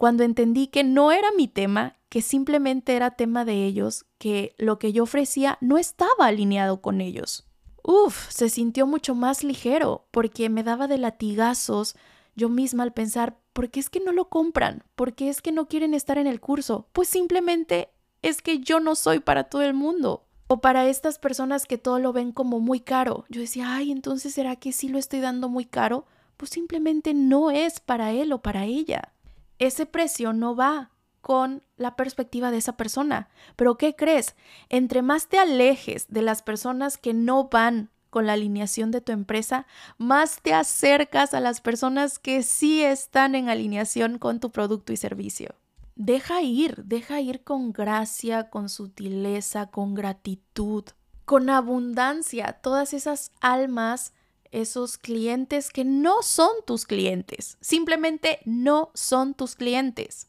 Cuando 0.00 0.24
entendí 0.24 0.68
que 0.68 0.82
no 0.82 1.12
era 1.12 1.28
mi 1.36 1.46
tema, 1.46 1.98
que 2.08 2.22
simplemente 2.22 2.96
era 2.96 3.10
tema 3.10 3.44
de 3.44 3.66
ellos, 3.66 4.06
que 4.16 4.54
lo 4.56 4.78
que 4.78 4.94
yo 4.94 5.02
ofrecía 5.02 5.58
no 5.60 5.76
estaba 5.76 6.24
alineado 6.24 6.80
con 6.80 7.02
ellos. 7.02 7.46
Uf, 7.82 8.30
se 8.30 8.48
sintió 8.48 8.86
mucho 8.86 9.14
más 9.14 9.44
ligero 9.44 10.06
porque 10.10 10.48
me 10.48 10.62
daba 10.62 10.88
de 10.88 10.96
latigazos 10.96 11.96
yo 12.34 12.48
misma 12.48 12.84
al 12.84 12.94
pensar, 12.94 13.36
¿por 13.52 13.68
qué 13.68 13.78
es 13.78 13.90
que 13.90 14.00
no 14.00 14.12
lo 14.12 14.30
compran? 14.30 14.84
¿Por 14.96 15.12
qué 15.12 15.28
es 15.28 15.42
que 15.42 15.52
no 15.52 15.68
quieren 15.68 15.92
estar 15.92 16.16
en 16.16 16.26
el 16.26 16.40
curso? 16.40 16.88
Pues 16.94 17.06
simplemente 17.06 17.90
es 18.22 18.40
que 18.40 18.60
yo 18.60 18.80
no 18.80 18.94
soy 18.94 19.20
para 19.20 19.50
todo 19.50 19.60
el 19.60 19.74
mundo. 19.74 20.24
O 20.46 20.62
para 20.62 20.88
estas 20.88 21.18
personas 21.18 21.66
que 21.66 21.76
todo 21.76 21.98
lo 21.98 22.14
ven 22.14 22.32
como 22.32 22.58
muy 22.58 22.80
caro. 22.80 23.26
Yo 23.28 23.42
decía, 23.42 23.74
ay, 23.76 23.92
entonces 23.92 24.32
¿será 24.32 24.56
que 24.56 24.72
sí 24.72 24.88
lo 24.88 24.96
estoy 24.96 25.20
dando 25.20 25.50
muy 25.50 25.66
caro? 25.66 26.06
Pues 26.38 26.52
simplemente 26.52 27.12
no 27.12 27.50
es 27.50 27.80
para 27.80 28.12
él 28.12 28.32
o 28.32 28.40
para 28.40 28.64
ella. 28.64 29.12
Ese 29.60 29.86
precio 29.86 30.32
no 30.32 30.56
va 30.56 30.90
con 31.20 31.62
la 31.76 31.94
perspectiva 31.94 32.50
de 32.50 32.56
esa 32.56 32.76
persona. 32.76 33.28
Pero 33.56 33.76
¿qué 33.76 33.94
crees? 33.94 34.34
Entre 34.70 35.02
más 35.02 35.28
te 35.28 35.38
alejes 35.38 36.06
de 36.08 36.22
las 36.22 36.42
personas 36.42 36.96
que 36.96 37.12
no 37.12 37.48
van 37.48 37.90
con 38.08 38.26
la 38.26 38.32
alineación 38.32 38.90
de 38.90 39.02
tu 39.02 39.12
empresa, 39.12 39.66
más 39.98 40.40
te 40.42 40.54
acercas 40.54 41.34
a 41.34 41.40
las 41.40 41.60
personas 41.60 42.18
que 42.18 42.42
sí 42.42 42.82
están 42.82 43.34
en 43.34 43.48
alineación 43.50 44.18
con 44.18 44.40
tu 44.40 44.50
producto 44.50 44.94
y 44.94 44.96
servicio. 44.96 45.54
Deja 45.94 46.40
ir, 46.40 46.82
deja 46.84 47.20
ir 47.20 47.44
con 47.44 47.72
gracia, 47.72 48.48
con 48.48 48.70
sutileza, 48.70 49.66
con 49.66 49.94
gratitud, 49.94 50.84
con 51.26 51.50
abundancia, 51.50 52.58
todas 52.62 52.94
esas 52.94 53.30
almas, 53.40 54.14
esos 54.50 54.98
clientes 54.98 55.70
que 55.70 55.84
no 55.84 56.22
son 56.22 56.50
tus 56.66 56.84
clientes, 56.84 57.56
simplemente 57.60 58.40
no 58.44 58.90
son 58.94 59.34
tus 59.34 59.54
clientes. 59.54 60.28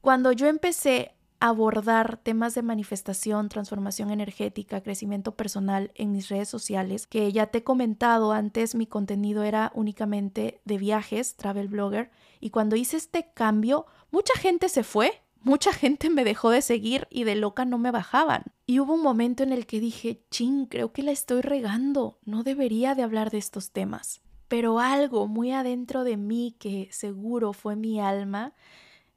Cuando 0.00 0.32
yo 0.32 0.46
empecé 0.46 1.14
abordar 1.40 2.18
temas 2.22 2.54
de 2.54 2.62
manifestación, 2.62 3.48
transformación 3.48 4.10
energética, 4.10 4.80
crecimiento 4.80 5.36
personal 5.36 5.92
en 5.94 6.12
mis 6.12 6.28
redes 6.28 6.48
sociales, 6.48 7.06
que 7.06 7.30
ya 7.32 7.46
te 7.46 7.58
he 7.58 7.64
comentado 7.64 8.32
antes, 8.32 8.74
mi 8.74 8.86
contenido 8.86 9.44
era 9.44 9.70
únicamente 9.74 10.60
de 10.64 10.78
viajes, 10.78 11.36
travel 11.36 11.68
blogger, 11.68 12.10
y 12.40 12.50
cuando 12.50 12.76
hice 12.76 12.96
este 12.96 13.30
cambio, 13.34 13.86
mucha 14.10 14.34
gente 14.34 14.68
se 14.68 14.82
fue, 14.82 15.22
mucha 15.42 15.72
gente 15.72 16.10
me 16.10 16.24
dejó 16.24 16.50
de 16.50 16.62
seguir 16.62 17.06
y 17.10 17.24
de 17.24 17.34
loca 17.34 17.64
no 17.64 17.78
me 17.78 17.90
bajaban. 17.90 18.44
Y 18.66 18.80
hubo 18.80 18.94
un 18.94 19.02
momento 19.02 19.42
en 19.42 19.52
el 19.52 19.66
que 19.66 19.80
dije, 19.80 20.22
ching, 20.30 20.66
creo 20.66 20.92
que 20.92 21.02
la 21.02 21.12
estoy 21.12 21.40
regando, 21.40 22.18
no 22.24 22.42
debería 22.42 22.94
de 22.94 23.02
hablar 23.02 23.30
de 23.30 23.38
estos 23.38 23.70
temas. 23.72 24.20
Pero 24.48 24.78
algo 24.78 25.26
muy 25.26 25.52
adentro 25.52 26.04
de 26.04 26.16
mí 26.16 26.56
que 26.58 26.88
seguro 26.90 27.52
fue 27.52 27.76
mi 27.76 28.00
alma, 28.00 28.54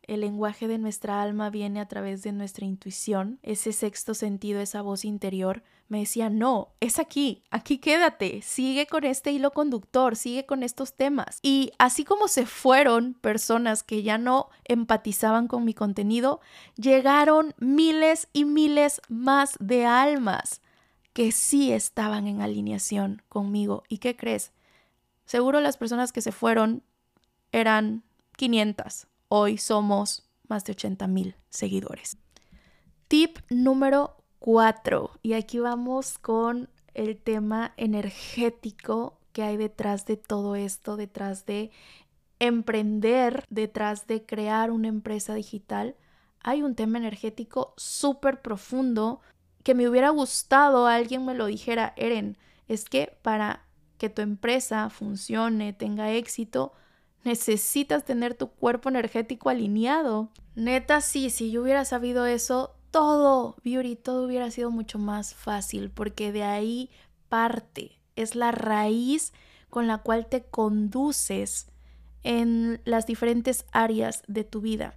el 0.04 0.22
lenguaje 0.22 0.68
de 0.68 0.78
nuestra 0.78 1.22
alma 1.22 1.50
viene 1.50 1.80
a 1.80 1.88
través 1.88 2.24
de 2.24 2.32
nuestra 2.32 2.66
intuición, 2.66 3.40
ese 3.44 3.72
sexto 3.72 4.14
sentido, 4.14 4.60
esa 4.60 4.82
voz 4.82 5.06
interior, 5.06 5.64
me 5.92 6.00
decía, 6.00 6.30
no, 6.30 6.70
es 6.80 7.00
aquí, 7.00 7.44
aquí 7.52 7.78
quédate, 7.78 8.42
sigue 8.44 8.88
con 8.88 9.04
este 9.04 9.34
hilo 9.34 9.52
conductor, 9.52 10.16
sigue 10.16 10.46
con 10.46 10.64
estos 10.64 10.96
temas. 10.96 11.40
Y 11.42 11.74
así 11.80 12.06
como 12.06 12.30
se 12.30 12.46
fueron 12.46 13.14
personas 13.16 13.84
que 13.84 14.02
ya 14.02 14.18
no 14.18 14.48
empatizaban 14.64 15.50
con 15.50 15.66
mi 15.66 15.74
contenido, 15.74 16.40
llegaron 16.78 17.54
miles 17.58 18.30
y 18.32 18.46
miles 18.46 19.02
más 19.10 19.58
de 19.60 19.86
almas 19.86 20.62
que 21.12 21.34
sí 21.34 21.74
estaban 21.74 22.26
en 22.26 22.40
alineación 22.40 23.22
conmigo. 23.28 23.84
¿Y 23.90 23.98
qué 23.98 24.16
crees? 24.16 24.54
Seguro 25.26 25.60
las 25.60 25.76
personas 25.76 26.14
que 26.14 26.22
se 26.22 26.32
fueron 26.32 26.84
eran 27.52 28.04
500 28.38 29.08
Hoy 29.28 29.58
somos 29.58 30.24
más 30.48 30.64
de 30.64 30.72
80 30.72 31.08
mil 31.08 31.36
seguidores. 31.50 32.16
Tip 33.10 33.40
número 33.50 34.21
4. 34.42 35.12
Y 35.22 35.34
aquí 35.34 35.60
vamos 35.60 36.18
con 36.18 36.68
el 36.96 37.18
tema 37.18 37.74
energético 37.78 39.20
que 39.34 39.44
hay 39.44 39.56
detrás 39.56 40.06
de 40.06 40.18
todo 40.18 40.56
esto, 40.56 40.98
detrás 40.98 41.46
de 41.46 41.72
emprender, 42.40 43.46
detrás 43.50 44.08
de 44.08 44.26
crear 44.26 44.72
una 44.72 44.88
empresa 44.88 45.36
digital. 45.36 45.96
Hay 46.42 46.64
un 46.64 46.74
tema 46.74 46.98
energético 46.98 47.76
súper 47.78 48.42
profundo 48.42 49.22
que 49.64 49.76
me 49.76 49.88
hubiera 49.88 50.10
gustado 50.10 50.88
alguien 50.88 51.24
me 51.24 51.36
lo 51.36 51.46
dijera, 51.46 51.94
Eren, 51.96 52.36
es 52.68 52.86
que 52.86 53.16
para 53.22 53.64
que 54.00 54.10
tu 54.10 54.24
empresa 54.24 54.90
funcione, 54.90 55.72
tenga 55.72 56.12
éxito, 56.12 56.74
necesitas 57.24 58.06
tener 58.06 58.34
tu 58.34 58.50
cuerpo 58.50 58.90
energético 58.90 59.50
alineado. 59.50 60.32
Neta, 60.56 61.00
sí, 61.00 61.30
si 61.30 61.52
yo 61.52 61.62
hubiera 61.62 61.86
sabido 61.86 62.26
eso, 62.26 62.74
todo, 62.92 63.56
Beauty, 63.64 63.96
todo 63.96 64.26
hubiera 64.26 64.52
sido 64.52 64.70
mucho 64.70 65.00
más 65.00 65.34
fácil, 65.34 65.90
porque 65.90 66.32
de 66.32 66.44
ahí 66.44 66.90
parte, 67.30 68.02
es 68.16 68.36
la 68.36 68.52
raíz 68.52 69.34
con 69.70 69.88
la 69.88 70.00
cual 70.00 70.28
te 70.28 70.44
conduces 70.44 71.68
en 72.24 72.82
las 72.86 73.08
diferentes 73.08 73.66
áreas 73.72 74.22
de 74.28 74.44
tu 74.44 74.62
vida. 74.62 74.96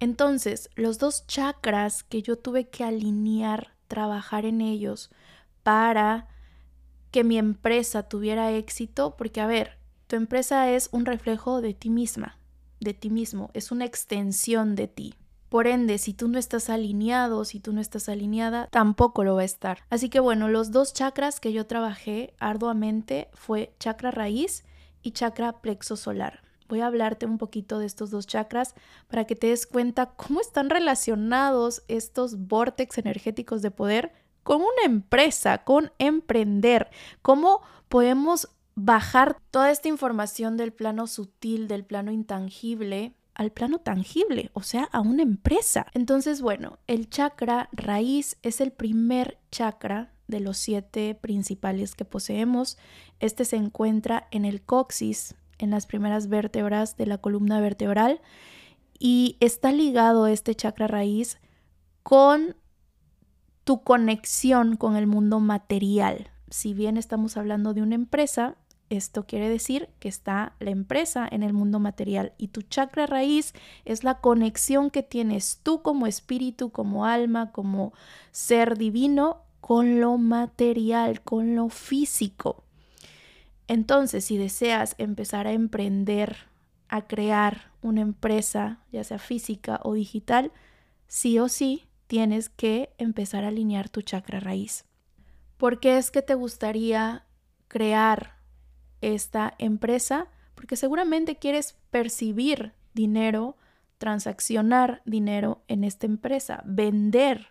Entonces, 0.00 0.70
los 0.74 0.98
dos 0.98 1.26
chakras 1.26 2.02
que 2.04 2.22
yo 2.22 2.36
tuve 2.36 2.68
que 2.68 2.84
alinear, 2.84 3.74
trabajar 3.88 4.44
en 4.44 4.60
ellos 4.60 5.10
para 5.62 6.28
que 7.10 7.24
mi 7.24 7.38
empresa 7.38 8.08
tuviera 8.08 8.52
éxito, 8.52 9.16
porque 9.16 9.40
a 9.40 9.46
ver, 9.46 9.78
tu 10.06 10.16
empresa 10.16 10.70
es 10.70 10.88
un 10.92 11.06
reflejo 11.06 11.60
de 11.60 11.74
ti 11.74 11.88
misma, 11.88 12.38
de 12.80 12.94
ti 12.94 13.10
mismo, 13.10 13.50
es 13.54 13.70
una 13.70 13.84
extensión 13.84 14.74
de 14.74 14.88
ti. 14.88 15.14
Por 15.52 15.66
ende, 15.66 15.98
si 15.98 16.14
tú 16.14 16.28
no 16.28 16.38
estás 16.38 16.70
alineado, 16.70 17.44
si 17.44 17.60
tú 17.60 17.74
no 17.74 17.82
estás 17.82 18.08
alineada, 18.08 18.68
tampoco 18.68 19.22
lo 19.22 19.34
va 19.34 19.42
a 19.42 19.44
estar. 19.44 19.80
Así 19.90 20.08
que 20.08 20.18
bueno, 20.18 20.48
los 20.48 20.70
dos 20.70 20.94
chakras 20.94 21.40
que 21.40 21.52
yo 21.52 21.66
trabajé 21.66 22.32
arduamente 22.38 23.28
fue 23.34 23.74
chakra 23.78 24.10
raíz 24.10 24.64
y 25.02 25.10
chakra 25.10 25.60
plexo 25.60 25.96
solar. 25.96 26.40
Voy 26.70 26.80
a 26.80 26.86
hablarte 26.86 27.26
un 27.26 27.36
poquito 27.36 27.78
de 27.78 27.84
estos 27.84 28.10
dos 28.10 28.26
chakras 28.26 28.74
para 29.08 29.26
que 29.26 29.36
te 29.36 29.48
des 29.48 29.66
cuenta 29.66 30.14
cómo 30.16 30.40
están 30.40 30.70
relacionados 30.70 31.82
estos 31.86 32.48
vórtex 32.48 32.96
energéticos 32.96 33.60
de 33.60 33.70
poder 33.70 34.14
con 34.44 34.62
una 34.62 34.86
empresa, 34.86 35.64
con 35.64 35.92
emprender, 35.98 36.88
cómo 37.20 37.60
podemos 37.90 38.48
bajar 38.74 39.36
toda 39.50 39.70
esta 39.70 39.88
información 39.88 40.56
del 40.56 40.72
plano 40.72 41.06
sutil, 41.06 41.68
del 41.68 41.84
plano 41.84 42.10
intangible 42.10 43.14
al 43.34 43.50
plano 43.50 43.78
tangible, 43.78 44.50
o 44.52 44.62
sea, 44.62 44.84
a 44.92 45.00
una 45.00 45.22
empresa. 45.22 45.86
Entonces, 45.94 46.42
bueno, 46.42 46.78
el 46.86 47.08
chakra 47.08 47.68
raíz 47.72 48.36
es 48.42 48.60
el 48.60 48.72
primer 48.72 49.38
chakra 49.50 50.12
de 50.28 50.40
los 50.40 50.56
siete 50.56 51.14
principales 51.14 51.94
que 51.94 52.04
poseemos. 52.04 52.78
Este 53.20 53.44
se 53.44 53.56
encuentra 53.56 54.28
en 54.30 54.44
el 54.44 54.62
coxis, 54.62 55.34
en 55.58 55.70
las 55.70 55.86
primeras 55.86 56.28
vértebras 56.28 56.96
de 56.96 57.06
la 57.06 57.18
columna 57.18 57.60
vertebral 57.60 58.20
y 58.98 59.36
está 59.40 59.72
ligado 59.72 60.26
este 60.26 60.54
chakra 60.54 60.86
raíz 60.86 61.38
con 62.02 62.56
tu 63.64 63.82
conexión 63.82 64.76
con 64.76 64.96
el 64.96 65.06
mundo 65.06 65.40
material. 65.40 66.30
Si 66.50 66.74
bien 66.74 66.96
estamos 66.96 67.36
hablando 67.36 67.74
de 67.74 67.82
una 67.82 67.94
empresa, 67.94 68.56
esto 68.96 69.26
quiere 69.26 69.48
decir 69.48 69.88
que 69.98 70.08
está 70.08 70.54
la 70.58 70.70
empresa 70.70 71.28
en 71.30 71.42
el 71.42 71.52
mundo 71.52 71.78
material 71.78 72.32
y 72.38 72.48
tu 72.48 72.62
chakra 72.62 73.06
raíz 73.06 73.54
es 73.84 74.04
la 74.04 74.20
conexión 74.20 74.90
que 74.90 75.02
tienes 75.02 75.60
tú 75.62 75.82
como 75.82 76.06
espíritu, 76.06 76.70
como 76.70 77.06
alma, 77.06 77.52
como 77.52 77.92
ser 78.30 78.76
divino 78.76 79.42
con 79.60 80.00
lo 80.00 80.18
material, 80.18 81.22
con 81.22 81.54
lo 81.54 81.68
físico. 81.68 82.64
Entonces, 83.68 84.24
si 84.24 84.36
deseas 84.36 84.94
empezar 84.98 85.46
a 85.46 85.52
emprender, 85.52 86.36
a 86.88 87.06
crear 87.06 87.72
una 87.80 88.02
empresa, 88.02 88.80
ya 88.92 89.04
sea 89.04 89.18
física 89.18 89.80
o 89.82 89.94
digital, 89.94 90.52
sí 91.06 91.38
o 91.38 91.48
sí 91.48 91.84
tienes 92.06 92.50
que 92.50 92.92
empezar 92.98 93.44
a 93.44 93.48
alinear 93.48 93.88
tu 93.88 94.02
chakra 94.02 94.40
raíz. 94.40 94.84
¿Por 95.56 95.80
qué 95.80 95.96
es 95.96 96.10
que 96.10 96.20
te 96.20 96.34
gustaría 96.34 97.24
crear 97.68 98.41
esta 99.02 99.54
empresa? 99.58 100.28
Porque 100.54 100.76
seguramente 100.76 101.36
quieres 101.36 101.76
percibir 101.90 102.72
dinero, 102.94 103.56
transaccionar 103.98 105.02
dinero 105.04 105.62
en 105.68 105.84
esta 105.84 106.06
empresa, 106.06 106.62
vender 106.64 107.48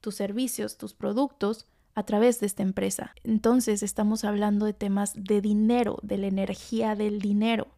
tus 0.00 0.16
servicios, 0.16 0.76
tus 0.76 0.92
productos 0.92 1.66
a 1.94 2.04
través 2.04 2.40
de 2.40 2.46
esta 2.46 2.62
empresa. 2.62 3.14
Entonces 3.24 3.82
estamos 3.82 4.24
hablando 4.24 4.66
de 4.66 4.72
temas 4.72 5.12
de 5.16 5.40
dinero, 5.40 5.98
de 6.02 6.18
la 6.18 6.26
energía 6.26 6.94
del 6.94 7.20
dinero. 7.20 7.68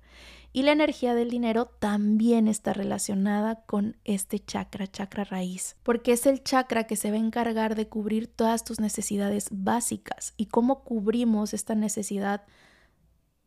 Y 0.52 0.62
la 0.62 0.70
energía 0.70 1.14
del 1.14 1.30
dinero 1.30 1.66
también 1.66 2.46
está 2.46 2.72
relacionada 2.72 3.64
con 3.66 3.96
este 4.04 4.38
chakra, 4.38 4.86
chakra 4.86 5.24
raíz, 5.24 5.74
porque 5.82 6.12
es 6.12 6.26
el 6.26 6.44
chakra 6.44 6.84
que 6.84 6.94
se 6.94 7.10
va 7.10 7.16
a 7.16 7.20
encargar 7.20 7.74
de 7.74 7.88
cubrir 7.88 8.28
todas 8.28 8.62
tus 8.62 8.78
necesidades 8.78 9.48
básicas. 9.50 10.32
¿Y 10.36 10.46
cómo 10.46 10.84
cubrimos 10.84 11.54
esta 11.54 11.74
necesidad 11.74 12.44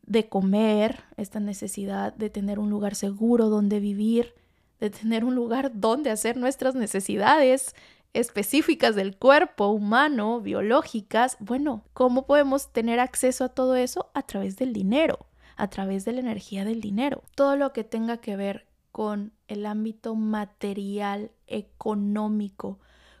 de 0.08 0.28
comer, 0.28 1.04
esta 1.16 1.38
necesidad 1.38 2.12
de 2.14 2.30
tener 2.30 2.58
un 2.58 2.70
lugar 2.70 2.94
seguro 2.94 3.48
donde 3.48 3.78
vivir, 3.78 4.34
de 4.80 4.90
tener 4.90 5.24
un 5.24 5.34
lugar 5.34 5.72
donde 5.74 6.10
hacer 6.10 6.36
nuestras 6.36 6.74
necesidades 6.74 7.74
específicas 8.14 8.96
del 8.96 9.16
cuerpo 9.16 9.68
humano, 9.68 10.40
biológicas? 10.40 11.36
Bueno, 11.40 11.84
¿cómo 11.92 12.26
podemos 12.26 12.72
tener 12.72 13.00
acceso 13.00 13.44
a 13.44 13.48
todo 13.50 13.76
eso? 13.76 14.10
A 14.14 14.22
través 14.22 14.56
del 14.56 14.72
dinero 14.72 15.28
a 15.58 15.68
través 15.68 16.04
de 16.04 16.12
la 16.12 16.20
energía 16.20 16.64
del 16.64 16.80
dinero. 16.80 17.22
Todo 17.34 17.56
lo 17.56 17.72
que 17.72 17.84
tenga 17.84 18.18
que 18.18 18.36
ver 18.36 18.66
con 18.92 19.32
el 19.48 19.66
ámbito 19.66 20.14
material, 20.14 21.32
económico, 21.48 22.78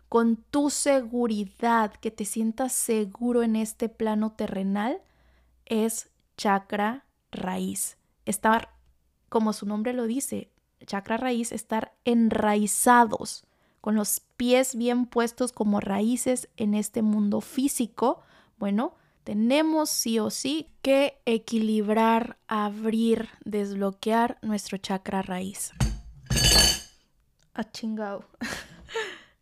con 0.08 0.36
tu 0.36 0.70
seguridad, 0.70 1.92
que 1.92 2.10
te 2.10 2.24
sientas 2.24 2.72
seguro 2.72 3.42
en 3.42 3.56
este 3.56 3.88
plano 3.88 4.32
terrenal, 4.32 5.02
es 5.66 6.10
chakra 6.38 7.04
raíz. 7.30 7.98
Estar, 8.24 8.70
como 9.28 9.52
su 9.52 9.66
nombre 9.66 9.92
lo 9.92 10.06
dice, 10.06 10.50
chakra 10.86 11.18
raíz, 11.18 11.52
estar 11.52 11.92
enraizados, 12.06 13.44
con 13.82 13.94
los 13.94 14.20
pies 14.38 14.74
bien 14.74 15.04
puestos 15.04 15.52
como 15.52 15.80
raíces 15.80 16.48
en 16.56 16.72
este 16.74 17.02
mundo 17.02 17.42
físico. 17.42 18.22
Bueno, 18.56 18.94
tenemos 19.24 19.90
sí 19.90 20.18
o 20.18 20.30
sí 20.30 20.70
que 20.80 21.20
equilibrar, 21.26 22.38
abrir, 22.46 23.28
desbloquear 23.44 24.38
nuestro 24.40 24.78
chakra 24.78 25.20
raíz. 25.20 25.72
Ah, 27.54 27.64
chingao. 27.64 28.24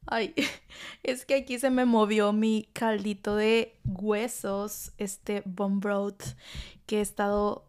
Ay, 0.07 0.35
es 1.03 1.25
que 1.25 1.35
aquí 1.35 1.59
se 1.59 1.71
me 1.71 1.85
movió 1.85 2.33
mi 2.33 2.69
caldito 2.73 3.37
de 3.37 3.79
huesos, 3.85 4.93
este 4.99 5.43
bone 5.45 5.79
broth 5.81 6.23
que 6.87 6.99
he 6.99 7.01
estado 7.01 7.67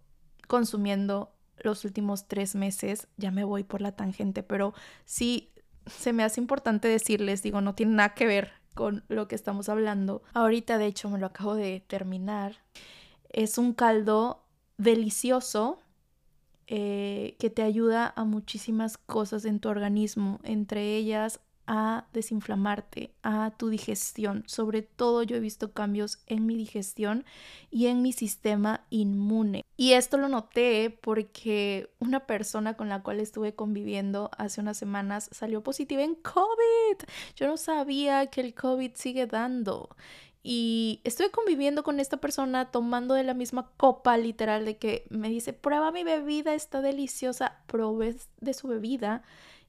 consumiendo 0.48 1.34
los 1.58 1.84
últimos 1.86 2.28
tres 2.28 2.56
meses. 2.56 3.08
Ya 3.18 3.32
me 3.32 3.44
voy 3.44 3.64
por 3.64 3.82
la 3.82 3.94
tangente, 3.94 4.44
pero 4.44 4.74
sí 5.06 5.52
se 5.88 6.14
me 6.14 6.24
hace 6.24 6.40
importante 6.40 6.88
decirles, 6.88 7.42
digo, 7.42 7.62
no 7.62 7.74
tiene 7.76 7.96
nada 7.96 8.14
que 8.14 8.28
ver 8.28 8.52
con 8.76 9.04
lo 9.08 9.28
que 9.28 9.36
estamos 9.36 9.70
hablando. 9.70 10.22
Ahorita, 10.34 10.78
de 10.78 10.86
hecho, 10.86 11.10
me 11.10 11.18
lo 11.18 11.26
acabo 11.26 11.56
de 11.56 11.84
terminar. 11.88 12.58
Es 13.30 13.58
un 13.58 13.74
caldo 13.74 14.44
delicioso 14.78 15.80
eh, 16.68 17.36
que 17.40 17.50
te 17.50 17.64
ayuda 17.64 18.14
a 18.16 18.24
muchísimas 18.24 18.98
cosas 18.98 19.46
en 19.46 19.60
tu 19.60 19.70
organismo, 19.70 20.40
entre 20.44 20.96
ellas 20.96 21.40
a 21.68 22.08
desinflamarte, 22.14 23.14
a 23.24 23.52
tu 23.52 23.70
digestión. 23.70 24.44
Sobre 24.48 24.82
todo 24.82 25.24
yo 25.24 25.36
he 25.36 25.42
visto 25.42 25.74
cambios 25.74 26.20
en 26.26 26.46
mi 26.46 26.56
digestión 26.56 27.26
y 27.70 27.88
en 27.88 28.02
mi 28.02 28.14
sistema 28.14 28.86
inmune. 28.90 29.64
Y 29.76 29.92
esto 29.92 30.18
lo 30.18 30.30
noté 30.30 30.90
porque 30.90 31.92
una 32.00 32.26
persona 32.26 32.76
con 32.76 32.90
la 32.90 33.04
cual 33.04 33.20
estuve 33.20 33.54
conviviendo 33.54 34.32
hace 34.38 34.62
unas 34.62 34.78
semanas 34.78 35.30
salió 35.32 35.62
positiva 35.62 36.02
en 36.02 36.16
COVID. 36.16 37.06
Yo 37.36 37.48
no 37.48 37.58
sabía 37.58 38.26
que 38.28 38.42
el 38.42 38.56
COVID 38.56 38.92
sigue 38.96 39.28
dando. 39.28 39.90
Y 40.50 41.02
estuve 41.04 41.30
conviviendo 41.30 41.84
con 41.84 42.00
esta 42.00 42.18
persona 42.18 42.72
tomando 42.72 43.14
de 43.16 43.24
la 43.24 43.34
misma 43.34 43.70
copa 43.76 44.18
literal 44.18 44.64
de 44.64 44.78
que 44.78 45.06
me 45.10 45.28
dice, 45.28 45.52
prueba 45.52 45.92
mi 45.92 46.06
bebida, 46.06 46.54
está 46.54 46.82
deliciosa, 46.82 47.58
probé 47.68 48.16
de 48.40 48.54
su 48.54 48.70
bebida 48.70 49.24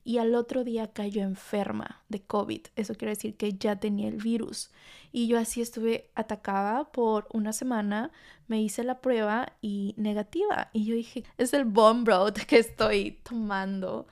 y 0.05 0.19
al 0.19 0.35
otro 0.35 0.65
día 0.65 0.93
cayó 0.93 1.23
enferma 1.23 2.03
de 2.09 2.23
COVID. 2.23 2.63
Eso 2.77 2.95
quiere 2.95 3.15
decir 3.15 3.37
que 3.37 3.55
ya 3.55 3.77
tenía 3.77 4.09
el 4.09 4.17
virus. 4.17 4.71
Y 5.13 5.27
yo 5.27 5.39
así 5.39 5.61
estuve 5.61 6.11
atacada 6.15 6.91
por 6.93 7.27
una 7.33 7.53
semana, 7.53 8.11
me 8.47 8.61
hice 8.63 8.85
la 8.85 9.01
prueba 9.01 9.53
y 9.61 9.95
negativa. 9.97 10.71
Y 10.73 10.85
yo 10.85 10.95
dije, 10.95 11.25
es 11.37 11.53
el 11.53 11.65
bomb 11.65 12.07
road 12.07 12.35
que 12.49 12.59
estoy 12.59 13.19
tomando 13.23 14.07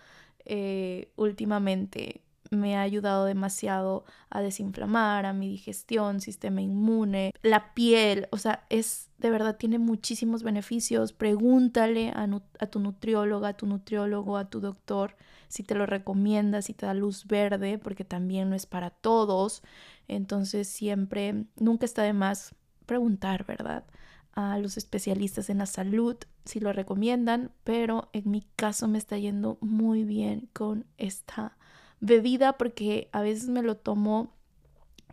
eh, 0.44 1.10
últimamente. 1.16 2.22
Me 2.50 2.76
ha 2.76 2.82
ayudado 2.82 3.24
demasiado 3.24 4.04
a 4.30 4.40
desinflamar, 4.40 5.26
a 5.26 5.32
mi 5.32 5.48
digestión, 5.48 6.20
sistema 6.20 6.60
inmune, 6.60 7.32
la 7.42 7.74
piel, 7.74 8.28
o 8.30 8.38
sea, 8.38 8.64
es 8.70 9.06
de 9.18 9.30
verdad, 9.30 9.56
tiene 9.56 9.78
muchísimos 9.78 10.42
beneficios. 10.42 11.12
Pregúntale 11.12 12.12
a, 12.14 12.66
tu 12.66 12.80
nutrióloga, 12.80 13.48
a 13.48 13.56
tu 13.56 13.66
nutriólogo, 13.66 14.36
a 14.36 14.48
tu 14.50 14.60
doctor 14.60 15.16
si 15.48 15.62
te 15.62 15.74
lo 15.76 15.86
recomienda, 15.86 16.60
si 16.60 16.74
te 16.74 16.86
da 16.86 16.94
luz 16.94 17.26
verde, 17.26 17.78
porque 17.78 18.04
también 18.04 18.50
no 18.50 18.56
es 18.56 18.66
para 18.66 18.90
todos. 18.90 19.62
Entonces 20.08 20.68
siempre, 20.68 21.44
nunca 21.56 21.86
está 21.86 22.02
de 22.02 22.12
más 22.12 22.54
preguntar, 22.84 23.46
¿verdad? 23.46 23.84
A 24.32 24.58
los 24.58 24.76
especialistas 24.76 25.48
en 25.48 25.58
la 25.58 25.66
salud 25.66 26.16
si 26.44 26.60
lo 26.60 26.72
recomiendan, 26.72 27.52
pero 27.64 28.08
en 28.12 28.30
mi 28.30 28.46
caso 28.56 28.86
me 28.88 28.98
está 28.98 29.18
yendo 29.18 29.56
muy 29.60 30.04
bien 30.04 30.48
con 30.52 30.84
esta 30.98 31.55
bebida 32.00 32.58
porque 32.58 33.08
a 33.12 33.20
veces 33.22 33.48
me 33.48 33.62
lo 33.62 33.76
tomo 33.76 34.32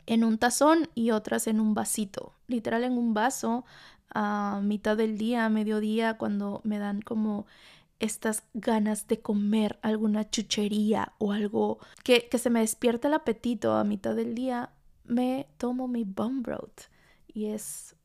en 0.06 0.24
un 0.24 0.38
tazón 0.38 0.90
y 0.96 1.12
otras 1.12 1.48
en 1.48 1.60
un 1.60 1.74
vasito, 1.74 2.34
literal 2.48 2.84
en 2.84 2.98
un 2.98 3.14
vaso 3.14 3.66
a 4.14 4.62
mitad 4.64 4.98
del 4.98 5.18
día, 5.18 5.46
a 5.46 5.50
mediodía, 5.50 6.18
cuando 6.18 6.62
me 6.64 6.78
dan 6.78 7.02
como 7.02 7.48
estas 8.00 8.44
ganas 8.54 9.08
de 9.08 9.22
comer 9.22 9.80
alguna 9.82 10.30
chuchería 10.30 11.14
o 11.20 11.32
algo 11.32 11.80
que, 12.04 12.30
se 12.38 12.50
me 12.50 12.60
despierta 12.60 13.08
el 13.08 13.14
apetito 13.14 13.74
a 13.74 13.84
mitad 13.84 14.16
del 14.16 14.36
día, 14.36 14.72
me 15.06 15.48
tomo 15.58 15.88
mi 15.88 16.04
bum 16.04 16.44
broth 16.44 16.82
y 17.28 17.46
es 17.46 17.96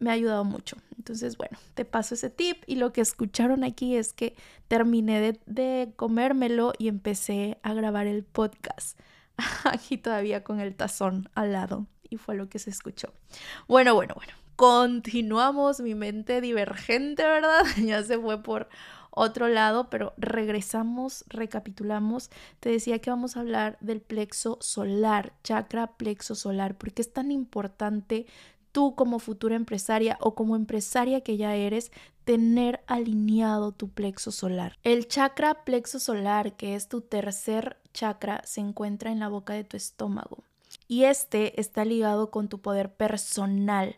me 0.00 0.10
ha 0.10 0.14
ayudado 0.14 0.44
mucho. 0.44 0.76
Entonces, 0.98 1.36
bueno, 1.36 1.56
te 1.74 1.84
paso 1.84 2.14
ese 2.14 2.28
tip 2.28 2.62
y 2.66 2.76
lo 2.76 2.92
que 2.92 3.00
escucharon 3.00 3.64
aquí 3.64 3.96
es 3.96 4.12
que 4.12 4.34
terminé 4.68 5.38
de, 5.46 5.92
comérmelo 5.96 6.72
y 6.78 6.88
empecé 6.88 7.58
a 7.62 7.72
grabar 7.72 8.06
el 8.06 8.24
podcast 8.24 8.98
aquí 9.64 9.96
todavía 9.96 10.42
con 10.42 10.60
el 10.60 10.74
tazón 10.74 11.28
al 11.34 11.52
lado 11.52 11.86
y 12.08 12.16
fue 12.16 12.34
lo 12.34 12.48
que 12.48 12.58
se 12.58 12.70
escuchó. 12.70 13.12
Bueno, 13.68 13.94
bueno, 13.94 14.14
bueno. 14.16 14.32
Continuamos, 14.56 15.80
mi 15.80 15.94
mente 15.94 16.42
divergente, 16.42 17.22
¿verdad? 17.22 17.64
Ya 17.82 18.02
se 18.02 18.18
fue 18.18 18.42
por 18.42 18.68
otro 19.10 19.48
lado, 19.48 19.90
pero 19.90 20.12
regresamos, 20.18 21.24
recapitulamos. 21.28 22.30
Te 22.60 22.70
decía 22.70 23.00
que 23.00 23.10
vamos 23.10 23.36
a 23.36 23.40
hablar 23.40 23.78
del 23.80 24.00
plexo 24.00 24.58
solar, 24.60 25.32
chakra 25.42 25.96
plexo 25.96 26.34
solar, 26.34 26.76
porque 26.76 27.02
es 27.02 27.12
tan 27.12 27.30
importante 27.30 28.26
tú 28.72 28.94
como 28.94 29.18
futura 29.18 29.56
empresaria 29.56 30.16
o 30.20 30.34
como 30.34 30.56
empresaria 30.56 31.20
que 31.20 31.36
ya 31.36 31.54
eres, 31.54 31.90
tener 32.24 32.82
alineado 32.86 33.72
tu 33.72 33.88
plexo 33.88 34.30
solar. 34.30 34.78
El 34.82 35.08
chakra 35.08 35.64
plexo 35.64 35.98
solar, 35.98 36.56
que 36.56 36.74
es 36.74 36.88
tu 36.88 37.00
tercer 37.00 37.78
chakra, 37.92 38.42
se 38.44 38.60
encuentra 38.60 39.10
en 39.10 39.18
la 39.18 39.28
boca 39.28 39.54
de 39.54 39.64
tu 39.64 39.76
estómago. 39.76 40.44
Y 40.86 41.04
este 41.04 41.60
está 41.60 41.84
ligado 41.84 42.30
con 42.30 42.48
tu 42.48 42.60
poder 42.60 42.92
personal, 42.92 43.96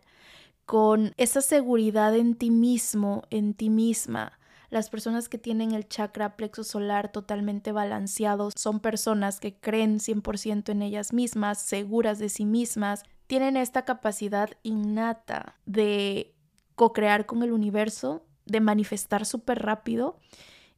con 0.65 1.13
esa 1.17 1.41
seguridad 1.41 2.15
en 2.17 2.35
ti 2.35 2.51
mismo, 2.51 3.25
en 3.31 3.55
ti 3.55 3.69
misma. 3.71 4.39
Las 4.71 4.89
personas 4.89 5.29
que 5.29 5.37
tienen 5.37 5.73
el 5.73 5.87
chakra 5.87 6.35
plexo 6.35 6.65
solar 6.65 7.13
totalmente 7.13 7.73
balanceado 7.73 8.51
son 8.57 8.81
personas 8.81 9.39
que 9.39 9.55
creen 9.55 9.99
100% 9.99 10.71
en 10.71 10.81
ellas 10.81 11.13
mismas, 11.13 11.61
seguras 11.61 12.19
de 12.19 12.31
sí 12.31 12.47
mismas, 12.47 13.03
tienen 13.33 13.57
esta 13.57 13.87
capacidad 13.87 14.51
innata 14.63 15.59
de 15.65 16.35
co-crear 16.75 17.25
con 17.25 17.43
el 17.43 17.53
universo, 17.53 18.27
de 18.45 18.61
manifestar 18.61 19.25
súper 19.25 19.63
rápido 19.63 20.19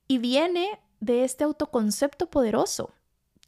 y 0.07 0.18
viene 0.18 0.78
de 1.00 1.24
este 1.24 1.42
autoconcepto 1.42 2.30
poderoso 2.30 2.92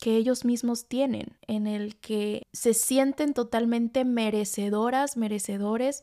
que 0.00 0.16
ellos 0.16 0.44
mismos 0.44 0.88
tienen, 0.88 1.38
en 1.46 1.68
el 1.68 2.00
que 2.00 2.42
se 2.52 2.74
sienten 2.74 3.32
totalmente 3.32 4.04
merecedoras, 4.04 5.16
merecedores 5.16 6.02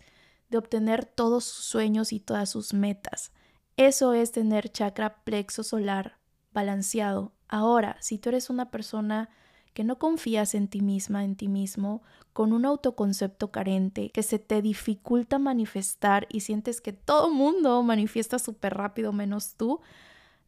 de 0.50 0.60
obtener 0.60 1.04
todos 1.04 1.44
sus 1.44 1.66
sueños 1.66 2.14
y 2.14 2.22
todas 2.22 2.50
sus 2.50 2.74
metas. 2.74 3.34
Eso 3.76 4.14
es 4.14 4.32
tener 4.32 4.70
chakra 4.70 5.26
plexo 5.26 5.66
solar 5.66 6.20
balanceado. 6.54 7.34
Ahora, 7.50 7.98
si 8.00 8.18
tú 8.18 8.30
eres 8.30 8.50
una 8.50 8.72
persona 8.72 9.30
que 9.74 9.84
no 9.84 10.00
confías 10.00 10.56
en 10.56 10.68
ti 10.68 10.82
misma, 10.82 11.24
en 11.24 11.36
ti 11.36 11.48
mismo, 11.48 12.02
con 12.32 12.54
un 12.54 12.66
autoconcepto 12.66 13.52
carente, 13.52 14.10
que 14.10 14.24
se 14.24 14.40
te 14.40 14.62
dificulta 14.62 15.40
manifestar 15.40 16.28
y 16.30 16.42
sientes 16.42 16.82
que 16.82 16.94
todo 16.94 17.30
mundo 17.30 17.82
manifiesta 17.84 18.40
súper 18.40 18.76
rápido 18.76 19.12
menos 19.14 19.56
tú, 19.56 19.82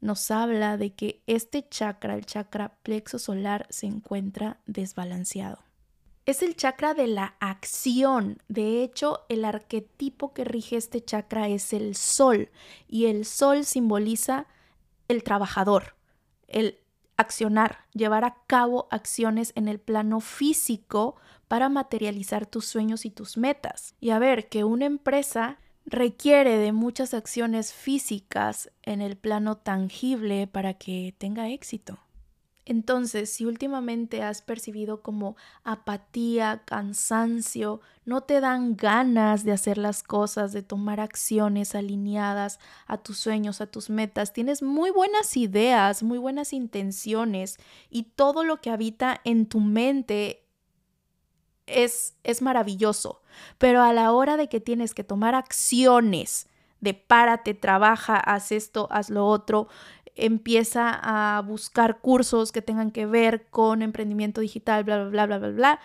nos 0.02 0.30
habla 0.32 0.78
de 0.78 0.94
que 0.94 1.24
este 1.26 1.68
chakra, 1.68 2.16
el 2.16 2.26
chakra 2.26 2.78
plexo 2.84 3.20
solar, 3.20 3.66
se 3.70 3.88
encuentra 3.88 4.60
desbalanceado. 4.66 5.60
Es 6.26 6.42
el 6.42 6.56
chakra 6.56 6.94
de 6.96 7.08
la 7.08 7.36
acción. 7.40 8.40
De 8.48 8.84
hecho, 8.84 9.26
el 9.30 9.46
arquetipo 9.46 10.34
que 10.34 10.44
rige 10.44 10.76
este 10.76 11.04
chakra 11.04 11.50
es 11.50 11.72
el 11.72 11.96
sol 11.96 12.50
y 12.88 13.06
el 13.06 13.26
sol 13.26 13.64
simboliza 13.64 14.48
el 15.08 15.24
trabajador, 15.24 15.96
el 16.48 16.80
accionar, 17.18 17.86
llevar 17.94 18.26
a 18.26 18.38
cabo 18.48 18.88
acciones 18.92 19.52
en 19.56 19.68
el 19.68 19.80
plano 19.80 20.20
físico 20.20 21.16
para 21.48 21.70
materializar 21.70 22.46
tus 22.46 22.66
sueños 22.66 23.06
y 23.06 23.12
tus 23.12 23.38
metas. 23.38 23.96
Y 24.00 24.10
a 24.10 24.20
ver, 24.20 24.50
que 24.50 24.64
una 24.64 24.86
empresa 24.86 25.60
requiere 25.86 26.58
de 26.58 26.72
muchas 26.72 27.14
acciones 27.14 27.74
físicas 27.74 28.72
en 28.82 29.02
el 29.02 29.18
plano 29.18 29.58
tangible 29.58 30.48
para 30.48 30.74
que 30.74 31.14
tenga 31.18 31.50
éxito. 31.50 32.00
Entonces, 32.66 33.30
si 33.30 33.46
últimamente 33.46 34.24
has 34.24 34.42
percibido 34.42 35.04
como 35.04 35.36
apatía, 35.64 36.64
cansancio, 36.66 37.80
no 38.06 38.22
te 38.22 38.40
dan 38.40 38.76
ganas 38.76 39.44
de 39.44 39.52
hacer 39.52 39.78
las 39.78 40.02
cosas, 40.02 40.52
de 40.52 40.64
tomar 40.64 41.00
acciones 41.00 41.76
alineadas 41.76 42.60
a 42.88 42.98
tus 42.98 43.20
sueños, 43.20 43.62
a 43.62 43.68
tus 43.68 43.92
metas, 43.92 44.34
tienes 44.34 44.64
muy 44.64 44.90
buenas 44.90 45.38
ideas, 45.38 46.02
muy 46.02 46.18
buenas 46.18 46.54
intenciones 46.54 47.58
y 47.92 48.04
todo 48.04 48.44
lo 48.44 48.60
que 48.62 48.72
habita 48.72 49.22
en 49.24 49.46
tu 49.46 49.60
mente 49.60 50.44
es, 51.68 52.16
es 52.24 52.42
maravilloso, 52.42 53.22
pero 53.60 53.84
a 53.84 53.94
la 53.94 54.12
hora 54.12 54.38
de 54.38 54.50
que 54.50 54.60
tienes 54.60 54.96
que 54.96 55.04
tomar 55.04 55.36
acciones, 55.36 56.48
de 56.82 56.94
párate, 56.94 57.54
trabaja, 57.54 58.18
haz 58.18 58.52
esto, 58.52 58.88
haz 58.92 59.10
lo 59.10 59.26
otro, 59.26 59.68
empieza 60.16 60.92
a 61.02 61.42
buscar 61.42 62.00
cursos 62.00 62.52
que 62.52 62.62
tengan 62.62 62.92
que 62.92 63.06
ver 63.06 63.48
con 63.50 63.82
emprendimiento 63.82 64.42
digital, 64.42 64.84
bla, 64.84 65.06
bla, 65.06 65.10
bla, 65.10 65.26
bla, 65.26 65.38
bla, 65.38 65.50
bla, 65.50 65.80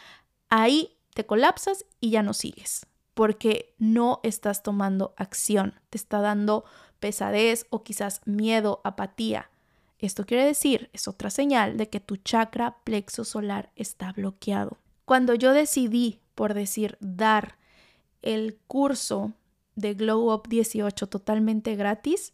ahí 0.49 0.97
te 1.14 1.26
colapsas 1.26 1.85
y 2.01 2.11
ya 2.11 2.22
no 2.22 2.33
sigues, 2.33 2.87
porque 3.14 3.74
no 3.78 4.20
estás 4.22 4.62
tomando 4.62 5.14
acción, 5.16 5.74
te 5.91 5.99
está 5.99 6.20
dando 6.20 6.64
pesadez 7.01 7.66
o 7.70 7.83
quizás 7.83 8.20
miedo, 8.24 8.81
apatía. 8.85 9.51
Esto 9.99 10.24
quiere 10.24 10.45
decir, 10.47 10.89
es 10.93 11.09
otra 11.09 11.28
señal 11.31 11.76
de 11.76 11.89
que 11.89 12.01
tu 12.01 12.16
chakra 12.16 12.78
plexo 12.85 13.24
solar 13.24 13.70
está 13.76 14.12
bloqueado. 14.12 14.78
Cuando 15.05 15.35
yo 15.35 15.53
decidí, 15.53 16.20
por 16.35 16.55
decir, 16.55 16.97
dar 17.01 17.59
el 18.22 18.59
curso 18.66 19.33
de 19.74 19.95
Glow 19.95 20.33
Up 20.33 20.49
18 20.49 21.09
totalmente 21.09 21.74
gratis, 21.76 22.33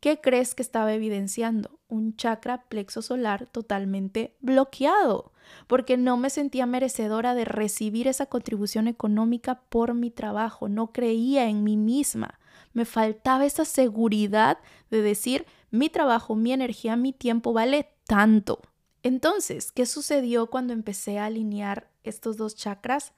¿Qué 0.00 0.20
crees 0.20 0.54
que 0.54 0.62
estaba 0.62 0.92
evidenciando? 0.94 1.80
Un 1.88 2.14
chakra 2.14 2.68
plexo 2.68 3.02
solar 3.02 3.46
totalmente 3.46 4.36
bloqueado, 4.40 5.32
porque 5.66 5.96
no 5.96 6.16
me 6.16 6.30
sentía 6.30 6.66
merecedora 6.66 7.34
de 7.34 7.44
recibir 7.44 8.06
esa 8.06 8.26
contribución 8.26 8.86
económica 8.86 9.62
por 9.68 9.94
mi 9.94 10.10
trabajo, 10.10 10.68
no 10.68 10.92
creía 10.92 11.48
en 11.48 11.64
mí 11.64 11.76
misma, 11.76 12.38
me 12.72 12.84
faltaba 12.84 13.44
esa 13.44 13.64
seguridad 13.64 14.58
de 14.90 15.02
decir, 15.02 15.46
mi 15.70 15.88
trabajo, 15.88 16.36
mi 16.36 16.52
energía, 16.52 16.94
mi 16.94 17.12
tiempo 17.12 17.52
vale 17.52 17.90
tanto. 18.06 18.60
Entonces, 19.02 19.72
¿qué 19.72 19.84
sucedió 19.84 20.48
cuando 20.48 20.74
empecé 20.74 21.18
a 21.18 21.26
alinear 21.26 21.90
estos 22.04 22.36
dos 22.36 22.54
chakras? 22.54 23.14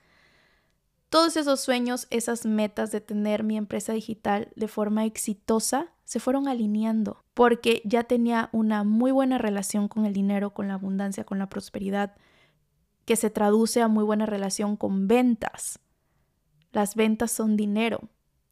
Todos 1.10 1.36
esos 1.36 1.60
sueños, 1.60 2.06
esas 2.10 2.46
metas 2.46 2.92
de 2.92 3.00
tener 3.00 3.42
mi 3.42 3.56
empresa 3.56 3.92
digital 3.92 4.48
de 4.54 4.68
forma 4.68 5.04
exitosa, 5.04 5.92
se 6.04 6.20
fueron 6.20 6.46
alineando 6.46 7.24
porque 7.34 7.82
ya 7.84 8.04
tenía 8.04 8.48
una 8.52 8.84
muy 8.84 9.10
buena 9.10 9.36
relación 9.36 9.88
con 9.88 10.06
el 10.06 10.12
dinero, 10.12 10.54
con 10.54 10.68
la 10.68 10.74
abundancia, 10.74 11.24
con 11.24 11.40
la 11.40 11.48
prosperidad, 11.48 12.14
que 13.06 13.16
se 13.16 13.28
traduce 13.28 13.82
a 13.82 13.88
muy 13.88 14.04
buena 14.04 14.24
relación 14.24 14.76
con 14.76 15.08
ventas. 15.08 15.80
Las 16.70 16.94
ventas 16.94 17.32
son 17.32 17.56
dinero, 17.56 18.08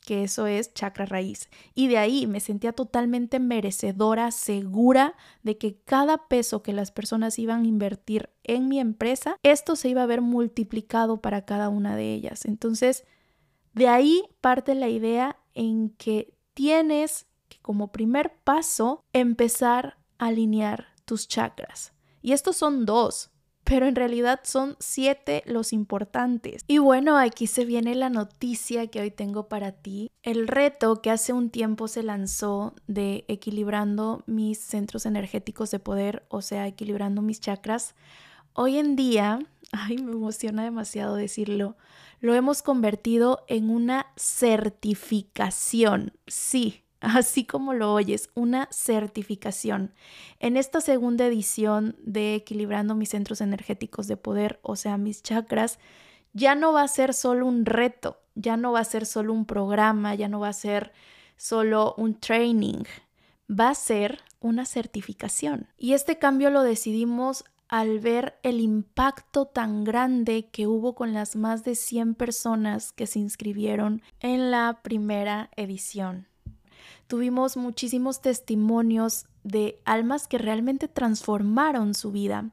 que 0.08 0.24
eso 0.24 0.46
es 0.46 0.72
chakra 0.72 1.04
raíz. 1.04 1.50
Y 1.74 1.88
de 1.88 1.98
ahí 1.98 2.26
me 2.26 2.40
sentía 2.40 2.72
totalmente 2.72 3.40
merecedora, 3.40 4.30
segura 4.30 5.14
de 5.42 5.58
que 5.58 5.82
cada 5.84 6.28
peso 6.28 6.62
que 6.62 6.72
las 6.72 6.90
personas 6.92 7.38
iban 7.38 7.64
a 7.64 7.68
invertir 7.68 8.30
en 8.42 8.68
mi 8.68 8.80
empresa, 8.80 9.36
esto 9.42 9.76
se 9.76 9.90
iba 9.90 10.02
a 10.02 10.06
ver 10.06 10.22
multiplicado 10.22 11.20
para 11.20 11.44
cada 11.44 11.68
una 11.68 11.94
de 11.94 12.14
ellas. 12.14 12.46
Entonces, 12.46 13.04
de 13.74 13.88
ahí 13.88 14.24
parte 14.40 14.74
la 14.74 14.88
idea 14.88 15.36
en 15.52 15.90
que 15.90 16.32
tienes 16.54 17.26
que 17.50 17.58
como 17.60 17.92
primer 17.92 18.32
paso 18.44 19.04
empezar 19.12 19.98
a 20.16 20.28
alinear 20.28 20.86
tus 21.04 21.28
chakras. 21.28 21.92
Y 22.22 22.32
estos 22.32 22.56
son 22.56 22.86
dos, 22.86 23.30
pero 23.68 23.86
en 23.86 23.94
realidad 23.96 24.40
son 24.44 24.76
siete 24.80 25.42
los 25.44 25.74
importantes. 25.74 26.64
Y 26.66 26.78
bueno, 26.78 27.18
aquí 27.18 27.46
se 27.46 27.66
viene 27.66 27.94
la 27.94 28.08
noticia 28.08 28.86
que 28.86 29.02
hoy 29.02 29.10
tengo 29.10 29.46
para 29.48 29.72
ti. 29.72 30.10
El 30.22 30.48
reto 30.48 31.02
que 31.02 31.10
hace 31.10 31.34
un 31.34 31.50
tiempo 31.50 31.86
se 31.86 32.02
lanzó 32.02 32.74
de 32.86 33.26
equilibrando 33.28 34.22
mis 34.26 34.58
centros 34.58 35.04
energéticos 35.04 35.70
de 35.70 35.80
poder, 35.80 36.24
o 36.28 36.40
sea, 36.40 36.66
equilibrando 36.66 37.20
mis 37.20 37.40
chakras. 37.40 37.94
Hoy 38.54 38.78
en 38.78 38.96
día, 38.96 39.38
ay, 39.72 39.98
me 39.98 40.12
emociona 40.12 40.64
demasiado 40.64 41.14
decirlo, 41.14 41.76
lo 42.20 42.34
hemos 42.34 42.62
convertido 42.62 43.44
en 43.48 43.68
una 43.68 44.06
certificación. 44.16 46.14
Sí, 46.26 46.84
así 47.00 47.44
como 47.44 47.74
lo 47.74 47.92
oyes, 47.92 48.30
una 48.34 48.68
certificación. 48.70 49.92
En 50.40 50.56
esta 50.56 50.80
segunda 50.80 51.26
edición 51.26 51.96
de 52.02 52.34
Equilibrando 52.34 52.94
mis 52.94 53.10
centros 53.10 53.40
energéticos 53.40 54.08
de 54.08 54.16
poder, 54.16 54.58
o 54.62 54.76
sea, 54.76 54.98
mis 54.98 55.22
chakras, 55.22 55.78
ya 56.32 56.54
no 56.54 56.72
va 56.72 56.82
a 56.82 56.88
ser 56.88 57.14
solo 57.14 57.46
un 57.46 57.64
reto, 57.64 58.20
ya 58.34 58.56
no 58.56 58.72
va 58.72 58.80
a 58.80 58.84
ser 58.84 59.06
solo 59.06 59.32
un 59.32 59.46
programa, 59.46 60.14
ya 60.14 60.28
no 60.28 60.40
va 60.40 60.48
a 60.48 60.52
ser 60.52 60.92
solo 61.36 61.94
un 61.96 62.18
training, 62.18 62.84
va 63.48 63.70
a 63.70 63.74
ser 63.74 64.20
una 64.40 64.66
certificación. 64.66 65.68
Y 65.78 65.94
este 65.94 66.18
cambio 66.18 66.50
lo 66.50 66.62
decidimos 66.62 67.44
al 67.68 68.00
ver 68.00 68.38
el 68.42 68.60
impacto 68.60 69.46
tan 69.46 69.84
grande 69.84 70.48
que 70.50 70.66
hubo 70.66 70.94
con 70.94 71.12
las 71.12 71.36
más 71.36 71.64
de 71.64 71.74
100 71.74 72.14
personas 72.14 72.92
que 72.92 73.06
se 73.06 73.18
inscribieron 73.18 74.02
en 74.20 74.50
la 74.50 74.80
primera 74.82 75.50
edición 75.56 76.28
tuvimos 77.06 77.56
muchísimos 77.56 78.20
testimonios 78.20 79.26
de 79.44 79.80
almas 79.84 80.28
que 80.28 80.38
realmente 80.38 80.88
transformaron 80.88 81.94
su 81.94 82.12
vida. 82.12 82.50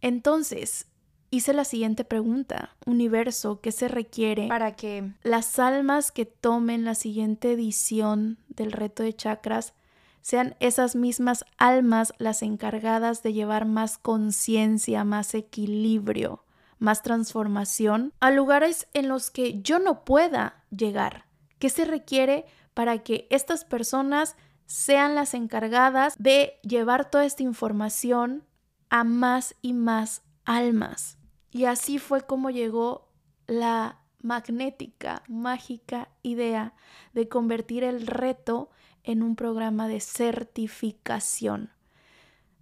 Entonces, 0.00 0.86
hice 1.30 1.52
la 1.52 1.64
siguiente 1.64 2.04
pregunta, 2.04 2.76
universo, 2.86 3.60
¿qué 3.60 3.72
se 3.72 3.88
requiere 3.88 4.48
para 4.48 4.76
que 4.76 5.12
las 5.22 5.58
almas 5.58 6.10
que 6.10 6.26
tomen 6.26 6.84
la 6.84 6.94
siguiente 6.94 7.52
edición 7.52 8.38
del 8.48 8.72
reto 8.72 9.02
de 9.02 9.14
chakras 9.14 9.74
sean 10.22 10.56
esas 10.60 10.94
mismas 10.94 11.44
almas 11.56 12.12
las 12.18 12.42
encargadas 12.42 13.22
de 13.22 13.32
llevar 13.32 13.64
más 13.64 13.98
conciencia, 13.98 15.04
más 15.04 15.34
equilibrio, 15.34 16.44
más 16.78 17.02
transformación 17.02 18.12
a 18.20 18.30
lugares 18.30 18.88
en 18.94 19.08
los 19.08 19.30
que 19.30 19.60
yo 19.62 19.78
no 19.78 20.04
pueda 20.04 20.64
llegar. 20.70 21.24
¿Qué 21.58 21.70
se 21.70 21.84
requiere 21.84 22.46
para 22.78 22.98
que 22.98 23.26
estas 23.28 23.64
personas 23.64 24.36
sean 24.66 25.16
las 25.16 25.34
encargadas 25.34 26.14
de 26.16 26.60
llevar 26.62 27.10
toda 27.10 27.24
esta 27.24 27.42
información 27.42 28.44
a 28.88 29.02
más 29.02 29.56
y 29.62 29.72
más 29.72 30.22
almas? 30.44 31.18
Y 31.50 31.64
así 31.64 31.98
fue 31.98 32.20
como 32.20 32.50
llegó 32.50 33.10
la 33.48 33.98
magnética, 34.22 35.24
mágica 35.26 36.10
idea 36.22 36.72
de 37.14 37.28
convertir 37.28 37.82
el 37.82 38.06
reto 38.06 38.70
en 39.02 39.24
un 39.24 39.34
programa 39.34 39.88
de 39.88 39.98
certificación. 39.98 41.72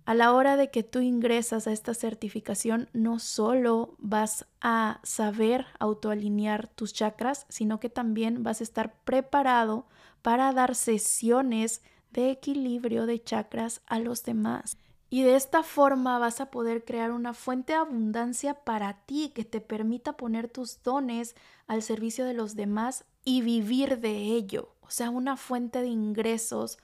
A 0.07 0.15
la 0.15 0.33
hora 0.33 0.57
de 0.57 0.71
que 0.71 0.85
tú 0.85 1.01
ingresas 1.01 1.67
a 1.67 1.73
esta 1.73 1.93
certificación, 1.93 2.89
no 2.93 3.19
solo 3.19 3.97
vas 3.99 4.47
a 4.61 5.01
saber 5.03 5.67
autoalinear 5.81 6.69
tus 6.69 6.93
chakras, 6.93 7.45
sino 7.49 7.81
que 7.81 7.91
también 7.91 8.45
vas 8.45 8.61
a 8.61 8.65
estar 8.65 8.95
preparado 9.03 9.89
para 10.23 10.53
dar 10.53 10.77
sesiones 10.77 11.83
de 12.13 12.31
equilibrio 12.31 13.07
de 13.07 13.21
chakras 13.21 13.83
a 13.85 13.99
los 13.99 14.23
demás. 14.23 14.79
Y 15.11 15.25
de 15.25 15.35
esta 15.35 15.65
forma 15.65 16.21
vas 16.21 16.41
a 16.41 16.53
poder 16.53 16.85
crear 16.85 17.11
una 17.11 17.35
fuente 17.35 17.73
de 17.73 17.81
abundancia 17.81 18.55
para 18.55 19.05
ti 19.07 19.33
que 19.35 19.45
te 19.45 19.61
permita 19.61 20.17
poner 20.17 20.49
tus 20.49 20.85
dones 20.85 21.35
al 21.67 21.83
servicio 21.83 22.25
de 22.25 22.35
los 22.35 22.55
demás 22.55 23.05
y 23.25 23.43
vivir 23.43 23.99
de 23.99 24.19
ello. 24.19 24.69
O 24.83 24.91
sea, 24.91 25.11
una 25.11 25.37
fuente 25.37 25.81
de 25.81 25.89
ingresos 25.89 26.79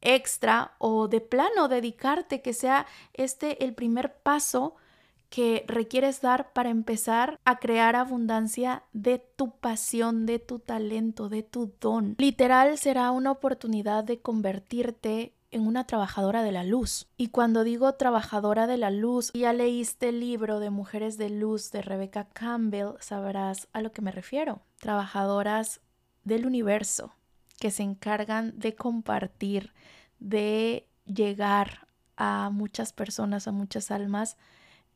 extra 0.00 0.74
o 0.78 1.08
de 1.08 1.20
plano 1.20 1.68
dedicarte, 1.68 2.42
que 2.42 2.52
sea 2.52 2.86
este 3.12 3.64
el 3.64 3.74
primer 3.74 4.16
paso 4.18 4.76
que 5.34 5.64
requieres 5.66 6.20
dar 6.20 6.52
para 6.52 6.70
empezar 6.70 7.40
a 7.44 7.58
crear 7.58 7.96
abundancia 7.96 8.84
de 8.92 9.18
tu 9.18 9.50
pasión, 9.50 10.26
de 10.26 10.38
tu 10.38 10.60
talento, 10.60 11.28
de 11.28 11.42
tu 11.42 11.72
don. 11.80 12.14
Literal 12.18 12.78
será 12.78 13.10
una 13.10 13.32
oportunidad 13.32 14.04
de 14.04 14.20
convertirte 14.20 15.34
en 15.50 15.66
una 15.66 15.88
trabajadora 15.88 16.44
de 16.44 16.52
la 16.52 16.62
luz. 16.62 17.08
Y 17.16 17.28
cuando 17.30 17.64
digo 17.64 17.94
trabajadora 17.94 18.68
de 18.68 18.76
la 18.76 18.90
luz, 18.90 19.32
ya 19.34 19.52
leíste 19.52 20.10
el 20.10 20.20
libro 20.20 20.60
de 20.60 20.70
Mujeres 20.70 21.18
de 21.18 21.30
Luz 21.30 21.72
de 21.72 21.82
Rebecca 21.82 22.28
Campbell, 22.32 22.94
sabrás 23.00 23.66
a 23.72 23.80
lo 23.80 23.90
que 23.90 24.02
me 24.02 24.12
refiero. 24.12 24.60
Trabajadoras 24.78 25.80
del 26.22 26.46
universo 26.46 27.12
que 27.58 27.70
se 27.70 27.82
encargan 27.82 28.58
de 28.58 28.74
compartir, 28.74 29.72
de 30.18 30.88
llegar 31.06 31.88
a 32.16 32.50
muchas 32.50 32.92
personas, 32.92 33.48
a 33.48 33.52
muchas 33.52 33.90
almas 33.90 34.36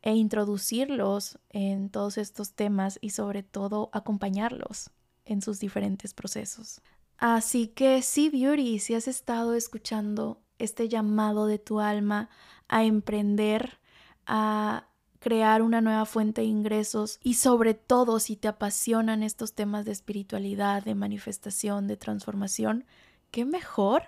e 0.03 0.15
introducirlos 0.15 1.39
en 1.51 1.91
todos 1.91 2.19
estos 2.19 2.53
temas 2.53 2.99
y 3.01 3.11
sobre 3.11 3.43
todo 3.43 3.91
acompañarlos 3.93 4.91
en 5.25 5.43
sus 5.43 5.59
diferentes 5.61 6.15
procesos. 6.15 6.81
Así 7.19 7.69
que 7.69 8.03
sí, 8.03 8.31
Beauty, 8.31 8.79
si 8.79 8.95
has 8.95 9.09
estado 9.09 9.55
escuchando 9.55 10.41
este 10.59 10.89
llamado 10.89 11.47
de 11.47 11.59
tu 11.59 11.81
alma 11.81 12.31
a 12.69 12.85
emprender, 12.85 13.79
a 14.27 14.88
crear 15.19 15.63
una 15.63 15.81
nueva 15.81 16.05
fuente 16.05 16.43
de 16.43 16.47
ingresos 16.47 17.19
y 17.23 17.35
sobre 17.35 17.75
todo 17.75 18.21
si 18.21 18.37
te 18.37 18.49
apasionan 18.49 19.23
estos 19.23 19.55
temas 19.55 19.85
de 19.85 19.93
espiritualidad, 19.93 20.85
de 20.85 20.95
manifestación, 20.95 21.87
de 21.87 21.97
transformación, 21.97 22.85
qué 23.31 23.45
mejor 23.45 24.05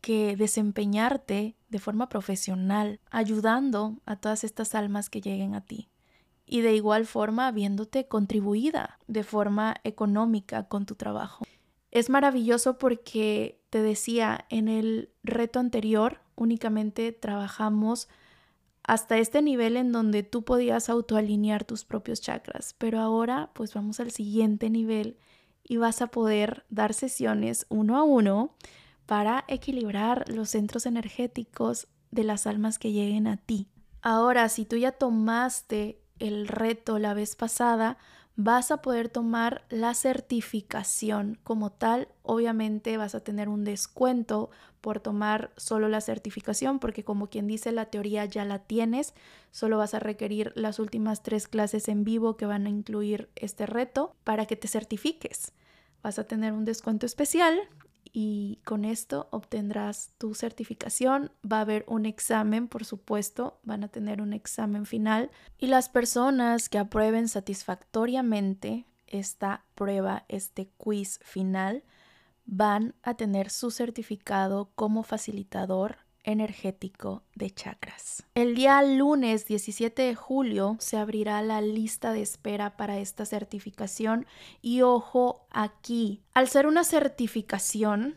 que 0.00 0.36
desempeñarte 0.36 1.56
de 1.68 1.78
forma 1.78 2.08
profesional, 2.08 3.00
ayudando 3.10 3.96
a 4.06 4.16
todas 4.16 4.44
estas 4.44 4.74
almas 4.74 5.10
que 5.10 5.20
lleguen 5.20 5.54
a 5.54 5.64
ti. 5.64 5.88
Y 6.46 6.62
de 6.62 6.74
igual 6.74 7.04
forma, 7.04 7.50
viéndote 7.50 8.06
contribuida 8.06 8.98
de 9.06 9.22
forma 9.22 9.76
económica 9.84 10.68
con 10.68 10.86
tu 10.86 10.94
trabajo. 10.94 11.44
Es 11.90 12.10
maravilloso 12.10 12.78
porque 12.78 13.60
te 13.70 13.82
decía, 13.82 14.46
en 14.48 14.68
el 14.68 15.10
reto 15.22 15.58
anterior 15.58 16.20
únicamente 16.36 17.12
trabajamos 17.12 18.08
hasta 18.88 19.18
este 19.18 19.42
nivel 19.42 19.76
en 19.76 19.92
donde 19.92 20.22
tú 20.22 20.44
podías 20.44 20.88
autoalinear 20.88 21.64
tus 21.64 21.84
propios 21.84 22.22
chakras, 22.22 22.74
pero 22.78 22.98
ahora 22.98 23.50
pues 23.52 23.74
vamos 23.74 24.00
al 24.00 24.10
siguiente 24.10 24.70
nivel 24.70 25.18
y 25.62 25.76
vas 25.76 26.00
a 26.00 26.06
poder 26.06 26.64
dar 26.70 26.94
sesiones 26.94 27.66
uno 27.68 27.98
a 27.98 28.02
uno 28.02 28.54
para 29.04 29.44
equilibrar 29.46 30.24
los 30.30 30.48
centros 30.48 30.86
energéticos 30.86 31.88
de 32.10 32.24
las 32.24 32.46
almas 32.46 32.78
que 32.78 32.92
lleguen 32.92 33.26
a 33.26 33.36
ti. 33.36 33.68
Ahora, 34.00 34.48
si 34.48 34.64
tú 34.64 34.76
ya 34.76 34.92
tomaste 34.92 36.00
el 36.18 36.48
reto 36.48 36.98
la 36.98 37.12
vez 37.12 37.36
pasada, 37.36 37.98
vas 38.38 38.70
a 38.70 38.76
poder 38.76 39.08
tomar 39.08 39.64
la 39.68 39.94
certificación 39.94 41.40
como 41.42 41.70
tal. 41.72 42.06
Obviamente 42.22 42.96
vas 42.96 43.16
a 43.16 43.20
tener 43.20 43.48
un 43.48 43.64
descuento 43.64 44.50
por 44.80 45.00
tomar 45.00 45.50
solo 45.56 45.88
la 45.88 46.00
certificación, 46.00 46.78
porque 46.78 47.02
como 47.02 47.30
quien 47.30 47.48
dice, 47.48 47.72
la 47.72 47.86
teoría 47.86 48.24
ya 48.26 48.44
la 48.44 48.60
tienes. 48.60 49.12
Solo 49.50 49.76
vas 49.76 49.92
a 49.94 49.98
requerir 49.98 50.52
las 50.54 50.78
últimas 50.78 51.24
tres 51.24 51.48
clases 51.48 51.88
en 51.88 52.04
vivo 52.04 52.36
que 52.36 52.46
van 52.46 52.66
a 52.66 52.70
incluir 52.70 53.28
este 53.34 53.66
reto 53.66 54.14
para 54.22 54.46
que 54.46 54.54
te 54.54 54.68
certifiques. 54.68 55.52
Vas 56.04 56.20
a 56.20 56.24
tener 56.24 56.52
un 56.52 56.64
descuento 56.64 57.06
especial 57.06 57.58
y 58.12 58.60
con 58.64 58.84
esto 58.84 59.28
obtendrás 59.30 60.12
tu 60.18 60.34
certificación. 60.34 61.30
Va 61.50 61.58
a 61.58 61.62
haber 61.62 61.84
un 61.88 62.06
examen, 62.06 62.68
por 62.68 62.84
supuesto, 62.84 63.58
van 63.62 63.84
a 63.84 63.88
tener 63.88 64.20
un 64.20 64.32
examen 64.32 64.86
final 64.86 65.30
y 65.58 65.66
las 65.66 65.88
personas 65.88 66.68
que 66.68 66.78
aprueben 66.78 67.28
satisfactoriamente 67.28 68.86
esta 69.06 69.64
prueba, 69.74 70.24
este 70.28 70.68
quiz 70.76 71.18
final, 71.22 71.84
van 72.44 72.94
a 73.02 73.14
tener 73.14 73.50
su 73.50 73.70
certificado 73.70 74.70
como 74.74 75.02
facilitador 75.02 75.98
energético 76.28 77.22
de 77.34 77.50
chakras. 77.50 78.22
El 78.34 78.54
día 78.54 78.82
lunes 78.82 79.46
17 79.46 80.02
de 80.02 80.14
julio 80.14 80.76
se 80.78 80.98
abrirá 80.98 81.40
la 81.42 81.60
lista 81.60 82.12
de 82.12 82.20
espera 82.20 82.76
para 82.76 82.98
esta 82.98 83.24
certificación 83.24 84.26
y 84.60 84.82
ojo 84.82 85.46
aquí, 85.50 86.22
al 86.34 86.48
ser 86.48 86.66
una 86.66 86.84
certificación 86.84 88.16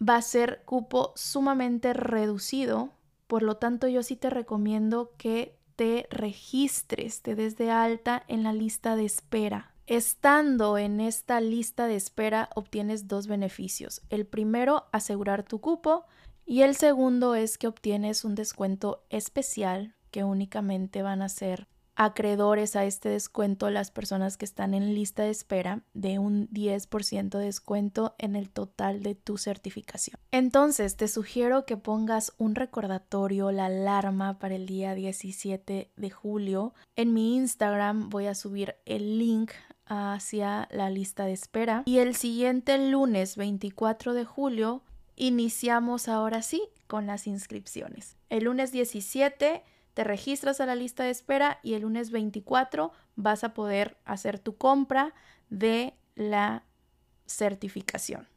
va 0.00 0.16
a 0.16 0.22
ser 0.22 0.62
cupo 0.64 1.12
sumamente 1.16 1.92
reducido, 1.92 2.90
por 3.26 3.42
lo 3.42 3.56
tanto 3.56 3.88
yo 3.88 4.02
sí 4.02 4.14
te 4.14 4.30
recomiendo 4.30 5.12
que 5.18 5.58
te 5.74 6.06
registres, 6.10 7.22
te 7.22 7.34
des 7.34 7.56
de 7.56 7.70
alta 7.70 8.24
en 8.28 8.44
la 8.44 8.52
lista 8.52 8.94
de 8.94 9.04
espera. 9.04 9.74
Estando 9.88 10.76
en 10.76 11.00
esta 11.00 11.40
lista 11.40 11.86
de 11.86 11.96
espera 11.96 12.50
obtienes 12.54 13.08
dos 13.08 13.26
beneficios. 13.26 14.02
El 14.10 14.26
primero, 14.26 14.84
asegurar 14.92 15.44
tu 15.44 15.62
cupo 15.62 16.04
y 16.44 16.60
el 16.60 16.76
segundo 16.76 17.34
es 17.34 17.56
que 17.56 17.68
obtienes 17.68 18.22
un 18.22 18.34
descuento 18.34 19.06
especial 19.08 19.94
que 20.10 20.24
únicamente 20.24 21.00
van 21.00 21.22
a 21.22 21.30
ser 21.30 21.68
acreedores 21.98 22.76
a 22.76 22.84
este 22.84 23.08
descuento 23.08 23.70
las 23.70 23.90
personas 23.90 24.36
que 24.36 24.44
están 24.44 24.72
en 24.72 24.94
lista 24.94 25.24
de 25.24 25.30
espera 25.30 25.82
de 25.94 26.20
un 26.20 26.48
10% 26.50 27.38
de 27.38 27.44
descuento 27.44 28.14
en 28.18 28.36
el 28.36 28.50
total 28.50 29.02
de 29.02 29.16
tu 29.16 29.36
certificación. 29.36 30.20
Entonces 30.30 30.96
te 30.96 31.08
sugiero 31.08 31.66
que 31.66 31.76
pongas 31.76 32.34
un 32.38 32.54
recordatorio, 32.54 33.50
la 33.50 33.66
alarma 33.66 34.38
para 34.38 34.54
el 34.54 34.66
día 34.66 34.94
17 34.94 35.90
de 35.96 36.10
julio. 36.10 36.72
En 36.94 37.14
mi 37.14 37.34
Instagram 37.34 38.10
voy 38.10 38.26
a 38.26 38.36
subir 38.36 38.76
el 38.84 39.18
link 39.18 39.50
hacia 39.88 40.68
la 40.70 40.90
lista 40.90 41.24
de 41.24 41.32
espera 41.32 41.82
y 41.86 41.98
el 41.98 42.14
siguiente 42.14 42.78
lunes 42.90 43.36
24 43.36 44.14
de 44.14 44.24
julio 44.24 44.82
iniciamos 45.16 46.08
ahora 46.08 46.42
sí 46.42 46.62
con 46.86 47.06
las 47.06 47.26
inscripciones. 47.26 48.16
El 48.30 48.44
lunes 48.44 48.72
17 48.72 49.62
te 49.94 50.04
registras 50.04 50.60
a 50.60 50.66
la 50.66 50.76
lista 50.76 51.04
de 51.04 51.10
espera 51.10 51.58
y 51.62 51.74
el 51.74 51.82
lunes 51.82 52.10
24 52.10 52.92
vas 53.16 53.42
a 53.44 53.52
poder 53.54 53.96
hacer 54.04 54.38
tu 54.38 54.56
compra 54.56 55.12
de 55.50 55.94
la 56.14 56.64
certificación. 57.26 58.28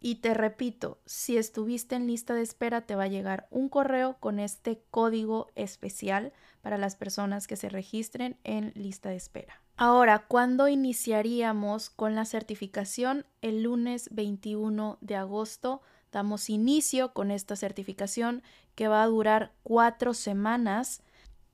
Y 0.00 0.16
te 0.16 0.34
repito, 0.34 1.00
si 1.06 1.36
estuviste 1.36 1.96
en 1.96 2.06
lista 2.06 2.34
de 2.34 2.42
espera, 2.42 2.82
te 2.82 2.94
va 2.94 3.04
a 3.04 3.08
llegar 3.08 3.48
un 3.50 3.68
correo 3.68 4.16
con 4.20 4.38
este 4.38 4.80
código 4.90 5.48
especial 5.56 6.32
para 6.60 6.78
las 6.78 6.94
personas 6.96 7.46
que 7.46 7.56
se 7.56 7.68
registren 7.68 8.38
en 8.44 8.72
lista 8.76 9.08
de 9.08 9.16
espera. 9.16 9.62
Ahora, 9.78 10.20
¿cuándo 10.26 10.68
iniciaríamos 10.68 11.90
con 11.90 12.14
la 12.14 12.24
certificación? 12.24 13.26
El 13.42 13.62
lunes 13.64 14.08
21 14.10 14.96
de 15.02 15.16
agosto 15.16 15.82
damos 16.10 16.48
inicio 16.48 17.12
con 17.12 17.30
esta 17.30 17.56
certificación 17.56 18.42
que 18.74 18.88
va 18.88 19.02
a 19.02 19.06
durar 19.06 19.52
cuatro 19.62 20.14
semanas. 20.14 21.02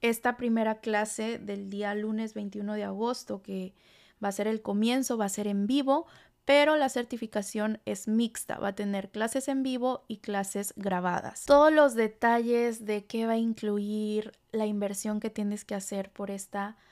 Esta 0.02 0.36
primera 0.36 0.76
clase 0.76 1.38
del 1.38 1.68
día 1.68 1.96
lunes 1.96 2.32
21 2.34 2.74
de 2.74 2.84
agosto, 2.84 3.42
que 3.42 3.74
va 4.22 4.28
a 4.28 4.32
ser 4.32 4.46
el 4.46 4.62
comienzo, 4.62 5.18
va 5.18 5.24
a 5.24 5.28
ser 5.28 5.48
en 5.48 5.66
vivo, 5.66 6.06
pero 6.44 6.76
la 6.76 6.90
certificación 6.90 7.80
es 7.86 8.06
mixta, 8.06 8.58
va 8.58 8.68
a 8.68 8.74
tener 8.76 9.10
clases 9.10 9.48
en 9.48 9.64
vivo 9.64 10.04
y 10.06 10.18
clases 10.18 10.74
grabadas. 10.76 11.44
Todos 11.44 11.72
los 11.72 11.94
detalles 11.94 12.84
de 12.84 13.04
qué 13.04 13.26
va 13.26 13.32
a 13.32 13.38
incluir, 13.38 14.30
la 14.52 14.66
inversión 14.66 15.18
que 15.18 15.30
tienes 15.30 15.64
que 15.64 15.74
hacer 15.74 16.12
por 16.12 16.30
esta 16.30 16.76
certificación 16.76 16.91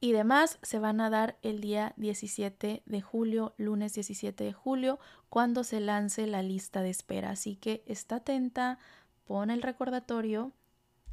y 0.00 0.12
demás 0.12 0.58
se 0.60 0.78
van 0.78 1.00
a 1.00 1.08
dar 1.08 1.38
el 1.40 1.62
día 1.62 1.94
17 1.96 2.82
de 2.84 3.00
julio, 3.00 3.54
lunes 3.56 3.94
17 3.94 4.44
de 4.44 4.52
julio, 4.52 4.98
cuando 5.30 5.64
se 5.64 5.80
lance 5.80 6.26
la 6.26 6.42
lista 6.42 6.82
de 6.82 6.90
espera. 6.90 7.30
Así 7.30 7.56
que 7.56 7.82
está 7.86 8.16
atenta, 8.16 8.78
pon 9.24 9.48
el 9.48 9.62
recordatorio, 9.62 10.52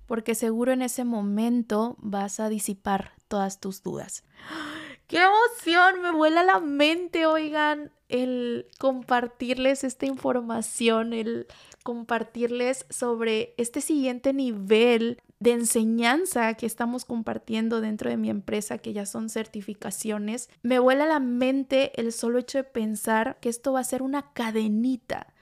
porque 0.07 0.35
seguro 0.35 0.73
en 0.73 0.81
ese 0.81 1.05
momento 1.05 1.95
vas 1.99 2.41
a 2.41 2.49
disipar 2.49 3.13
todas 3.29 3.61
tus 3.61 3.81
dudas. 3.81 4.25
¡Qué 5.07 5.19
emoción! 5.19 6.01
Me 6.01 6.11
vuela 6.11 6.43
la 6.43 6.59
mente, 6.59 7.25
oigan, 7.25 7.91
el 8.09 8.67
compartirles 8.77 9.85
esta 9.85 10.05
información, 10.05 11.13
el 11.13 11.47
compartirles 11.83 12.85
sobre 12.89 13.53
este 13.57 13.79
siguiente 13.79 14.33
nivel 14.33 15.21
de 15.41 15.53
enseñanza 15.53 16.53
que 16.53 16.67
estamos 16.67 17.03
compartiendo 17.03 17.81
dentro 17.81 18.11
de 18.11 18.15
mi 18.15 18.29
empresa, 18.29 18.77
que 18.77 18.93
ya 18.93 19.07
son 19.07 19.27
certificaciones. 19.27 20.49
Me 20.61 20.77
vuela 20.77 21.07
la 21.07 21.19
mente 21.19 21.99
el 21.99 22.13
solo 22.13 22.37
hecho 22.37 22.59
de 22.59 22.63
pensar 22.63 23.39
que 23.41 23.49
esto 23.49 23.73
va 23.73 23.79
a 23.79 23.83
ser 23.83 24.03
una 24.03 24.33
cadenita, 24.33 25.33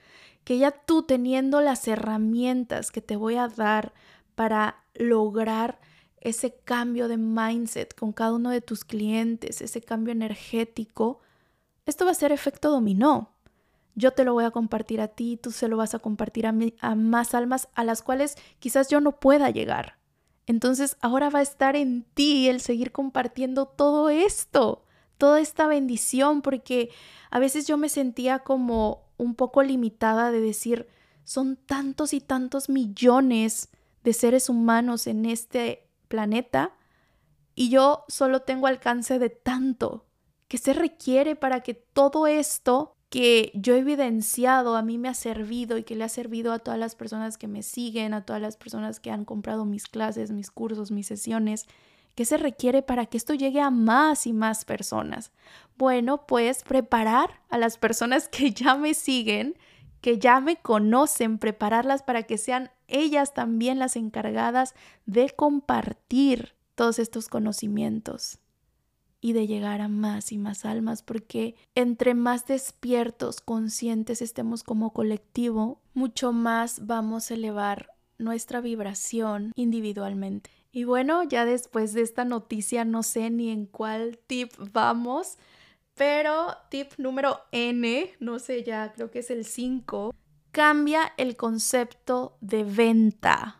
que 0.42 0.56
ya 0.56 0.70
tú 0.70 1.02
teniendo 1.02 1.60
las 1.60 1.86
herramientas 1.86 2.90
que 2.90 3.02
te 3.02 3.16
voy 3.16 3.36
a 3.36 3.48
dar 3.48 3.92
para 4.34 4.82
lograr 4.94 5.78
ese 6.22 6.54
cambio 6.64 7.06
de 7.06 7.18
mindset 7.18 7.94
con 7.94 8.12
cada 8.12 8.32
uno 8.32 8.48
de 8.48 8.62
tus 8.62 8.86
clientes, 8.86 9.60
ese 9.60 9.82
cambio 9.82 10.12
energético, 10.12 11.20
esto 11.84 12.06
va 12.06 12.12
a 12.12 12.14
ser 12.14 12.32
efecto 12.32 12.70
dominó. 12.70 13.34
Yo 13.94 14.12
te 14.12 14.24
lo 14.24 14.32
voy 14.32 14.44
a 14.44 14.50
compartir 14.50 15.00
a 15.00 15.08
ti, 15.08 15.36
tú 15.36 15.50
se 15.50 15.68
lo 15.68 15.76
vas 15.76 15.94
a 15.94 15.98
compartir 15.98 16.46
a, 16.46 16.54
a 16.80 16.94
más 16.94 17.34
almas 17.34 17.68
a 17.74 17.84
las 17.84 18.02
cuales 18.02 18.36
quizás 18.58 18.88
yo 18.88 19.00
no 19.00 19.18
pueda 19.18 19.50
llegar. 19.50 19.98
Entonces 20.46 20.96
ahora 21.00 21.30
va 21.30 21.40
a 21.40 21.42
estar 21.42 21.76
en 21.76 22.04
ti 22.14 22.48
el 22.48 22.60
seguir 22.60 22.92
compartiendo 22.92 23.66
todo 23.66 24.10
esto, 24.10 24.84
toda 25.18 25.40
esta 25.40 25.66
bendición, 25.66 26.42
porque 26.42 26.90
a 27.30 27.38
veces 27.38 27.66
yo 27.66 27.76
me 27.76 27.88
sentía 27.88 28.40
como 28.40 29.04
un 29.16 29.34
poco 29.34 29.62
limitada 29.62 30.30
de 30.30 30.40
decir, 30.40 30.88
son 31.24 31.56
tantos 31.56 32.12
y 32.14 32.20
tantos 32.20 32.68
millones 32.68 33.68
de 34.02 34.12
seres 34.12 34.48
humanos 34.48 35.06
en 35.06 35.26
este 35.26 35.88
planeta 36.08 36.74
y 37.54 37.68
yo 37.68 38.04
solo 38.08 38.40
tengo 38.42 38.66
alcance 38.66 39.18
de 39.18 39.30
tanto 39.30 40.06
que 40.48 40.58
se 40.58 40.72
requiere 40.72 41.36
para 41.36 41.60
que 41.60 41.74
todo 41.74 42.26
esto 42.26 42.96
que 43.10 43.50
yo 43.54 43.74
he 43.74 43.78
evidenciado 43.78 44.76
a 44.76 44.82
mí 44.82 44.96
me 44.96 45.08
ha 45.08 45.14
servido 45.14 45.76
y 45.76 45.82
que 45.82 45.96
le 45.96 46.04
ha 46.04 46.08
servido 46.08 46.52
a 46.52 46.60
todas 46.60 46.78
las 46.78 46.94
personas 46.94 47.36
que 47.36 47.48
me 47.48 47.64
siguen, 47.64 48.14
a 48.14 48.24
todas 48.24 48.40
las 48.40 48.56
personas 48.56 49.00
que 49.00 49.10
han 49.10 49.24
comprado 49.24 49.64
mis 49.64 49.86
clases, 49.86 50.30
mis 50.30 50.52
cursos, 50.52 50.92
mis 50.92 51.08
sesiones, 51.08 51.66
¿qué 52.14 52.24
se 52.24 52.36
requiere 52.36 52.82
para 52.82 53.06
que 53.06 53.16
esto 53.16 53.34
llegue 53.34 53.60
a 53.60 53.70
más 53.70 54.28
y 54.28 54.32
más 54.32 54.64
personas? 54.64 55.32
Bueno, 55.76 56.24
pues 56.26 56.62
preparar 56.62 57.40
a 57.48 57.58
las 57.58 57.78
personas 57.78 58.28
que 58.28 58.52
ya 58.54 58.76
me 58.76 58.94
siguen, 58.94 59.58
que 60.00 60.18
ya 60.18 60.40
me 60.40 60.56
conocen, 60.56 61.38
prepararlas 61.38 62.04
para 62.04 62.22
que 62.22 62.38
sean 62.38 62.70
ellas 62.86 63.34
también 63.34 63.80
las 63.80 63.96
encargadas 63.96 64.74
de 65.06 65.30
compartir 65.30 66.54
todos 66.76 67.00
estos 67.00 67.28
conocimientos 67.28 68.38
y 69.20 69.32
de 69.32 69.46
llegar 69.46 69.80
a 69.80 69.88
más 69.88 70.32
y 70.32 70.38
más 70.38 70.64
almas, 70.64 71.02
porque 71.02 71.54
entre 71.74 72.14
más 72.14 72.46
despiertos, 72.46 73.40
conscientes 73.40 74.22
estemos 74.22 74.62
como 74.62 74.92
colectivo, 74.92 75.80
mucho 75.94 76.32
más 76.32 76.86
vamos 76.86 77.30
a 77.30 77.34
elevar 77.34 77.90
nuestra 78.18 78.60
vibración 78.60 79.52
individualmente. 79.56 80.50
Y 80.72 80.84
bueno, 80.84 81.24
ya 81.24 81.44
después 81.44 81.92
de 81.92 82.02
esta 82.02 82.24
noticia 82.24 82.84
no 82.84 83.02
sé 83.02 83.30
ni 83.30 83.50
en 83.50 83.66
cuál 83.66 84.18
tip 84.26 84.52
vamos, 84.72 85.36
pero 85.94 86.56
tip 86.70 86.92
número 86.96 87.40
N, 87.50 88.10
no 88.20 88.38
sé 88.38 88.62
ya, 88.62 88.92
creo 88.92 89.10
que 89.10 89.18
es 89.18 89.30
el 89.30 89.44
5, 89.44 90.14
cambia 90.52 91.12
el 91.16 91.36
concepto 91.36 92.36
de 92.40 92.64
venta. 92.64 93.59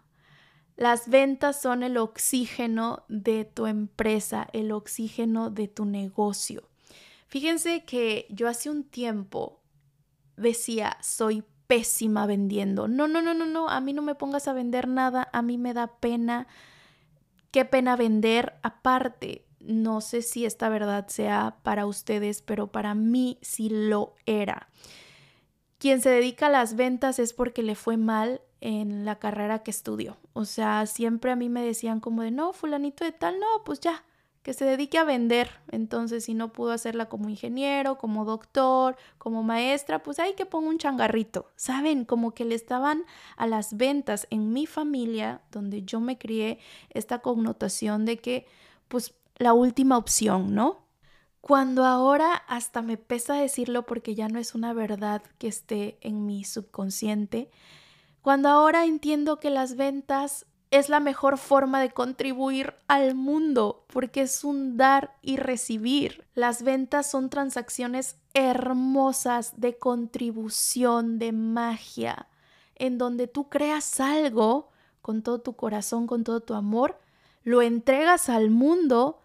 Las 0.80 1.10
ventas 1.10 1.60
son 1.60 1.82
el 1.82 1.98
oxígeno 1.98 3.04
de 3.10 3.44
tu 3.44 3.66
empresa, 3.66 4.48
el 4.54 4.72
oxígeno 4.72 5.50
de 5.50 5.68
tu 5.68 5.84
negocio. 5.84 6.62
Fíjense 7.26 7.84
que 7.84 8.26
yo 8.30 8.48
hace 8.48 8.70
un 8.70 8.84
tiempo 8.84 9.60
decía, 10.38 10.96
soy 11.02 11.44
pésima 11.66 12.24
vendiendo. 12.24 12.88
No, 12.88 13.08
no, 13.08 13.20
no, 13.20 13.34
no, 13.34 13.44
no, 13.44 13.68
a 13.68 13.82
mí 13.82 13.92
no 13.92 14.00
me 14.00 14.14
pongas 14.14 14.48
a 14.48 14.54
vender 14.54 14.88
nada, 14.88 15.28
a 15.34 15.42
mí 15.42 15.58
me 15.58 15.74
da 15.74 15.98
pena. 15.98 16.46
Qué 17.50 17.66
pena 17.66 17.94
vender. 17.94 18.54
Aparte, 18.62 19.44
no 19.58 20.00
sé 20.00 20.22
si 20.22 20.46
esta 20.46 20.70
verdad 20.70 21.08
sea 21.08 21.58
para 21.62 21.84
ustedes, 21.84 22.40
pero 22.40 22.68
para 22.68 22.94
mí 22.94 23.36
sí 23.42 23.68
lo 23.68 24.14
era. 24.24 24.70
Quien 25.76 26.00
se 26.00 26.08
dedica 26.08 26.46
a 26.46 26.50
las 26.50 26.74
ventas 26.74 27.18
es 27.18 27.34
porque 27.34 27.62
le 27.62 27.74
fue 27.74 27.98
mal 27.98 28.40
en 28.60 29.04
la 29.04 29.18
carrera 29.18 29.62
que 29.62 29.70
estudió. 29.70 30.16
O 30.32 30.44
sea, 30.44 30.86
siempre 30.86 31.30
a 31.30 31.36
mí 31.36 31.48
me 31.48 31.64
decían 31.64 32.00
como 32.00 32.22
de, 32.22 32.30
no, 32.30 32.52
fulanito 32.52 33.04
de 33.04 33.12
tal, 33.12 33.38
no, 33.40 33.46
pues 33.64 33.80
ya, 33.80 34.04
que 34.42 34.52
se 34.54 34.64
dedique 34.64 34.98
a 34.98 35.04
vender. 35.04 35.50
Entonces, 35.70 36.24
si 36.24 36.34
no 36.34 36.52
pudo 36.52 36.72
hacerla 36.72 37.08
como 37.08 37.28
ingeniero, 37.28 37.98
como 37.98 38.24
doctor, 38.24 38.96
como 39.18 39.42
maestra, 39.42 40.02
pues 40.02 40.18
hay 40.18 40.34
que 40.34 40.46
ponga 40.46 40.68
un 40.68 40.78
changarrito. 40.78 41.50
¿Saben? 41.56 42.04
Como 42.04 42.32
que 42.32 42.44
le 42.44 42.54
estaban 42.54 43.04
a 43.36 43.46
las 43.46 43.76
ventas 43.76 44.26
en 44.30 44.52
mi 44.52 44.66
familia, 44.66 45.42
donde 45.50 45.82
yo 45.82 46.00
me 46.00 46.18
crié, 46.18 46.58
esta 46.90 47.20
connotación 47.20 48.04
de 48.04 48.18
que, 48.18 48.46
pues, 48.88 49.14
la 49.36 49.52
última 49.52 49.96
opción, 49.96 50.54
¿no? 50.54 50.86
Cuando 51.40 51.86
ahora 51.86 52.34
hasta 52.34 52.82
me 52.82 52.98
pesa 52.98 53.34
decirlo 53.34 53.86
porque 53.86 54.14
ya 54.14 54.28
no 54.28 54.38
es 54.38 54.54
una 54.54 54.74
verdad 54.74 55.22
que 55.38 55.48
esté 55.48 55.98
en 56.02 56.26
mi 56.26 56.44
subconsciente, 56.44 57.50
cuando 58.22 58.48
ahora 58.48 58.84
entiendo 58.84 59.40
que 59.40 59.50
las 59.50 59.76
ventas 59.76 60.46
es 60.70 60.88
la 60.88 61.00
mejor 61.00 61.36
forma 61.36 61.80
de 61.80 61.90
contribuir 61.90 62.74
al 62.86 63.14
mundo 63.14 63.84
porque 63.92 64.22
es 64.22 64.44
un 64.44 64.76
dar 64.76 65.16
y 65.20 65.36
recibir. 65.36 66.24
Las 66.34 66.62
ventas 66.62 67.10
son 67.10 67.28
transacciones 67.28 68.16
hermosas 68.34 69.60
de 69.60 69.76
contribución, 69.76 71.18
de 71.18 71.32
magia, 71.32 72.28
en 72.76 72.98
donde 72.98 73.26
tú 73.26 73.48
creas 73.48 73.98
algo 73.98 74.70
con 75.02 75.22
todo 75.22 75.40
tu 75.40 75.54
corazón, 75.54 76.06
con 76.06 76.22
todo 76.22 76.40
tu 76.40 76.54
amor, 76.54 77.00
lo 77.42 77.62
entregas 77.62 78.28
al 78.28 78.50
mundo 78.50 79.20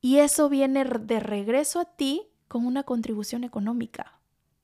y 0.00 0.18
eso 0.18 0.48
viene 0.48 0.84
de 0.84 1.20
regreso 1.20 1.80
a 1.80 1.84
ti 1.84 2.26
con 2.48 2.66
una 2.66 2.82
contribución 2.82 3.44
económica. 3.44 4.19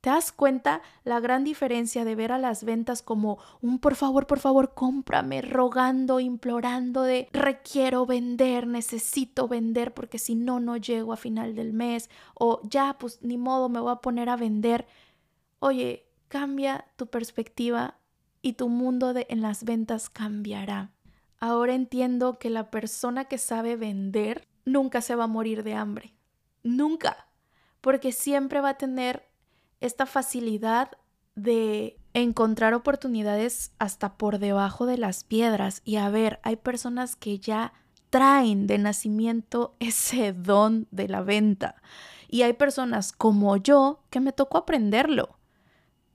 ¿Te 0.06 0.10
das 0.10 0.30
cuenta 0.30 0.82
la 1.02 1.18
gran 1.18 1.42
diferencia 1.42 2.04
de 2.04 2.14
ver 2.14 2.30
a 2.30 2.38
las 2.38 2.62
ventas 2.62 3.02
como 3.02 3.38
un 3.60 3.80
por 3.80 3.96
favor, 3.96 4.28
por 4.28 4.38
favor, 4.38 4.72
cómprame, 4.72 5.42
rogando, 5.42 6.20
implorando 6.20 7.02
de 7.02 7.28
requiero 7.32 8.06
vender, 8.06 8.68
necesito 8.68 9.48
vender 9.48 9.94
porque 9.94 10.20
si 10.20 10.36
no, 10.36 10.60
no 10.60 10.76
llego 10.76 11.12
a 11.12 11.16
final 11.16 11.56
del 11.56 11.72
mes 11.72 12.08
o 12.34 12.60
ya, 12.62 12.96
pues 13.00 13.20
ni 13.22 13.36
modo, 13.36 13.68
me 13.68 13.80
voy 13.80 13.90
a 13.90 13.96
poner 13.96 14.28
a 14.28 14.36
vender? 14.36 14.86
Oye, 15.58 16.06
cambia 16.28 16.84
tu 16.94 17.08
perspectiva 17.08 17.98
y 18.42 18.52
tu 18.52 18.68
mundo 18.68 19.12
de, 19.12 19.26
en 19.28 19.42
las 19.42 19.64
ventas 19.64 20.08
cambiará. 20.08 20.92
Ahora 21.40 21.74
entiendo 21.74 22.38
que 22.38 22.48
la 22.48 22.70
persona 22.70 23.24
que 23.24 23.38
sabe 23.38 23.74
vender 23.74 24.46
nunca 24.64 25.00
se 25.00 25.16
va 25.16 25.24
a 25.24 25.26
morir 25.26 25.64
de 25.64 25.74
hambre. 25.74 26.14
Nunca. 26.62 27.26
Porque 27.80 28.12
siempre 28.12 28.60
va 28.60 28.68
a 28.68 28.78
tener 28.78 29.26
esta 29.80 30.06
facilidad 30.06 30.90
de 31.34 31.98
encontrar 32.14 32.74
oportunidades 32.74 33.72
hasta 33.78 34.16
por 34.16 34.38
debajo 34.38 34.86
de 34.86 34.98
las 34.98 35.24
piedras. 35.24 35.82
Y 35.84 35.96
a 35.96 36.08
ver, 36.08 36.40
hay 36.42 36.56
personas 36.56 37.16
que 37.16 37.38
ya 37.38 37.72
traen 38.10 38.66
de 38.66 38.78
nacimiento 38.78 39.76
ese 39.80 40.32
don 40.32 40.88
de 40.90 41.08
la 41.08 41.22
venta. 41.22 41.76
Y 42.28 42.42
hay 42.42 42.54
personas 42.54 43.12
como 43.12 43.56
yo 43.56 44.00
que 44.10 44.20
me 44.20 44.32
tocó 44.32 44.58
aprenderlo. 44.58 45.38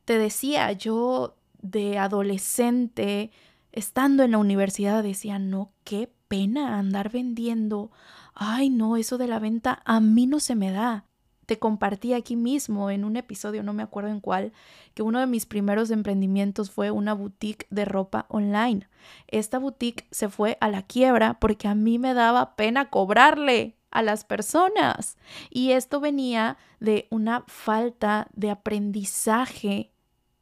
Te 0.05 0.18
decía, 0.18 0.72
yo 0.72 1.36
de 1.62 1.99
adolescente, 1.99 3.32
estando 3.72 4.24
en 4.24 4.32
la 4.32 4.39
universidad, 4.39 5.03
decía, 5.03 5.39
no, 5.39 5.72
qué 5.84 6.12
pena 6.28 6.80
andar 6.80 7.12
vendiendo 7.12 7.91
ay 8.34 8.70
no, 8.70 8.97
eso 8.97 9.18
de 9.18 9.28
la 9.28 9.39
venta 9.39 9.82
a 9.86 9.99
mí 9.99 10.26
no 10.28 10.39
se 10.39 10.55
me 10.55 10.72
da. 10.72 11.05
Te 11.52 11.60
compartí 11.60 12.14
aquí 12.14 12.38
mismo 12.38 12.89
en 12.91 13.04
un 13.04 13.18
episodio, 13.18 13.62
no 13.62 13.74
me 13.74 13.84
acuerdo 13.84 14.10
en 14.10 14.22
cuál, 14.22 14.54
que 14.93 15.04
uno 15.04 15.20
de 15.20 15.28
mis 15.28 15.45
primeros 15.45 15.91
emprendimientos 15.91 16.72
fue 16.72 16.91
una 16.91 17.14
boutique 17.14 17.68
de 17.70 17.84
ropa 17.84 18.26
online. 18.30 18.88
Esta 19.28 19.60
boutique 19.60 20.08
se 20.12 20.30
fue 20.30 20.58
a 20.62 20.70
la 20.70 20.84
quiebra 20.84 21.41
porque 21.41 21.68
a 21.68 21.76
mí 21.76 21.99
me 21.99 22.14
daba 22.14 22.56
pena 22.56 22.89
cobrarle 22.89 23.76
a 23.89 24.02
las 24.02 24.24
personas. 24.24 25.18
Y 25.49 25.72
esto 25.72 25.99
venía 25.99 26.56
de 26.80 27.10
una 27.10 27.43
falta 27.47 28.30
de 28.34 28.49
aprendizaje 28.49 29.91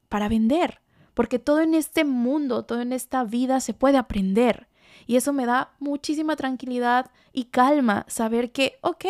para 0.09 0.29
vender, 0.29 0.79
porque 1.15 1.39
todo 1.39 1.61
en 1.61 1.73
este 1.73 2.05
mundo, 2.05 2.65
todo 2.65 2.81
en 2.81 2.93
esta 2.93 3.23
vida 3.23 3.61
se 3.61 3.73
puede 3.73 3.97
aprender. 3.97 4.67
Y 5.07 5.15
eso 5.15 5.33
me 5.33 5.47
da 5.47 5.71
muchísima 5.79 6.35
tranquilidad 6.35 7.09
y 7.33 7.45
calma 7.45 8.05
saber 8.07 8.51
que, 8.51 8.77
ok, 8.81 9.05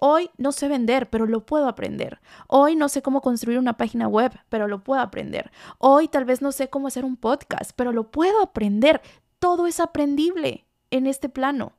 hoy 0.00 0.30
no 0.36 0.52
sé 0.52 0.68
vender, 0.68 1.08
pero 1.10 1.26
lo 1.26 1.44
puedo 1.44 1.68
aprender. 1.68 2.20
Hoy 2.46 2.76
no 2.76 2.88
sé 2.88 3.02
cómo 3.02 3.20
construir 3.20 3.58
una 3.58 3.76
página 3.76 4.08
web, 4.08 4.32
pero 4.48 4.68
lo 4.68 4.82
puedo 4.82 5.00
aprender. 5.00 5.50
Hoy 5.78 6.08
tal 6.08 6.24
vez 6.24 6.42
no 6.42 6.52
sé 6.52 6.68
cómo 6.68 6.88
hacer 6.88 7.04
un 7.04 7.16
podcast, 7.16 7.72
pero 7.76 7.92
lo 7.92 8.10
puedo 8.10 8.42
aprender. 8.42 9.00
Todo 9.38 9.66
es 9.66 9.80
aprendible 9.80 10.66
en 10.90 11.06
este 11.06 11.28
plano. 11.28 11.72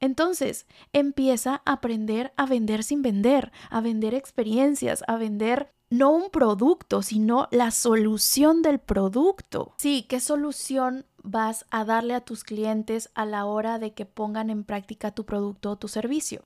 Entonces, 0.00 0.66
empieza 0.92 1.62
a 1.64 1.72
aprender 1.72 2.32
a 2.36 2.46
vender 2.46 2.84
sin 2.84 3.02
vender, 3.02 3.52
a 3.70 3.80
vender 3.80 4.14
experiencias, 4.14 5.02
a 5.06 5.16
vender 5.16 5.70
no 5.90 6.10
un 6.10 6.30
producto, 6.30 7.02
sino 7.02 7.48
la 7.50 7.70
solución 7.70 8.62
del 8.62 8.80
producto. 8.80 9.74
Sí, 9.78 10.04
¿qué 10.08 10.20
solución 10.20 11.06
vas 11.22 11.66
a 11.70 11.84
darle 11.84 12.14
a 12.14 12.20
tus 12.20 12.44
clientes 12.44 13.10
a 13.14 13.24
la 13.24 13.46
hora 13.46 13.78
de 13.78 13.94
que 13.94 14.04
pongan 14.04 14.50
en 14.50 14.64
práctica 14.64 15.12
tu 15.12 15.24
producto 15.24 15.70
o 15.70 15.76
tu 15.76 15.88
servicio? 15.88 16.44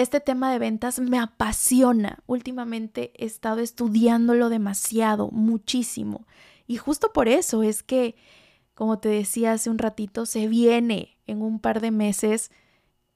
Este 0.00 0.18
tema 0.18 0.50
de 0.50 0.58
ventas 0.58 0.98
me 0.98 1.18
apasiona. 1.18 2.20
Últimamente 2.26 3.12
he 3.18 3.26
estado 3.26 3.60
estudiándolo 3.60 4.48
demasiado, 4.48 5.30
muchísimo. 5.30 6.26
Y 6.66 6.78
justo 6.78 7.12
por 7.12 7.28
eso 7.28 7.62
es 7.62 7.82
que, 7.82 8.16
como 8.72 8.98
te 8.98 9.10
decía 9.10 9.52
hace 9.52 9.68
un 9.68 9.76
ratito, 9.76 10.24
se 10.24 10.48
viene 10.48 11.18
en 11.26 11.42
un 11.42 11.60
par 11.60 11.82
de 11.82 11.90
meses 11.90 12.50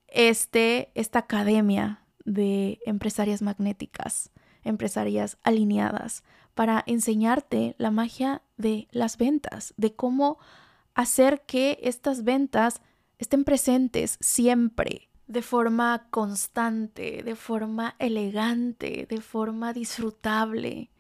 este, 0.09 0.91
esta 0.95 1.20
academia 1.20 2.05
de 2.26 2.80
empresarias 2.85 3.41
magnéticas, 3.41 4.30
empresarias 4.62 5.39
alineadas, 5.43 6.22
para 6.53 6.85
enseñarte 6.87 7.76
la 7.78 7.91
magia 7.91 8.43
de 8.59 8.89
las 8.91 9.16
ventas, 9.16 9.72
de 9.78 9.95
cómo 9.95 10.37
hacer 10.93 11.47
que 11.47 11.78
estas 11.82 12.24
ventas 12.24 12.82
estén 13.16 13.45
presentes 13.45 14.18
siempre, 14.20 15.09
de 15.27 15.43
forma 15.43 16.07
constante, 16.11 17.22
de 17.22 17.35
forma 17.35 17.97
elegante, 17.99 19.07
de 19.09 19.20
forma 19.20 19.72
disfrutable, 19.72 20.91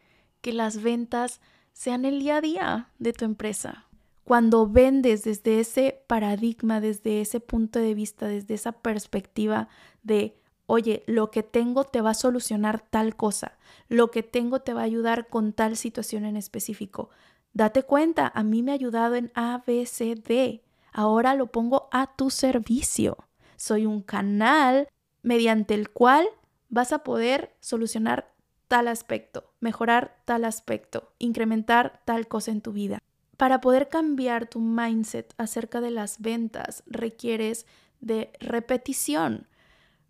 que 0.40 0.52
las 0.52 0.82
ventas 0.82 1.40
sean 1.72 2.04
el 2.04 2.20
día 2.20 2.36
a 2.36 2.40
día 2.40 2.88
de 2.98 3.12
tu 3.12 3.24
empresa. 3.24 3.86
Cuando 4.24 4.66
vendes 4.66 5.24
desde 5.24 5.60
ese 5.60 6.02
paradigma, 6.06 6.80
desde 6.80 7.20
ese 7.20 7.40
punto 7.40 7.78
de 7.78 7.92
vista, 7.92 8.26
desde 8.26 8.54
esa 8.54 8.72
perspectiva 8.72 9.68
de, 10.02 10.38
oye, 10.66 11.02
lo 11.06 11.30
que 11.30 11.42
tengo 11.42 11.84
te 11.84 12.00
va 12.00 12.10
a 12.10 12.14
solucionar 12.14 12.80
tal 12.80 13.16
cosa, 13.16 13.58
lo 13.88 14.10
que 14.10 14.22
tengo 14.22 14.60
te 14.60 14.72
va 14.72 14.80
a 14.80 14.84
ayudar 14.84 15.28
con 15.28 15.52
tal 15.52 15.76
situación 15.76 16.24
en 16.24 16.36
específico. 16.36 17.10
Date 17.52 17.82
cuenta, 17.82 18.32
a 18.34 18.42
mí 18.42 18.62
me 18.62 18.72
ha 18.72 18.74
ayudado 18.74 19.14
en 19.16 19.30
A, 19.34 19.62
B, 19.66 19.84
C, 19.84 20.14
D. 20.14 20.62
Ahora 20.92 21.34
lo 21.34 21.48
pongo 21.48 21.88
a 21.92 22.16
tu 22.16 22.30
servicio. 22.30 23.18
Soy 23.56 23.86
un 23.86 24.02
canal 24.02 24.88
mediante 25.22 25.74
el 25.74 25.90
cual 25.90 26.26
vas 26.68 26.92
a 26.92 27.04
poder 27.04 27.54
solucionar 27.60 28.34
tal 28.68 28.88
aspecto, 28.88 29.52
mejorar 29.60 30.16
tal 30.24 30.44
aspecto, 30.44 31.12
incrementar 31.18 32.00
tal 32.04 32.28
cosa 32.28 32.50
en 32.50 32.60
tu 32.60 32.72
vida. 32.72 32.98
Para 33.36 33.60
poder 33.60 33.88
cambiar 33.88 34.46
tu 34.46 34.60
mindset 34.60 35.34
acerca 35.38 35.80
de 35.80 35.90
las 35.90 36.20
ventas 36.20 36.82
requieres 36.86 37.66
de 38.00 38.32
repetición. 38.40 39.48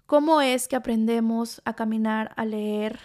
¿Cómo 0.06 0.40
es 0.40 0.68
que 0.68 0.76
aprendemos 0.76 1.62
a 1.64 1.74
caminar, 1.74 2.32
a 2.36 2.44
leer, 2.44 3.00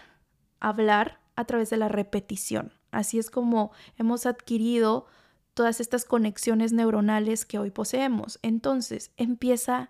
a 0.59 0.69
hablar? 0.69 1.19
A 1.35 1.45
través 1.45 1.69
de 1.69 1.77
la 1.77 1.87
repetición. 1.87 2.73
Así 2.91 3.17
es 3.17 3.29
como 3.29 3.71
hemos 3.97 4.25
adquirido 4.25 5.05
todas 5.53 5.79
estas 5.79 6.03
conexiones 6.03 6.73
neuronales 6.73 7.45
que 7.45 7.59
hoy 7.59 7.71
poseemos. 7.71 8.39
Entonces, 8.41 9.11
empieza 9.15 9.89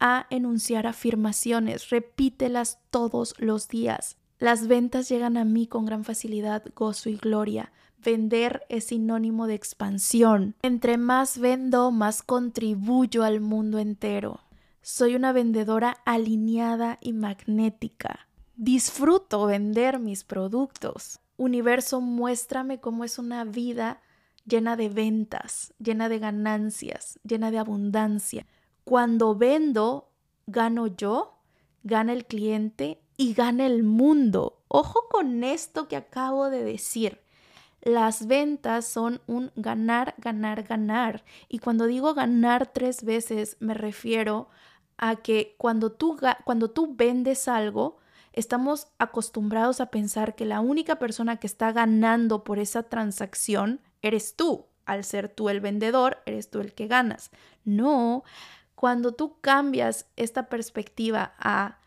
a 0.00 0.26
enunciar 0.30 0.86
afirmaciones, 0.86 1.90
repítelas 1.90 2.78
todos 2.90 3.34
los 3.38 3.68
días. 3.68 4.16
Las 4.38 4.68
ventas 4.68 5.08
llegan 5.08 5.36
a 5.36 5.44
mí 5.44 5.66
con 5.66 5.86
gran 5.86 6.04
facilidad, 6.04 6.64
gozo 6.74 7.08
y 7.08 7.16
gloria. 7.16 7.72
Vender 8.04 8.64
es 8.68 8.84
sinónimo 8.84 9.46
de 9.46 9.54
expansión. 9.54 10.54
Entre 10.62 10.98
más 10.98 11.38
vendo, 11.38 11.90
más 11.90 12.22
contribuyo 12.22 13.24
al 13.24 13.40
mundo 13.40 13.78
entero. 13.78 14.40
Soy 14.82 15.16
una 15.16 15.32
vendedora 15.32 15.96
alineada 16.04 16.98
y 17.00 17.12
magnética. 17.12 18.28
Disfruto 18.54 19.46
vender 19.46 19.98
mis 19.98 20.22
productos. 20.22 21.18
Universo, 21.36 22.00
muéstrame 22.00 22.78
cómo 22.78 23.04
es 23.04 23.18
una 23.18 23.44
vida 23.44 24.00
llena 24.46 24.76
de 24.76 24.88
ventas, 24.88 25.74
llena 25.78 26.08
de 26.08 26.18
ganancias, 26.18 27.18
llena 27.24 27.50
de 27.50 27.58
abundancia. 27.58 28.46
Cuando 28.86 29.34
vendo, 29.34 30.12
gano 30.46 30.86
yo, 30.86 31.40
gana 31.82 32.12
el 32.12 32.24
cliente 32.24 33.02
y 33.16 33.34
gana 33.34 33.66
el 33.66 33.82
mundo. 33.82 34.62
Ojo 34.68 35.08
con 35.10 35.42
esto 35.42 35.88
que 35.88 35.96
acabo 35.96 36.50
de 36.50 36.62
decir. 36.62 37.20
Las 37.82 38.28
ventas 38.28 38.86
son 38.86 39.20
un 39.26 39.50
ganar, 39.56 40.14
ganar, 40.18 40.62
ganar. 40.62 41.24
Y 41.48 41.58
cuando 41.58 41.86
digo 41.86 42.14
ganar 42.14 42.72
tres 42.72 43.02
veces, 43.02 43.56
me 43.58 43.74
refiero 43.74 44.50
a 44.98 45.16
que 45.16 45.56
cuando 45.58 45.90
tú, 45.90 46.16
cuando 46.44 46.70
tú 46.70 46.94
vendes 46.94 47.48
algo, 47.48 47.98
estamos 48.32 48.86
acostumbrados 48.98 49.80
a 49.80 49.90
pensar 49.90 50.36
que 50.36 50.44
la 50.44 50.60
única 50.60 51.00
persona 51.00 51.38
que 51.38 51.48
está 51.48 51.72
ganando 51.72 52.44
por 52.44 52.60
esa 52.60 52.84
transacción 52.84 53.80
eres 54.00 54.36
tú. 54.36 54.66
Al 54.84 55.02
ser 55.02 55.28
tú 55.28 55.48
el 55.48 55.60
vendedor, 55.60 56.18
eres 56.24 56.48
tú 56.48 56.60
el 56.60 56.72
que 56.72 56.86
ganas. 56.86 57.32
No, 57.64 58.22
cuando 58.76 59.12
tú 59.12 59.40
cambias 59.40 60.06
esta 60.14 60.48
perspectiva 60.48 61.34
a 61.38 61.80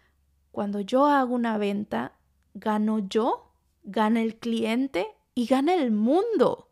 cuando 0.52 0.82
yo 0.82 1.06
hago 1.06 1.36
una 1.36 1.58
venta, 1.58 2.14
gano 2.56 3.00
yo, 3.00 3.54
gana 3.84 4.22
el 4.22 4.36
cliente 4.36 5.08
y 5.36 5.46
gana 5.46 5.76
el 5.76 5.92
mundo. 5.92 6.68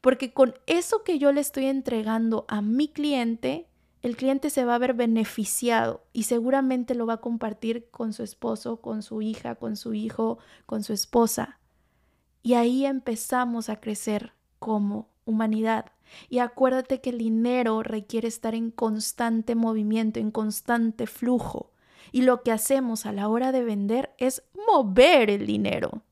Porque 0.00 0.32
con 0.34 0.54
eso 0.66 1.04
que 1.04 1.18
yo 1.18 1.32
le 1.32 1.40
estoy 1.40 1.66
entregando 1.66 2.46
a 2.48 2.62
mi 2.62 2.88
cliente, 2.88 3.68
el 4.02 4.16
cliente 4.16 4.50
se 4.50 4.64
va 4.64 4.74
a 4.74 4.78
ver 4.78 4.94
beneficiado 4.94 6.04
y 6.12 6.24
seguramente 6.24 6.94
lo 6.96 7.06
va 7.06 7.14
a 7.14 7.20
compartir 7.20 7.88
con 7.90 8.12
su 8.12 8.24
esposo, 8.24 8.80
con 8.80 9.02
su 9.02 9.22
hija, 9.22 9.54
con 9.54 9.76
su 9.76 9.94
hijo, 9.94 10.38
con 10.66 10.82
su 10.82 10.92
esposa. 10.92 11.60
Y 12.42 12.54
ahí 12.54 12.86
empezamos 12.86 13.68
a 13.68 13.78
crecer 13.78 14.32
como 14.58 15.10
humanidad. 15.26 15.92
Y 16.28 16.38
acuérdate 16.38 17.00
que 17.00 17.10
el 17.10 17.18
dinero 17.18 17.82
requiere 17.82 18.28
estar 18.28 18.54
en 18.54 18.70
constante 18.70 19.54
movimiento, 19.54 20.20
en 20.20 20.30
constante 20.30 21.06
flujo. 21.06 21.72
Y 22.12 22.22
lo 22.22 22.42
que 22.42 22.52
hacemos 22.52 23.06
a 23.06 23.12
la 23.12 23.28
hora 23.28 23.52
de 23.52 23.64
vender 23.64 24.14
es 24.18 24.42
mover 24.66 25.30
el 25.30 25.46
dinero. 25.46 26.02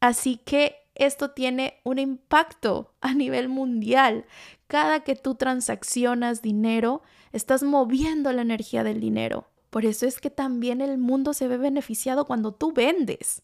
Así 0.00 0.36
que 0.36 0.76
esto 0.94 1.30
tiene 1.30 1.80
un 1.84 1.98
impacto 1.98 2.94
a 3.00 3.14
nivel 3.14 3.48
mundial. 3.48 4.24
Cada 4.66 5.00
que 5.00 5.14
tú 5.14 5.34
transaccionas 5.34 6.42
dinero, 6.42 7.02
estás 7.32 7.62
moviendo 7.62 8.32
la 8.32 8.42
energía 8.42 8.82
del 8.82 9.00
dinero. 9.00 9.46
Por 9.70 9.84
eso 9.84 10.06
es 10.06 10.20
que 10.20 10.30
también 10.30 10.80
el 10.80 10.96
mundo 10.96 11.34
se 11.34 11.48
ve 11.48 11.58
beneficiado 11.58 12.24
cuando 12.24 12.52
tú 12.52 12.72
vendes. 12.72 13.42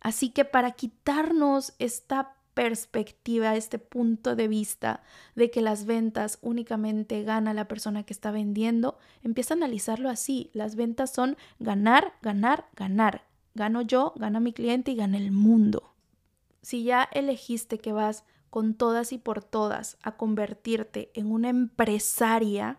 Así 0.00 0.30
que 0.30 0.44
para 0.44 0.72
quitarnos 0.72 1.74
esta 1.78 2.37
perspectiva, 2.58 3.54
este 3.54 3.78
punto 3.78 4.34
de 4.34 4.48
vista 4.48 5.04
de 5.36 5.48
que 5.48 5.62
las 5.62 5.86
ventas 5.86 6.40
únicamente 6.42 7.22
gana 7.22 7.54
la 7.54 7.68
persona 7.68 8.02
que 8.02 8.12
está 8.12 8.32
vendiendo, 8.32 8.98
empieza 9.22 9.54
a 9.54 9.58
analizarlo 9.58 10.10
así. 10.10 10.50
Las 10.54 10.74
ventas 10.74 11.12
son 11.12 11.36
ganar, 11.60 12.14
ganar, 12.20 12.66
ganar. 12.74 13.28
Gano 13.54 13.82
yo, 13.82 14.12
gana 14.16 14.40
mi 14.40 14.52
cliente 14.52 14.90
y 14.90 14.96
gana 14.96 15.18
el 15.18 15.30
mundo 15.30 15.94
si 16.68 16.82
ya 16.82 17.08
elegiste 17.12 17.78
que 17.78 17.92
vas 17.92 18.24
con 18.50 18.74
todas 18.74 19.12
y 19.12 19.18
por 19.18 19.42
todas 19.42 19.96
a 20.02 20.16
convertirte 20.16 21.10
en 21.14 21.30
una 21.32 21.48
empresaria 21.48 22.78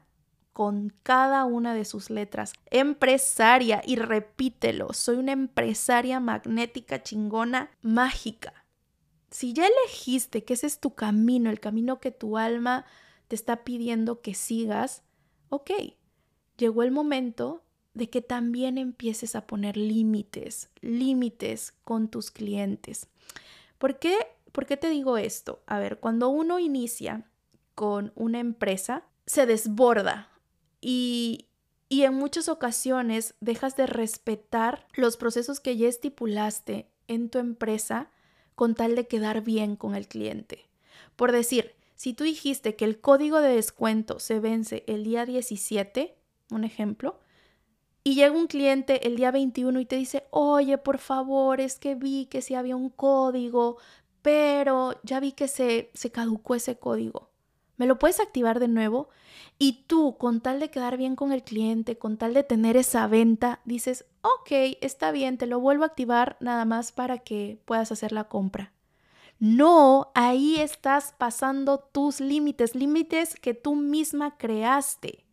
con 0.53 0.93
cada 1.03 1.45
una 1.45 1.73
de 1.73 1.85
sus 1.85 2.09
letras, 2.09 2.53
empresaria, 2.69 3.81
y 3.85 3.95
repítelo, 3.95 4.91
soy 4.91 5.15
una 5.15 5.31
empresaria 5.31 6.19
magnética, 6.19 7.01
chingona, 7.01 7.71
mágica. 7.81 8.58
Si 9.31 9.53
ya 9.53 9.67
elegiste 9.67 10.43
que 10.43 10.53
ese 10.53 10.67
es 10.67 10.79
tu 10.79 10.95
camino, 10.95 11.49
el 11.49 11.59
camino 11.59 11.99
que 11.99 12.11
tu 12.11 12.37
alma 12.37 12.85
te 13.27 13.35
está 13.35 13.63
pidiendo 13.63 14.21
que 14.21 14.33
sigas, 14.33 15.03
ok, 15.49 15.71
llegó 16.57 16.83
el 16.83 16.91
momento 16.91 17.63
de 17.93 18.09
que 18.09 18.21
también 18.21 18.77
empieces 18.77 19.35
a 19.35 19.45
poner 19.47 19.77
límites, 19.77 20.69
límites 20.81 21.73
con 21.83 22.07
tus 22.09 22.31
clientes. 22.31 23.07
¿Por 23.77 23.99
qué, 23.99 24.17
¿Por 24.51 24.65
qué 24.65 24.77
te 24.77 24.89
digo 24.89 25.17
esto? 25.17 25.61
A 25.67 25.79
ver, 25.79 25.99
cuando 25.99 26.29
uno 26.29 26.59
inicia 26.59 27.29
con 27.75 28.11
una 28.15 28.39
empresa, 28.39 29.03
se 29.25 29.45
desborda 29.45 30.29
y 30.81 31.45
Y 31.91 32.03
en 32.03 32.13
muchas 32.13 32.49
ocasiones 32.49 33.33
dejas 33.41 33.75
de 33.75 33.87
respetar 33.87 34.87
los 34.93 35.17
procesos 35.17 35.59
que 35.59 35.75
ya 35.75 35.87
estipulaste 35.87 36.87
en 37.07 37.29
tu 37.29 37.39
empresa 37.39 38.11
con 38.59 38.75
tal 38.75 38.93
de 38.93 39.07
quedar 39.07 39.41
bien 39.41 39.77
con 39.77 39.95
el 39.95 40.09
cliente. 40.09 40.67
Por 41.15 41.31
decir, 41.31 41.75
si 41.95 42.13
tú 42.13 42.25
dijiste 42.25 42.75
que 42.75 42.83
el 42.83 42.99
código 42.99 43.39
de 43.39 43.55
descuento 43.55 44.19
se 44.19 44.41
vence 44.41 44.83
el 44.85 45.05
día 45.05 45.25
17, 45.25 46.17
un 46.51 46.65
ejemplo, 46.65 47.21
y 48.03 48.15
llega 48.15 48.35
un 48.35 48.47
cliente 48.47 49.07
el 49.07 49.15
día 49.15 49.31
21 49.31 49.79
y 49.79 49.85
te 49.85 49.95
dice, 49.95 50.25
oye, 50.31 50.77
por 50.77 50.97
favor, 50.97 51.61
es 51.61 51.79
que 51.79 51.95
vi 51.95 52.25
que 52.25 52.41
sí 52.41 52.53
había 52.53 52.75
un 52.75 52.89
código, 52.89 53.77
pero 54.21 54.99
ya 55.03 55.21
vi 55.21 55.31
que 55.31 55.47
se, 55.47 55.89
se 55.93 56.11
caducó 56.11 56.53
ese 56.53 56.77
código. 56.77 57.29
¿Me 57.79 57.87
lo 57.87 57.97
puedes 57.97 58.19
activar 58.19 58.59
de 58.59 58.67
nuevo? 58.67 59.07
Y 59.57 59.85
tú, 59.87 60.17
con 60.17 60.41
tal 60.41 60.59
de 60.59 60.69
quedar 60.69 60.97
bien 60.97 61.15
con 61.15 61.31
el 61.31 61.43
cliente, 61.43 61.97
con 61.97 62.17
tal 62.17 62.33
de 62.33 62.43
tener 62.43 62.75
esa 62.75 63.07
venta, 63.07 63.61
dices, 63.63 64.03
ok, 64.21 64.77
está 64.81 65.11
bien, 65.11 65.37
te 65.37 65.47
lo 65.47 65.61
vuelvo 65.61 65.85
a 65.85 65.87
activar 65.87 66.35
nada 66.41 66.65
más 66.65 66.91
para 66.91 67.19
que 67.19 67.57
puedas 67.63 67.93
hacer 67.93 68.11
la 68.11 68.25
compra. 68.25 68.73
No, 69.39 70.11
ahí 70.13 70.57
estás 70.57 71.15
pasando 71.17 71.79
tus 71.79 72.19
límites, 72.19 72.75
límites 72.75 73.35
que 73.35 73.53
tú 73.53 73.75
misma 73.75 74.37
creaste. 74.37 75.25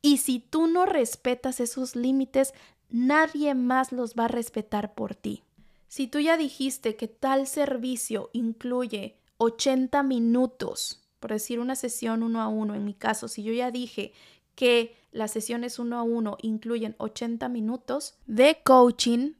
Y 0.00 0.16
si 0.16 0.38
tú 0.38 0.68
no 0.68 0.86
respetas 0.86 1.60
esos 1.60 1.94
límites, 1.94 2.54
nadie 2.88 3.54
más 3.54 3.92
los 3.92 4.14
va 4.14 4.24
a 4.24 4.28
respetar 4.28 4.94
por 4.94 5.14
ti. 5.14 5.42
Si 5.88 6.06
tú 6.06 6.20
ya 6.20 6.38
dijiste 6.38 6.96
que 6.96 7.06
tal 7.06 7.46
servicio 7.46 8.30
incluye 8.32 9.18
80 9.36 10.02
minutos, 10.02 11.01
por 11.22 11.32
decir 11.32 11.58
una 11.58 11.74
sesión 11.74 12.22
uno 12.22 12.42
a 12.42 12.48
uno, 12.48 12.74
en 12.74 12.84
mi 12.84 12.92
caso, 12.92 13.28
si 13.28 13.42
yo 13.42 13.54
ya 13.54 13.70
dije 13.70 14.12
que 14.54 14.94
las 15.10 15.30
sesiones 15.30 15.78
uno 15.78 15.96
a 15.96 16.02
uno 16.02 16.36
incluyen 16.42 16.94
80 16.98 17.48
minutos 17.48 18.18
de 18.26 18.58
coaching, 18.62 19.32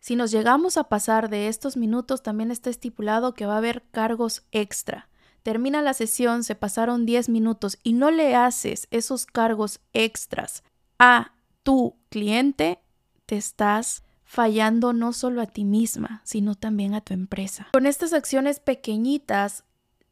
si 0.00 0.16
nos 0.16 0.32
llegamos 0.32 0.76
a 0.76 0.88
pasar 0.88 1.30
de 1.30 1.46
estos 1.46 1.76
minutos, 1.76 2.24
también 2.24 2.50
está 2.50 2.70
estipulado 2.70 3.34
que 3.34 3.46
va 3.46 3.54
a 3.54 3.58
haber 3.58 3.84
cargos 3.92 4.42
extra 4.50 5.10
termina 5.42 5.82
la 5.82 5.94
sesión, 5.94 6.44
se 6.44 6.54
pasaron 6.54 7.06
10 7.06 7.28
minutos 7.28 7.78
y 7.82 7.92
no 7.92 8.10
le 8.10 8.34
haces 8.34 8.88
esos 8.90 9.26
cargos 9.26 9.80
extras 9.92 10.62
a 10.98 11.32
tu 11.62 11.96
cliente, 12.08 12.80
te 13.26 13.36
estás 13.36 14.02
fallando 14.24 14.92
no 14.92 15.12
solo 15.12 15.40
a 15.42 15.46
ti 15.46 15.64
misma, 15.64 16.22
sino 16.24 16.54
también 16.54 16.94
a 16.94 17.00
tu 17.00 17.14
empresa. 17.14 17.68
Con 17.72 17.86
estas 17.86 18.12
acciones 18.12 18.60
pequeñitas, 18.60 19.64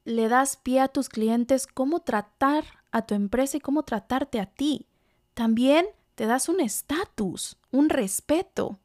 le 0.09 0.29
das 0.29 0.57
pie 0.57 0.81
a 0.81 0.89
tus 0.89 1.11
clientes 1.11 1.67
cómo 1.67 2.01
tratar 2.01 2.65
a 2.91 3.03
tu 3.03 3.15
empresa 3.15 3.59
y 3.59 3.61
cómo 3.61 3.83
tratarte 3.83 4.41
a 4.41 4.47
ti. 4.47 4.87
También 5.35 5.87
te 6.15 6.25
das 6.25 6.49
un 6.49 6.61
estatus, 6.61 7.59
un 7.71 7.91
respeto. 7.91 8.79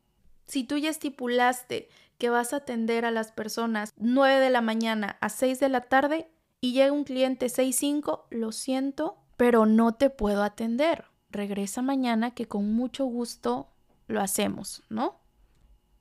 Si 0.48 0.66
tú 0.66 0.78
ya 0.78 0.90
estipulaste 0.90 1.88
que 2.18 2.30
vas 2.30 2.52
a 2.52 2.58
atender 2.58 3.06
a 3.06 3.12
las 3.12 3.32
personas 3.32 3.94
9 3.96 4.42
de 4.42 4.50
la 4.50 4.60
mañana 4.60 5.18
a 5.22 5.30
6 5.30 5.62
de 5.62 5.70
la 5.70 5.82
tarde, 5.82 6.30
y 6.60 6.74
llega 6.74 6.92
un 6.92 7.06
cliente 7.06 7.48
6-5, 7.48 8.24
lo 8.30 8.52
siento, 8.52 9.18
pero 9.36 9.66
no 9.66 9.96
te 9.96 10.10
puedo 10.10 10.44
atender. 10.44 11.06
Regresa 11.30 11.82
mañana 11.82 12.32
que 12.32 12.48
con 12.48 12.74
mucho 12.74 13.06
gusto 13.06 13.70
lo 14.08 14.20
hacemos, 14.22 14.84
¿no? 14.90 15.20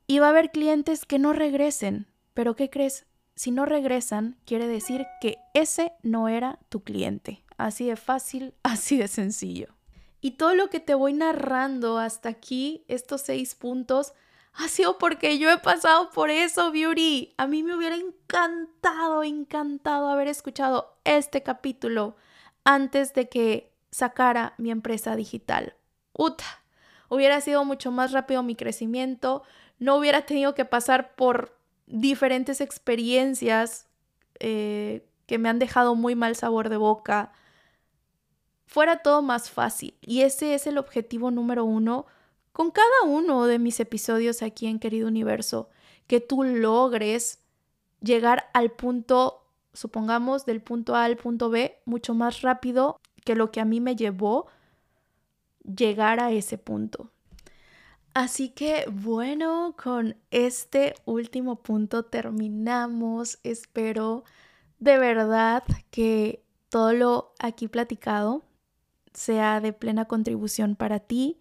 Y 0.08 0.18
va 0.18 0.26
a 0.26 0.30
haber 0.30 0.50
clientes 0.50 1.04
que 1.04 1.18
no 1.18 1.32
regresen, 1.32 2.06
pero 2.34 2.54
¿qué 2.54 2.70
crees? 2.70 3.06
Si 3.34 3.50
no 3.50 3.66
regresan, 3.66 4.36
quiere 4.44 4.66
decir 4.66 5.06
que 5.20 5.38
ese 5.54 5.92
no 6.02 6.28
era 6.28 6.58
tu 6.68 6.82
cliente. 6.82 7.42
Así 7.56 7.86
de 7.86 7.96
fácil, 7.96 8.54
así 8.62 8.98
de 8.98 9.08
sencillo. 9.08 9.68
Y 10.20 10.32
todo 10.32 10.54
lo 10.54 10.70
que 10.70 10.80
te 10.80 10.94
voy 10.94 11.12
narrando 11.12 11.98
hasta 11.98 12.28
aquí, 12.28 12.84
estos 12.88 13.22
seis 13.22 13.54
puntos, 13.54 14.12
ha 14.54 14.68
sido 14.68 14.98
porque 14.98 15.38
yo 15.38 15.50
he 15.50 15.58
pasado 15.58 16.10
por 16.10 16.30
eso, 16.30 16.70
Beauty. 16.70 17.34
A 17.38 17.46
mí 17.46 17.62
me 17.62 17.74
hubiera 17.74 17.96
encantado, 17.96 19.24
encantado 19.24 20.08
haber 20.08 20.28
escuchado 20.28 20.94
este 21.04 21.42
capítulo 21.42 22.16
antes 22.64 23.14
de 23.14 23.28
que 23.28 23.72
sacara 23.90 24.54
mi 24.58 24.70
empresa 24.70 25.16
digital. 25.16 25.74
Uta, 26.12 26.44
hubiera 27.08 27.40
sido 27.40 27.64
mucho 27.64 27.90
más 27.90 28.12
rápido 28.12 28.42
mi 28.42 28.54
crecimiento, 28.54 29.42
no 29.78 29.96
hubiera 29.96 30.26
tenido 30.26 30.54
que 30.54 30.64
pasar 30.64 31.14
por 31.14 31.56
diferentes 31.86 32.60
experiencias 32.60 33.86
eh, 34.38 35.06
que 35.26 35.38
me 35.38 35.48
han 35.48 35.58
dejado 35.58 35.94
muy 35.94 36.14
mal 36.14 36.36
sabor 36.36 36.68
de 36.68 36.76
boca. 36.76 37.32
Fuera 38.66 39.02
todo 39.02 39.22
más 39.22 39.50
fácil. 39.50 39.94
Y 40.00 40.22
ese 40.22 40.54
es 40.54 40.66
el 40.66 40.78
objetivo 40.78 41.30
número 41.30 41.64
uno 41.64 42.06
con 42.52 42.70
cada 42.70 43.04
uno 43.06 43.46
de 43.46 43.58
mis 43.58 43.80
episodios 43.80 44.42
aquí 44.42 44.66
en 44.66 44.78
Querido 44.78 45.08
Universo, 45.08 45.70
que 46.06 46.20
tú 46.20 46.42
logres 46.44 47.38
llegar 48.00 48.50
al 48.52 48.72
punto, 48.72 49.46
supongamos, 49.72 50.44
del 50.44 50.60
punto 50.60 50.94
A 50.94 51.04
al 51.04 51.16
punto 51.16 51.48
B 51.48 51.80
mucho 51.86 52.14
más 52.14 52.42
rápido 52.42 53.00
que 53.24 53.34
lo 53.34 53.50
que 53.50 53.60
a 53.60 53.64
mí 53.64 53.80
me 53.80 53.96
llevó 53.96 54.48
llegar 55.64 56.20
a 56.20 56.32
ese 56.32 56.58
punto. 56.58 57.10
Así 58.14 58.50
que 58.50 58.84
bueno, 58.92 59.74
con 59.82 60.16
este 60.30 60.94
último 61.04 61.56
punto 61.56 62.04
terminamos. 62.04 63.38
Espero 63.42 64.24
de 64.78 64.98
verdad 64.98 65.62
que 65.90 66.44
todo 66.68 66.92
lo 66.92 67.32
aquí 67.38 67.68
platicado 67.68 68.42
sea 69.14 69.60
de 69.60 69.72
plena 69.72 70.06
contribución 70.06 70.76
para 70.76 70.98
ti 70.98 71.38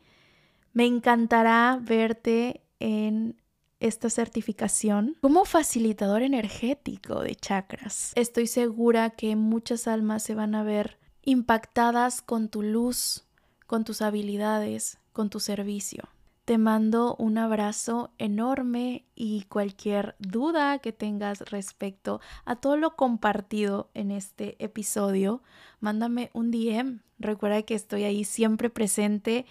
me 0.73 0.85
encantará 0.85 1.79
verte 1.81 2.61
en 2.79 3.41
esta 3.79 4.09
certificación 4.09 5.17
como 5.21 5.43
facilitador 5.43 6.21
energético 6.21 7.21
de 7.21 7.35
chakras. 7.35 8.11
Estoy 8.15 8.47
segura 8.47 9.09
que 9.09 9.35
muchas 9.35 9.87
almas 9.87 10.23
se 10.23 10.35
van 10.35 10.55
a 10.55 10.63
ver 10.63 10.99
impactadas 11.23 12.21
con 12.21 12.47
tu 12.47 12.61
luz, 12.61 13.25
con 13.67 13.83
tus 13.83 14.01
habilidades, 14.01 14.99
con 15.13 15.29
tu 15.29 15.39
servicio. 15.39 16.03
Te 16.45 16.57
mando 16.57 17.15
un 17.17 17.37
abrazo 17.37 18.11
enorme 18.17 19.05
y 19.15 19.43
cualquier 19.43 20.15
duda 20.19 20.79
que 20.79 20.91
tengas 20.91 21.39
respecto 21.51 22.19
a 22.45 22.55
todo 22.55 22.77
lo 22.77 22.95
compartido 22.95 23.89
en 23.93 24.11
este 24.11 24.55
episodio, 24.63 25.43
mándame 25.79 26.31
un 26.33 26.49
DM. 26.49 27.01
Recuerda 27.19 27.61
que 27.61 27.75
estoy 27.75 28.03
ahí 28.03 28.23
siempre 28.23 28.69
presente 28.69 29.45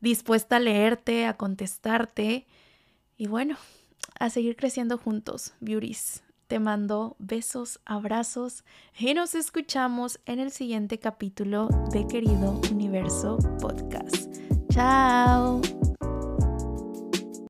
dispuesta 0.00 0.56
a 0.56 0.60
leerte, 0.60 1.26
a 1.26 1.36
contestarte 1.36 2.46
y 3.16 3.26
bueno, 3.26 3.56
a 4.18 4.30
seguir 4.30 4.56
creciendo 4.56 4.98
juntos, 4.98 5.54
beauties. 5.60 6.22
Te 6.46 6.58
mando 6.58 7.16
besos, 7.18 7.80
abrazos 7.84 8.64
y 8.98 9.14
nos 9.14 9.34
escuchamos 9.34 10.18
en 10.26 10.40
el 10.40 10.50
siguiente 10.50 10.98
capítulo 10.98 11.68
de 11.92 12.06
Querido 12.08 12.60
Universo 12.72 13.38
Podcast. 13.60 14.34
Chao. 14.70 15.60